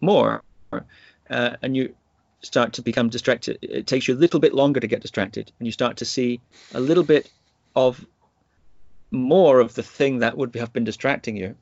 [0.00, 0.42] more,
[0.72, 1.94] uh, and you
[2.44, 5.66] start to become distracted, it takes you a little bit longer to get distracted, and
[5.66, 6.40] you start to see
[6.72, 7.30] a little bit
[7.74, 8.04] of
[9.10, 11.54] more of the thing that would have been distracting you.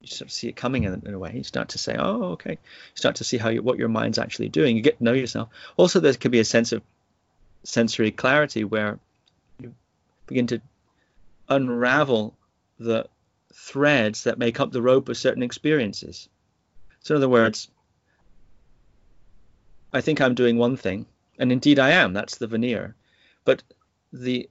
[0.00, 1.32] You sort of see it coming in, in a way.
[1.34, 4.18] You start to say, "Oh, okay." You start to see how you, what your mind's
[4.18, 4.76] actually doing.
[4.76, 5.48] You get to know yourself.
[5.76, 6.82] Also, there can be a sense of
[7.64, 8.98] sensory clarity where
[9.60, 9.74] you
[10.26, 10.60] begin to
[11.48, 12.36] unravel
[12.78, 13.06] the
[13.52, 16.28] threads that make up the rope of certain experiences.
[17.00, 17.68] So, in other words,
[19.92, 21.06] I think I'm doing one thing,
[21.38, 22.12] and indeed I am.
[22.12, 22.94] That's the veneer.
[23.44, 23.62] But
[24.12, 24.48] the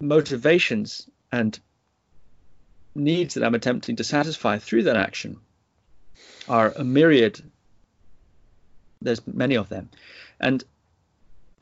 [0.00, 1.58] motivations and
[2.94, 5.38] needs that I'm attempting to satisfy through that action
[6.48, 7.42] are a myriad.
[9.00, 9.88] There's many of them.
[10.40, 10.64] And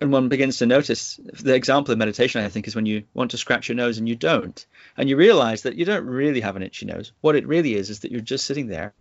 [0.00, 3.30] and one begins to notice the example of meditation i think is when you want
[3.30, 4.66] to scratch your nose and you don't
[4.96, 7.88] and you realize that you don't really have an itchy nose what it really is
[7.88, 8.92] is that you're just sitting there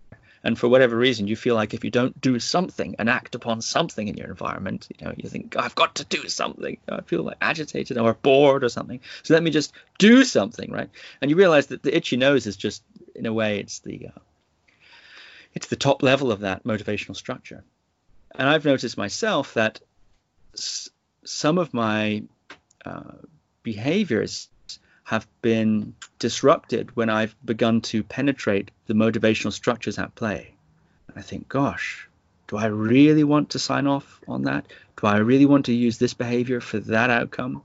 [0.45, 3.61] and for whatever reason you feel like if you don't do something and act upon
[3.61, 6.77] something in your environment you know you think i've got to do something.
[6.87, 8.99] I feel like agitated or bored or something.
[9.23, 10.89] So let me just do something right?
[11.19, 12.83] And you realize that the itchy nose is just
[13.15, 14.19] in a way it's the uh,
[15.53, 17.63] it's the top level of that motivational structure.
[18.35, 19.79] And i've noticed myself that
[21.23, 22.23] some of my
[22.85, 23.17] uh,
[23.63, 24.47] behaviors
[25.05, 30.53] have been disrupted when I've begun to penetrate the motivational structures at play.
[31.07, 32.09] And I think, gosh,
[32.47, 34.65] do I really want to sign off on that?
[34.99, 37.61] Do I really want to use this behavior for that outcome?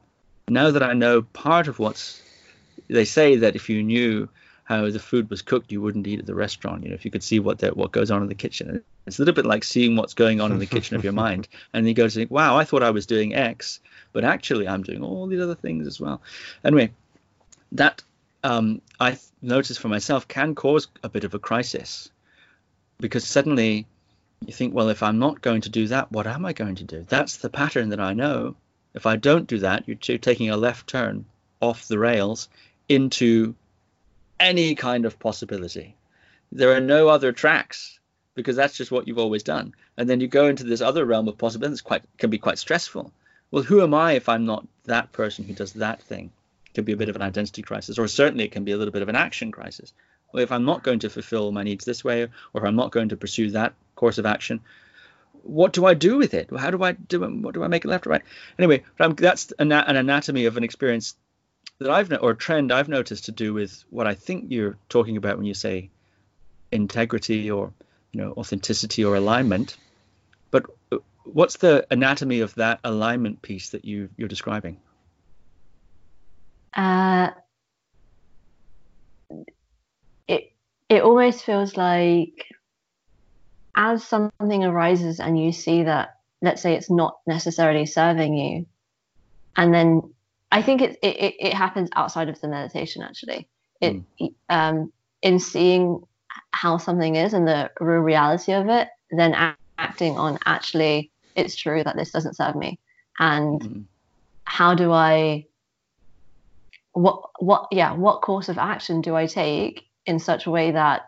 [0.49, 2.21] Now that I know part of what's,
[2.89, 4.29] they say that if you knew
[4.65, 6.83] how the food was cooked, you wouldn't eat at the restaurant.
[6.83, 9.19] You know, if you could see what the, what goes on in the kitchen, it's
[9.19, 11.89] a little bit like seeing what's going on in the kitchen of your mind, and
[11.89, 13.81] you go to think, wow, I thought I was doing X,
[14.13, 16.21] but actually I'm doing all these other things as well.
[16.65, 16.93] Anyway,
[17.73, 18.03] that
[18.43, 22.11] um, I noticed for myself can cause a bit of a crisis
[22.99, 23.87] because suddenly
[24.47, 26.85] you think, well, if I'm not going to do that, what am I going to
[26.85, 27.05] do?
[27.09, 28.57] That's the pattern that I know.
[28.95, 31.27] If I don't do that, you're taking a left turn
[31.61, 32.49] off the rails
[32.89, 33.55] into
[34.39, 35.95] any kind of possibility.
[36.51, 38.01] There are no other tracks
[38.35, 39.75] because that's just what you've always done.
[39.97, 43.13] And then you go into this other realm of possibilities quite can be quite stressful.
[43.51, 46.31] Well, who am I if I'm not that person who does that thing?
[46.75, 48.93] Can be a bit of an identity crisis, or certainly it can be a little
[48.93, 49.93] bit of an action crisis.
[50.33, 52.93] Well, if I'm not going to fulfill my needs this way, or if I'm not
[52.93, 54.61] going to pursue that course of action,
[55.43, 56.51] what do I do with it?
[56.57, 57.31] How do I do it?
[57.31, 58.23] What do I make it left or right?
[58.59, 61.17] Anyway, that's an, an anatomy of an experience
[61.79, 65.17] that I've or a trend I've noticed to do with what I think you're talking
[65.17, 65.91] about when you say
[66.71, 67.73] integrity or
[68.13, 69.77] you know authenticity or alignment.
[70.51, 74.79] But uh, what's the anatomy of that alignment piece that you you're describing?
[76.77, 77.31] Uh,
[80.29, 80.53] it
[80.89, 82.47] it almost feels like
[83.77, 86.11] as something arises and you see that
[86.43, 88.67] let's say it's not necessarily serving you
[89.57, 90.03] and then
[90.53, 93.49] I think it, it it- happens outside of the meditation actually.
[93.81, 94.03] It
[94.49, 94.93] um
[95.23, 96.03] in seeing
[96.53, 101.57] how something is and the real reality of it, then a- acting on actually it's
[101.57, 102.79] true that this doesn't serve me,
[103.19, 103.85] and Mm.
[104.45, 105.45] how do I
[106.93, 111.03] what what yeah what course of action do I take in such a way that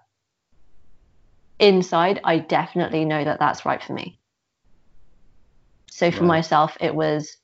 [1.59, 4.19] inside I definitely know that that's right for me.
[5.91, 6.29] So for Right.
[6.29, 7.37] myself, it was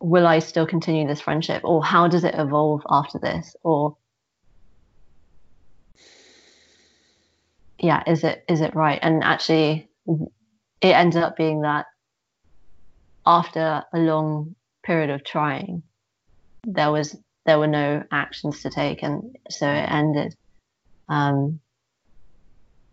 [0.00, 3.96] will I still continue this friendship or how does it evolve after this or
[7.78, 9.88] yeah is it is it right and actually
[10.82, 11.86] it ended up being that
[13.26, 15.82] after a long period of trying
[16.66, 17.16] there was
[17.46, 20.34] there were no actions to take and so it ended
[21.08, 21.60] um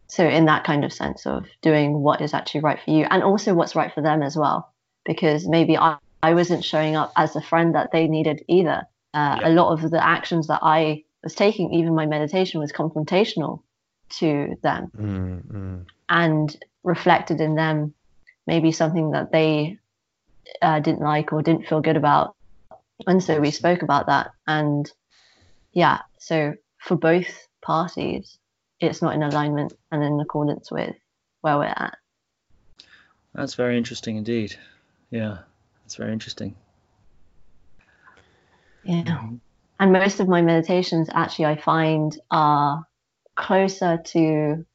[0.08, 3.24] so in that kind of sense of doing what is actually right for you and
[3.24, 4.72] also what's right for them as well
[5.06, 8.84] because maybe i, I wasn't showing up as the friend that they needed either
[9.16, 9.50] uh, Yeah.
[9.50, 13.64] a lot of the actions that i was taking even my meditation was confrontational
[14.20, 15.86] to them Mm, mm.
[16.10, 17.96] and reflected in them
[18.46, 19.80] maybe something that they
[20.62, 22.36] uh, didn't like or didn't feel good about.
[23.08, 24.32] And so we spoke about that.
[24.48, 24.90] And
[25.74, 28.38] yeah, so for both parties,
[28.80, 30.96] it's not in alignment and in accordance with
[31.42, 31.98] where we're at.
[33.34, 34.56] That's very interesting indeed.
[35.10, 35.40] Yeah,
[35.84, 36.56] that's very interesting.
[38.84, 39.30] Yeah.
[39.80, 42.86] And most of my meditations actually I find are
[43.36, 44.66] closer to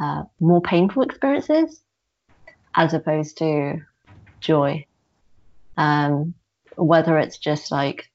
[0.00, 1.80] uh, more painful experiences
[2.74, 3.80] as opposed to
[4.40, 4.84] joy.
[5.76, 6.34] Um,
[6.76, 8.10] whether it's just like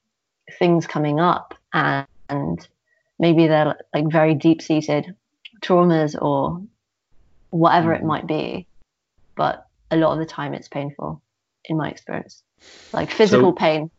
[0.59, 2.67] things coming up and, and
[3.19, 5.15] maybe they're like very deep seated
[5.61, 6.61] traumas or
[7.49, 8.05] whatever it Mhm.
[8.07, 8.67] might be.
[9.35, 11.21] But a lot of the time it's painful
[11.65, 12.43] in my experience,
[12.93, 13.91] like physical So- pain.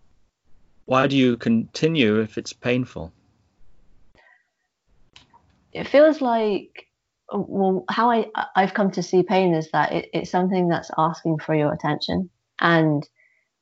[0.84, 3.12] Why do you continue if it's painful?
[5.72, 6.86] it feels like
[7.32, 8.26] well how i
[8.56, 12.28] i've come to see pain is that it, it's something that's asking for your attention
[12.60, 13.08] and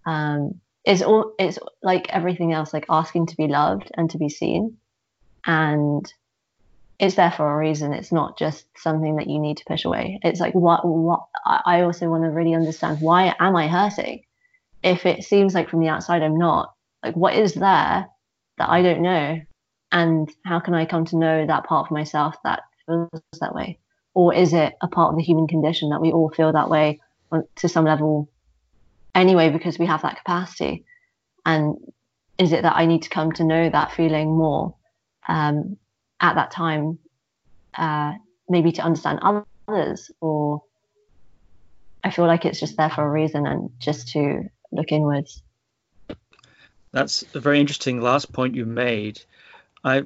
[0.07, 4.29] um it's all it's like everything else like asking to be loved and to be
[4.29, 4.79] seen.
[5.45, 6.13] And
[6.99, 7.93] it's there for a reason.
[7.93, 10.21] It's not just something that you need to push away.
[10.23, 14.23] It's like what what i also want to really understand why am i hurting?
[14.83, 18.07] If it seems like from the outside i'm not like what is there
[18.59, 19.41] that i don't know?
[19.93, 23.09] And how can I come to know that part of myself that feels
[23.41, 23.81] that way?
[24.15, 27.01] Or is it a part of the human condition that we all feel that way
[27.57, 28.30] to some level
[29.15, 30.85] anyway because we have that capacity?
[31.45, 31.77] And
[32.39, 34.77] is it that I need to come to know that feeling more
[35.29, 35.77] um,
[36.21, 36.99] at that time,
[37.77, 38.13] uh,
[38.49, 39.21] maybe to understand
[39.69, 40.11] others?
[40.21, 40.63] Or
[42.03, 45.43] I feel like it's just there for a reason and just to look inwards.
[46.93, 49.21] That's a very interesting last point you made.
[49.85, 50.05] I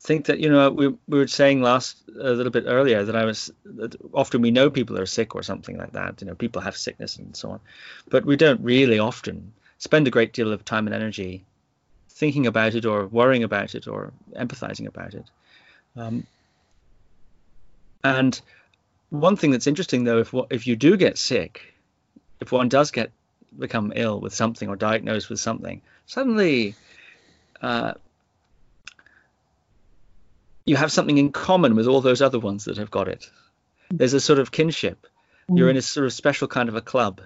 [0.00, 3.24] think that you know we, we were saying last a little bit earlier that I
[3.24, 6.20] was that often we know people are sick or something like that.
[6.20, 7.60] You know, people have sickness and so on,
[8.08, 11.44] but we don't really often spend a great deal of time and energy
[12.08, 15.24] thinking about it or worrying about it or empathizing about it.
[15.96, 16.26] Um,
[18.02, 18.40] and
[19.10, 21.74] one thing that's interesting though, if if you do get sick,
[22.40, 23.10] if one does get
[23.58, 26.74] become ill with something or diagnosed with something, suddenly
[27.60, 27.92] uh,
[30.70, 33.28] you have something in common with all those other ones that have got it.
[33.90, 35.08] There's a sort of kinship.
[35.48, 35.72] You're mm.
[35.72, 37.20] in a sort of special kind of a club,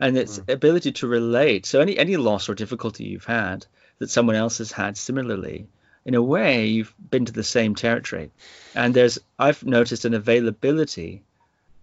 [0.00, 0.50] and its mm.
[0.50, 1.66] ability to relate.
[1.66, 3.66] So any any loss or difficulty you've had
[3.98, 5.66] that someone else has had similarly,
[6.06, 8.30] in a way, you've been to the same territory.
[8.74, 11.22] And there's I've noticed an availability,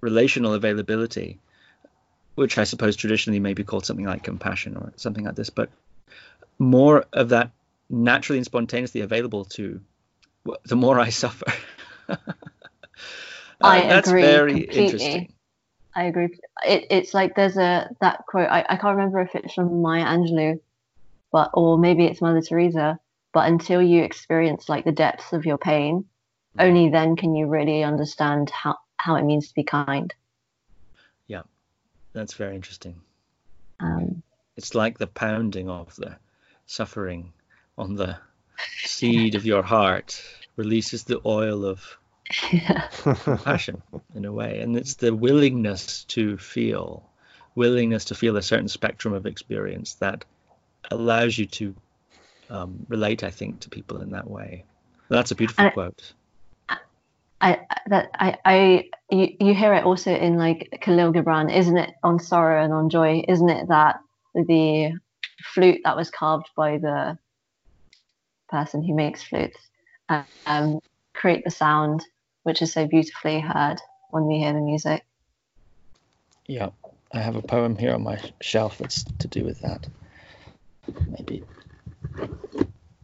[0.02, 1.38] relational availability,
[2.34, 5.70] which I suppose traditionally may be called something like compassion or something like this, but
[6.58, 7.52] more of that
[7.88, 9.84] naturally and spontaneously available to w-
[10.66, 11.52] the more I suffer.
[12.10, 12.16] Uh,
[13.62, 14.86] I that's agree very completely.
[14.86, 15.34] interesting.
[15.96, 16.30] I agree.
[16.66, 18.50] It, it's like there's a that quote.
[18.50, 20.60] I, I can't remember if it's from Maya Angelou,
[21.32, 23.00] but or maybe it's Mother Teresa.
[23.34, 26.06] But until you experience like the depths of your pain,
[26.60, 30.14] only then can you really understand how how it means to be kind.
[31.28, 31.44] Yeah,
[32.14, 33.02] that's very interesting.
[33.80, 34.24] Um,
[34.56, 36.18] It's like the pounding of the
[36.66, 37.34] suffering
[37.78, 38.18] on the
[38.84, 40.22] seed of your heart
[40.56, 41.98] releases the oil of
[43.44, 43.82] passion
[44.16, 44.60] in a way.
[44.62, 47.04] And it's the willingness to feel
[47.56, 50.24] willingness to feel a certain spectrum of experience that
[50.92, 51.76] allows you to
[52.50, 54.64] um, relate i think to people in that way.
[55.10, 56.14] That's a beautiful And- quote.
[57.40, 61.94] I that I I you, you hear it also in like Kahlil Gibran, isn't it?
[62.04, 64.00] On sorrow and on joy, isn't it that
[64.34, 64.94] the
[65.54, 67.18] flute that was carved by the
[68.50, 69.58] person who makes flutes
[70.46, 70.80] um,
[71.14, 72.04] create the sound
[72.44, 73.78] which is so beautifully heard
[74.12, 75.06] when we hear the music.
[76.48, 76.70] Yeah,
[77.14, 79.88] I have a poem here on my shelf that's to do with that.
[81.10, 81.44] Maybe.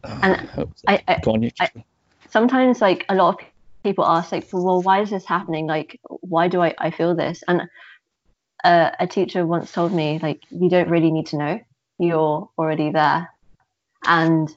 [0.02, 0.48] Oh, And.
[0.88, 1.50] I, I, on.
[1.60, 1.84] I-
[2.30, 3.46] sometimes like a lot of
[3.84, 7.44] people ask like well why is this happening like why do i, I feel this
[7.46, 7.62] and
[8.64, 11.60] uh, a teacher once told me like you don't really need to know
[11.98, 13.30] you're already there
[14.06, 14.48] and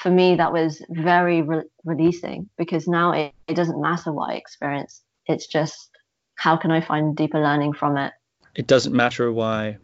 [0.00, 4.34] for me that was very re- releasing because now it, it doesn't matter what i
[4.34, 5.90] experience it's just
[6.34, 8.12] how can i find deeper learning from it
[8.54, 9.78] it doesn't matter why.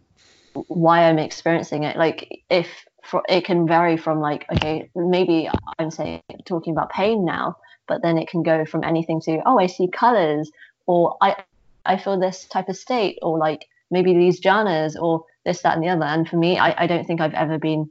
[0.68, 1.96] why I'm experiencing it.
[1.96, 2.68] Like if
[3.04, 5.48] for it can vary from like okay maybe
[5.78, 7.56] I'm saying talking about pain now,
[7.86, 10.50] but then it can go from anything to oh I see colors
[10.86, 11.36] or I
[11.84, 15.84] I feel this type of state or like maybe these jhanas or this that and
[15.84, 16.04] the other.
[16.04, 17.88] And for me, I, I don't think I've ever been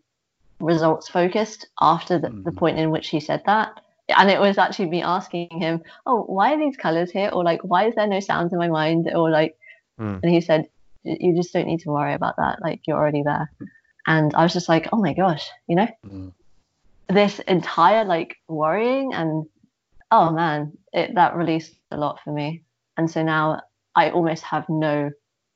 [0.60, 2.58] results focused after the, the Mhm.
[2.58, 3.80] point in which he said that.
[4.10, 7.30] And it was actually me asking him, oh, why are these colors here?
[7.34, 9.12] Or like, why is there no sounds in my mind?
[9.14, 9.58] Or like,
[10.00, 10.20] Mm.
[10.22, 10.68] and he said,
[11.04, 12.62] you just don't need to worry about that.
[12.62, 13.52] Like, you're already there.
[14.08, 16.34] And I was just like, oh my gosh, you know, Mm.
[17.10, 19.46] this entire like worrying and
[20.12, 22.64] oh man, it that released a lot for me.
[22.98, 23.62] And so now
[23.96, 25.12] I almost have no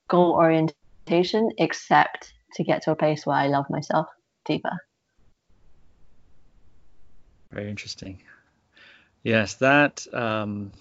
[0.09, 4.07] goal orientation except to get to a place where I love myself
[4.45, 4.77] deeper.
[7.51, 8.21] Very interesting.
[9.23, 10.71] Yes, that um,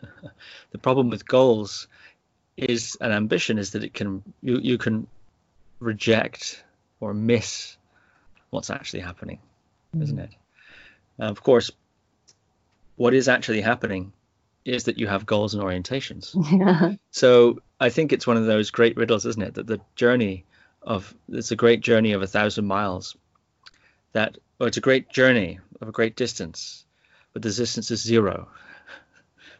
[0.70, 1.88] the problem with goals
[2.56, 5.06] is an ambition is that it can you you can
[5.80, 6.62] reject
[7.00, 7.76] or miss
[8.50, 9.40] what's actually happening,
[10.00, 10.30] isn't it?
[11.18, 11.70] Uh, of course,
[12.96, 14.12] what is actually happening
[14.64, 16.34] is that you have goals and orientations.
[16.58, 16.94] yeah.
[17.10, 19.54] So I think it's one of those great riddles, isn't it?
[19.54, 20.44] That the journey
[20.82, 23.16] of it's a great journey of a thousand miles.
[24.12, 26.84] That well, it's a great journey of a great distance,
[27.32, 28.48] but the distance is zero.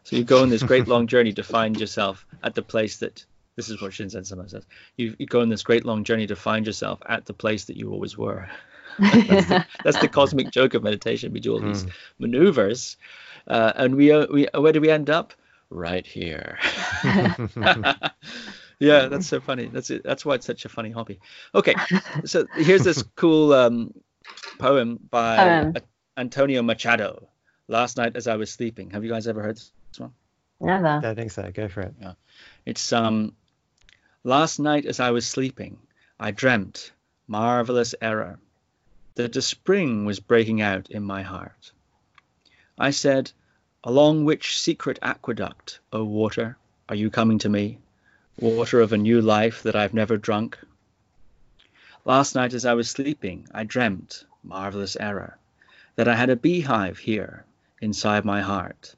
[0.03, 3.25] So you go on this great long journey to find yourself at the place that
[3.55, 4.65] this is what Shinzen Sama says.
[4.97, 7.77] You, you go on this great long journey to find yourself at the place that
[7.77, 8.49] you always were.
[8.97, 11.31] that's, the, that's the cosmic joke of meditation.
[11.31, 11.85] We do all these
[12.19, 12.97] maneuvers,
[13.47, 15.33] uh, and we, uh, we where do we end up?
[15.69, 16.59] Right here.
[18.79, 19.67] yeah, that's so funny.
[19.67, 20.03] That's it.
[20.03, 21.19] That's why it's such a funny hobby.
[21.53, 21.75] Okay,
[22.25, 23.93] so here's this cool um,
[24.59, 25.73] poem by Poem.
[25.75, 25.81] A-
[26.17, 27.27] Antonio Machado.
[27.67, 28.91] Last night as I was sleeping.
[28.91, 30.13] Have you guys ever heard this one?
[30.59, 31.01] Never.
[31.03, 31.49] I think so.
[31.51, 31.93] Go for it.
[31.99, 32.13] Yeah.
[32.65, 33.33] It's um.
[34.23, 35.77] Last night as I was sleeping,
[36.19, 36.91] I dreamt,
[37.27, 38.39] marvelous error,
[39.15, 41.71] that a spring was breaking out in my heart.
[42.77, 43.31] I said,
[43.83, 46.57] Along which secret aqueduct, O water,
[46.89, 47.77] are you coming to me?
[48.39, 50.57] Water of a new life that I've never drunk?
[52.03, 55.37] Last night as I was sleeping, I dreamt, marvelous error,
[55.95, 57.45] that I had a beehive here
[57.81, 58.95] inside my heart,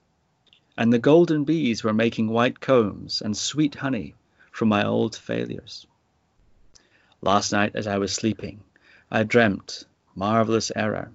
[0.78, 4.16] and the golden bees were making white combs and sweet honey
[4.52, 5.86] from my old failures.
[7.22, 8.64] Last night as I was sleeping,
[9.12, 11.12] I dreamt, marvelous error,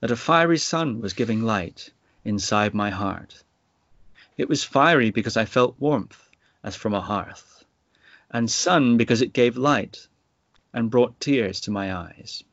[0.00, 1.90] that a fiery sun was giving light
[2.24, 3.42] inside my heart.
[4.36, 6.30] It was fiery because I felt warmth
[6.62, 7.64] as from a hearth,
[8.30, 10.08] and sun because it gave light
[10.74, 12.44] and brought tears to my eyes.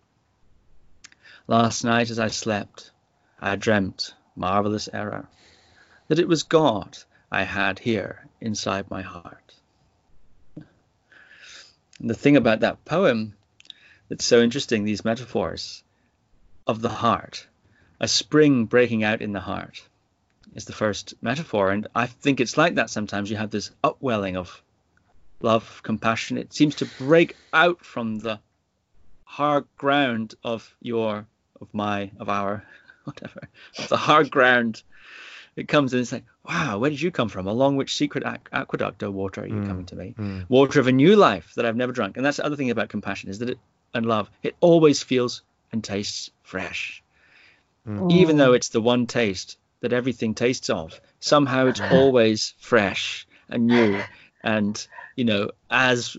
[1.48, 2.92] Last night as I slept,
[3.40, 5.28] I dreamt, marvelous error,
[6.08, 6.98] that it was God
[7.30, 9.54] I had here inside my heart.
[10.56, 13.36] And the thing about that poem
[14.08, 15.84] that's so interesting, these metaphors
[16.66, 17.48] of the heart,
[18.00, 19.86] a spring breaking out in the heart
[20.56, 21.72] is the first metaphor.
[21.72, 23.30] And I think it's like that sometimes.
[23.30, 24.62] You have this upwelling of
[25.42, 26.38] love, compassion.
[26.38, 28.40] It seems to break out from the
[29.26, 31.26] hard ground of your,
[31.64, 32.64] of my, of our,
[33.04, 33.48] whatever,
[33.80, 34.84] of the hard ground.
[35.56, 37.48] It comes and it's like, wow, where did you come from?
[37.48, 39.68] Along which secret aqu- aqueduct, O water, are you Mm.
[39.68, 40.16] coming to me?
[40.18, 40.46] Mm.
[40.50, 42.18] Water of a new life that I've never drunk.
[42.18, 43.60] And that's the other thing about compassion is that it,
[43.94, 47.04] and love, it always feels and tastes fresh
[48.10, 53.68] even though it's the one taste that everything tastes of somehow it's always fresh and
[53.68, 54.02] new
[54.44, 56.18] and you know as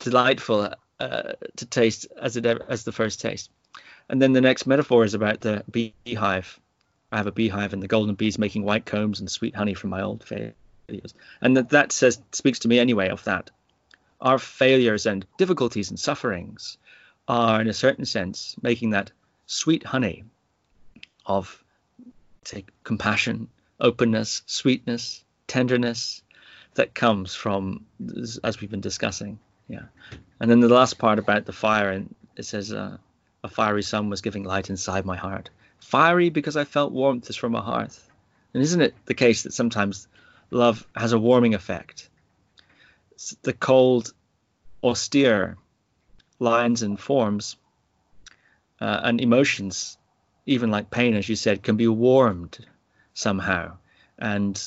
[0.00, 3.50] delightful uh, to taste as it ever, as the first taste
[4.08, 6.58] and then the next metaphor is about the beehive.
[7.12, 9.90] I have a beehive and the golden bees making white combs and sweet honey from
[9.90, 11.14] my old failures.
[11.40, 13.50] And that that says speaks to me anyway of that.
[14.20, 16.78] Our failures and difficulties and sufferings
[17.28, 19.12] are in a certain sense making that
[19.46, 20.24] sweet honey
[21.24, 21.62] of
[22.44, 23.48] say, compassion,
[23.80, 26.22] openness, sweetness, tenderness
[26.74, 27.84] that comes from,
[28.44, 29.38] as we've been discussing,
[29.68, 29.86] Yeah.
[30.38, 32.98] And then the last part about the fire, and it says, uh,
[33.46, 35.50] "A fiery sun was giving light inside my heart.
[35.78, 38.10] Fiery because I felt warmth as from a hearth."
[38.52, 40.08] And isn't it the case that sometimes
[40.50, 42.10] love has a warming effect?
[43.42, 44.12] The cold,
[44.82, 45.58] austere
[46.40, 47.56] lines and forms
[48.80, 49.96] uh, and emotions,
[50.44, 52.66] even like pain, as you said, can be warmed
[53.14, 53.76] somehow
[54.18, 54.60] and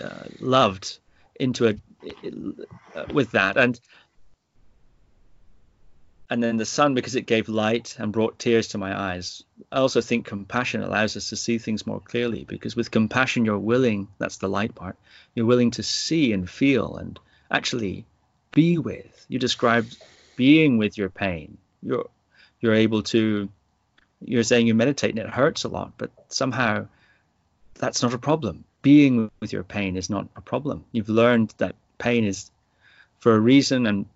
[0.00, 0.98] uh, loved
[1.40, 1.74] into a
[2.94, 3.80] uh, with that and
[6.30, 9.42] and then the sun because it gave light and brought tears to my eyes.
[9.70, 13.58] I also think compassion allows us to see things more clearly because with compassion you're
[13.58, 14.96] willing that's the light part
[15.34, 17.18] you're willing to see and feel and
[17.50, 18.04] actually
[18.52, 19.26] be with.
[19.28, 20.02] You described
[20.36, 21.58] being with your pain.
[21.82, 22.08] You're
[22.60, 23.48] you're able to
[24.20, 26.86] you're saying you meditate and it hurts a lot but somehow
[27.74, 28.64] that's not a problem.
[28.80, 30.84] Being with your pain is not a problem.
[30.92, 32.50] You've learned that pain is
[33.18, 34.06] for a reason and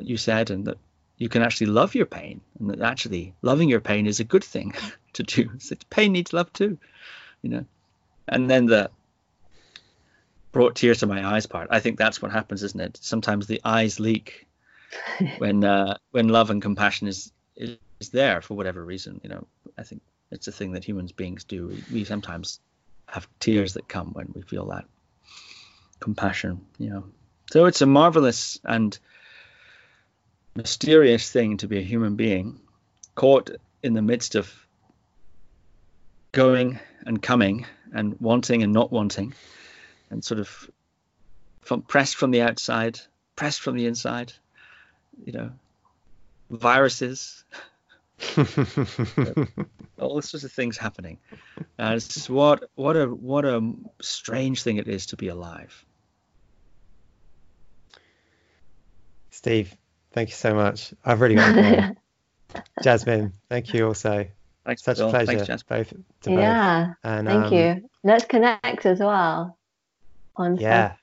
[0.00, 0.78] you said and that
[1.22, 2.40] you can actually love your pain.
[2.58, 4.74] And that actually loving your pain is a good thing
[5.14, 5.50] to do.
[5.58, 6.78] So pain needs love too
[7.42, 7.64] you know?
[8.26, 8.90] And then the
[10.52, 11.68] brought tears to my eyes part.
[11.70, 12.98] I think that's what happens isn't it?
[13.02, 14.46] Sometimes the eyes leak
[15.38, 19.46] when uh, when love and compassion is, is is there for whatever reason you know?
[19.78, 21.68] I think it's a thing that humans beings do.
[21.68, 22.60] We, we sometimes
[23.06, 24.84] have tears that come when we feel that
[26.00, 27.04] compassion you know?
[27.50, 28.98] So it's a marvelous and
[30.54, 32.60] mysterious thing to be a human being
[33.14, 33.50] caught
[33.82, 34.52] in the midst of
[36.32, 39.34] going and coming and wanting and not wanting
[40.10, 40.70] and sort of
[41.60, 42.98] from pressed from the outside
[43.36, 44.32] pressed from the inside
[45.24, 45.50] you know
[46.50, 47.44] viruses
[49.98, 51.18] all sorts of things happening.
[51.78, 55.84] And it's just what what a what a strange thing it is to be alive.
[59.30, 59.74] Steve,
[60.12, 60.94] thank you so much.
[61.04, 61.94] I've really got to
[62.54, 62.60] go.
[62.82, 64.26] Jasmine, thank you also.
[64.64, 65.08] thanks Such Bill.
[65.08, 66.38] a pleasure, thanks both to both.
[66.38, 67.88] yeah, And thank um, you.
[68.04, 69.56] Let's connect as well.
[70.36, 70.94] On Yeah,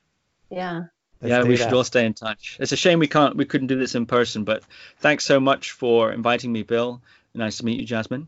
[0.50, 0.84] yeah.
[1.22, 1.58] let's yeah we that.
[1.66, 4.08] should all stay in touch it's a shame we can't we couldn't do this in
[4.08, 4.64] person but
[4.98, 7.00] thanks so much for inviting me bill
[7.36, 8.28] nice to meet you jasmine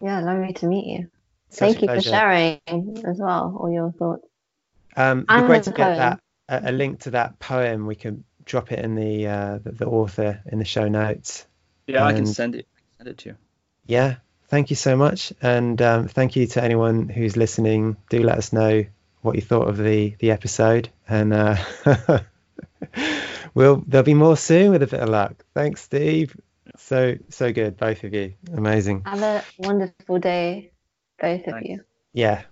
[0.00, 1.10] Yeah, lovely to meet you.
[1.50, 2.60] Such Thank a you for sharing
[3.06, 4.26] as well all your thoughts.
[4.96, 5.96] Um, it'd be great the to get poem.
[5.98, 7.86] that a, a link to that poem.
[7.86, 11.46] We can drop it in the uh, the, the author in the show notes.
[11.86, 12.66] yeah i can send it
[12.96, 13.36] send it to you
[13.86, 14.16] Yeah,
[14.48, 17.96] thank you so much, and um, thank you to anyone who's listening.
[18.10, 18.84] Do let us know
[19.22, 21.56] what you thought of the the episode, and uh,
[23.54, 25.44] we'll there'll be more soon with a bit of luck.
[25.54, 26.36] Thanks, Steve.
[26.76, 28.34] So so good, both of you.
[28.52, 29.02] Amazing.
[29.04, 30.72] Have a wonderful day,
[31.20, 31.84] both of you.
[32.12, 32.42] Yeah,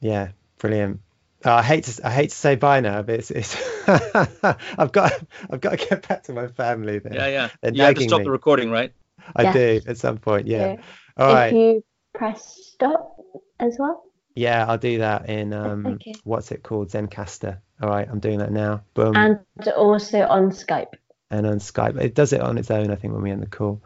[0.00, 0.28] yeah,
[0.58, 1.00] brilliant.
[1.44, 3.56] Oh, I hate to I hate to say bye now, but it's, it's
[3.88, 5.12] I've got
[5.50, 6.98] I've got to get back to my family.
[6.98, 7.14] Then.
[7.14, 8.24] yeah yeah They're you have to stop me.
[8.24, 8.92] the recording right
[9.34, 9.52] I Yeah.
[9.52, 10.46] do at some point.
[10.46, 10.76] Yeah.
[10.76, 10.80] So
[11.16, 11.54] All if right.
[11.54, 11.84] you
[12.14, 13.16] press stop
[13.58, 14.02] as well.
[14.34, 16.14] Yeah, I'll do that in um Okay.
[16.24, 17.58] what's it called Zencastr.
[17.82, 18.82] All right, I'm doing that now.
[18.94, 19.14] Boom.
[19.16, 19.38] And
[19.76, 20.94] also on Skype.
[21.30, 22.00] and on Skype.
[22.00, 23.82] It does it on its own, I think, when we end the call.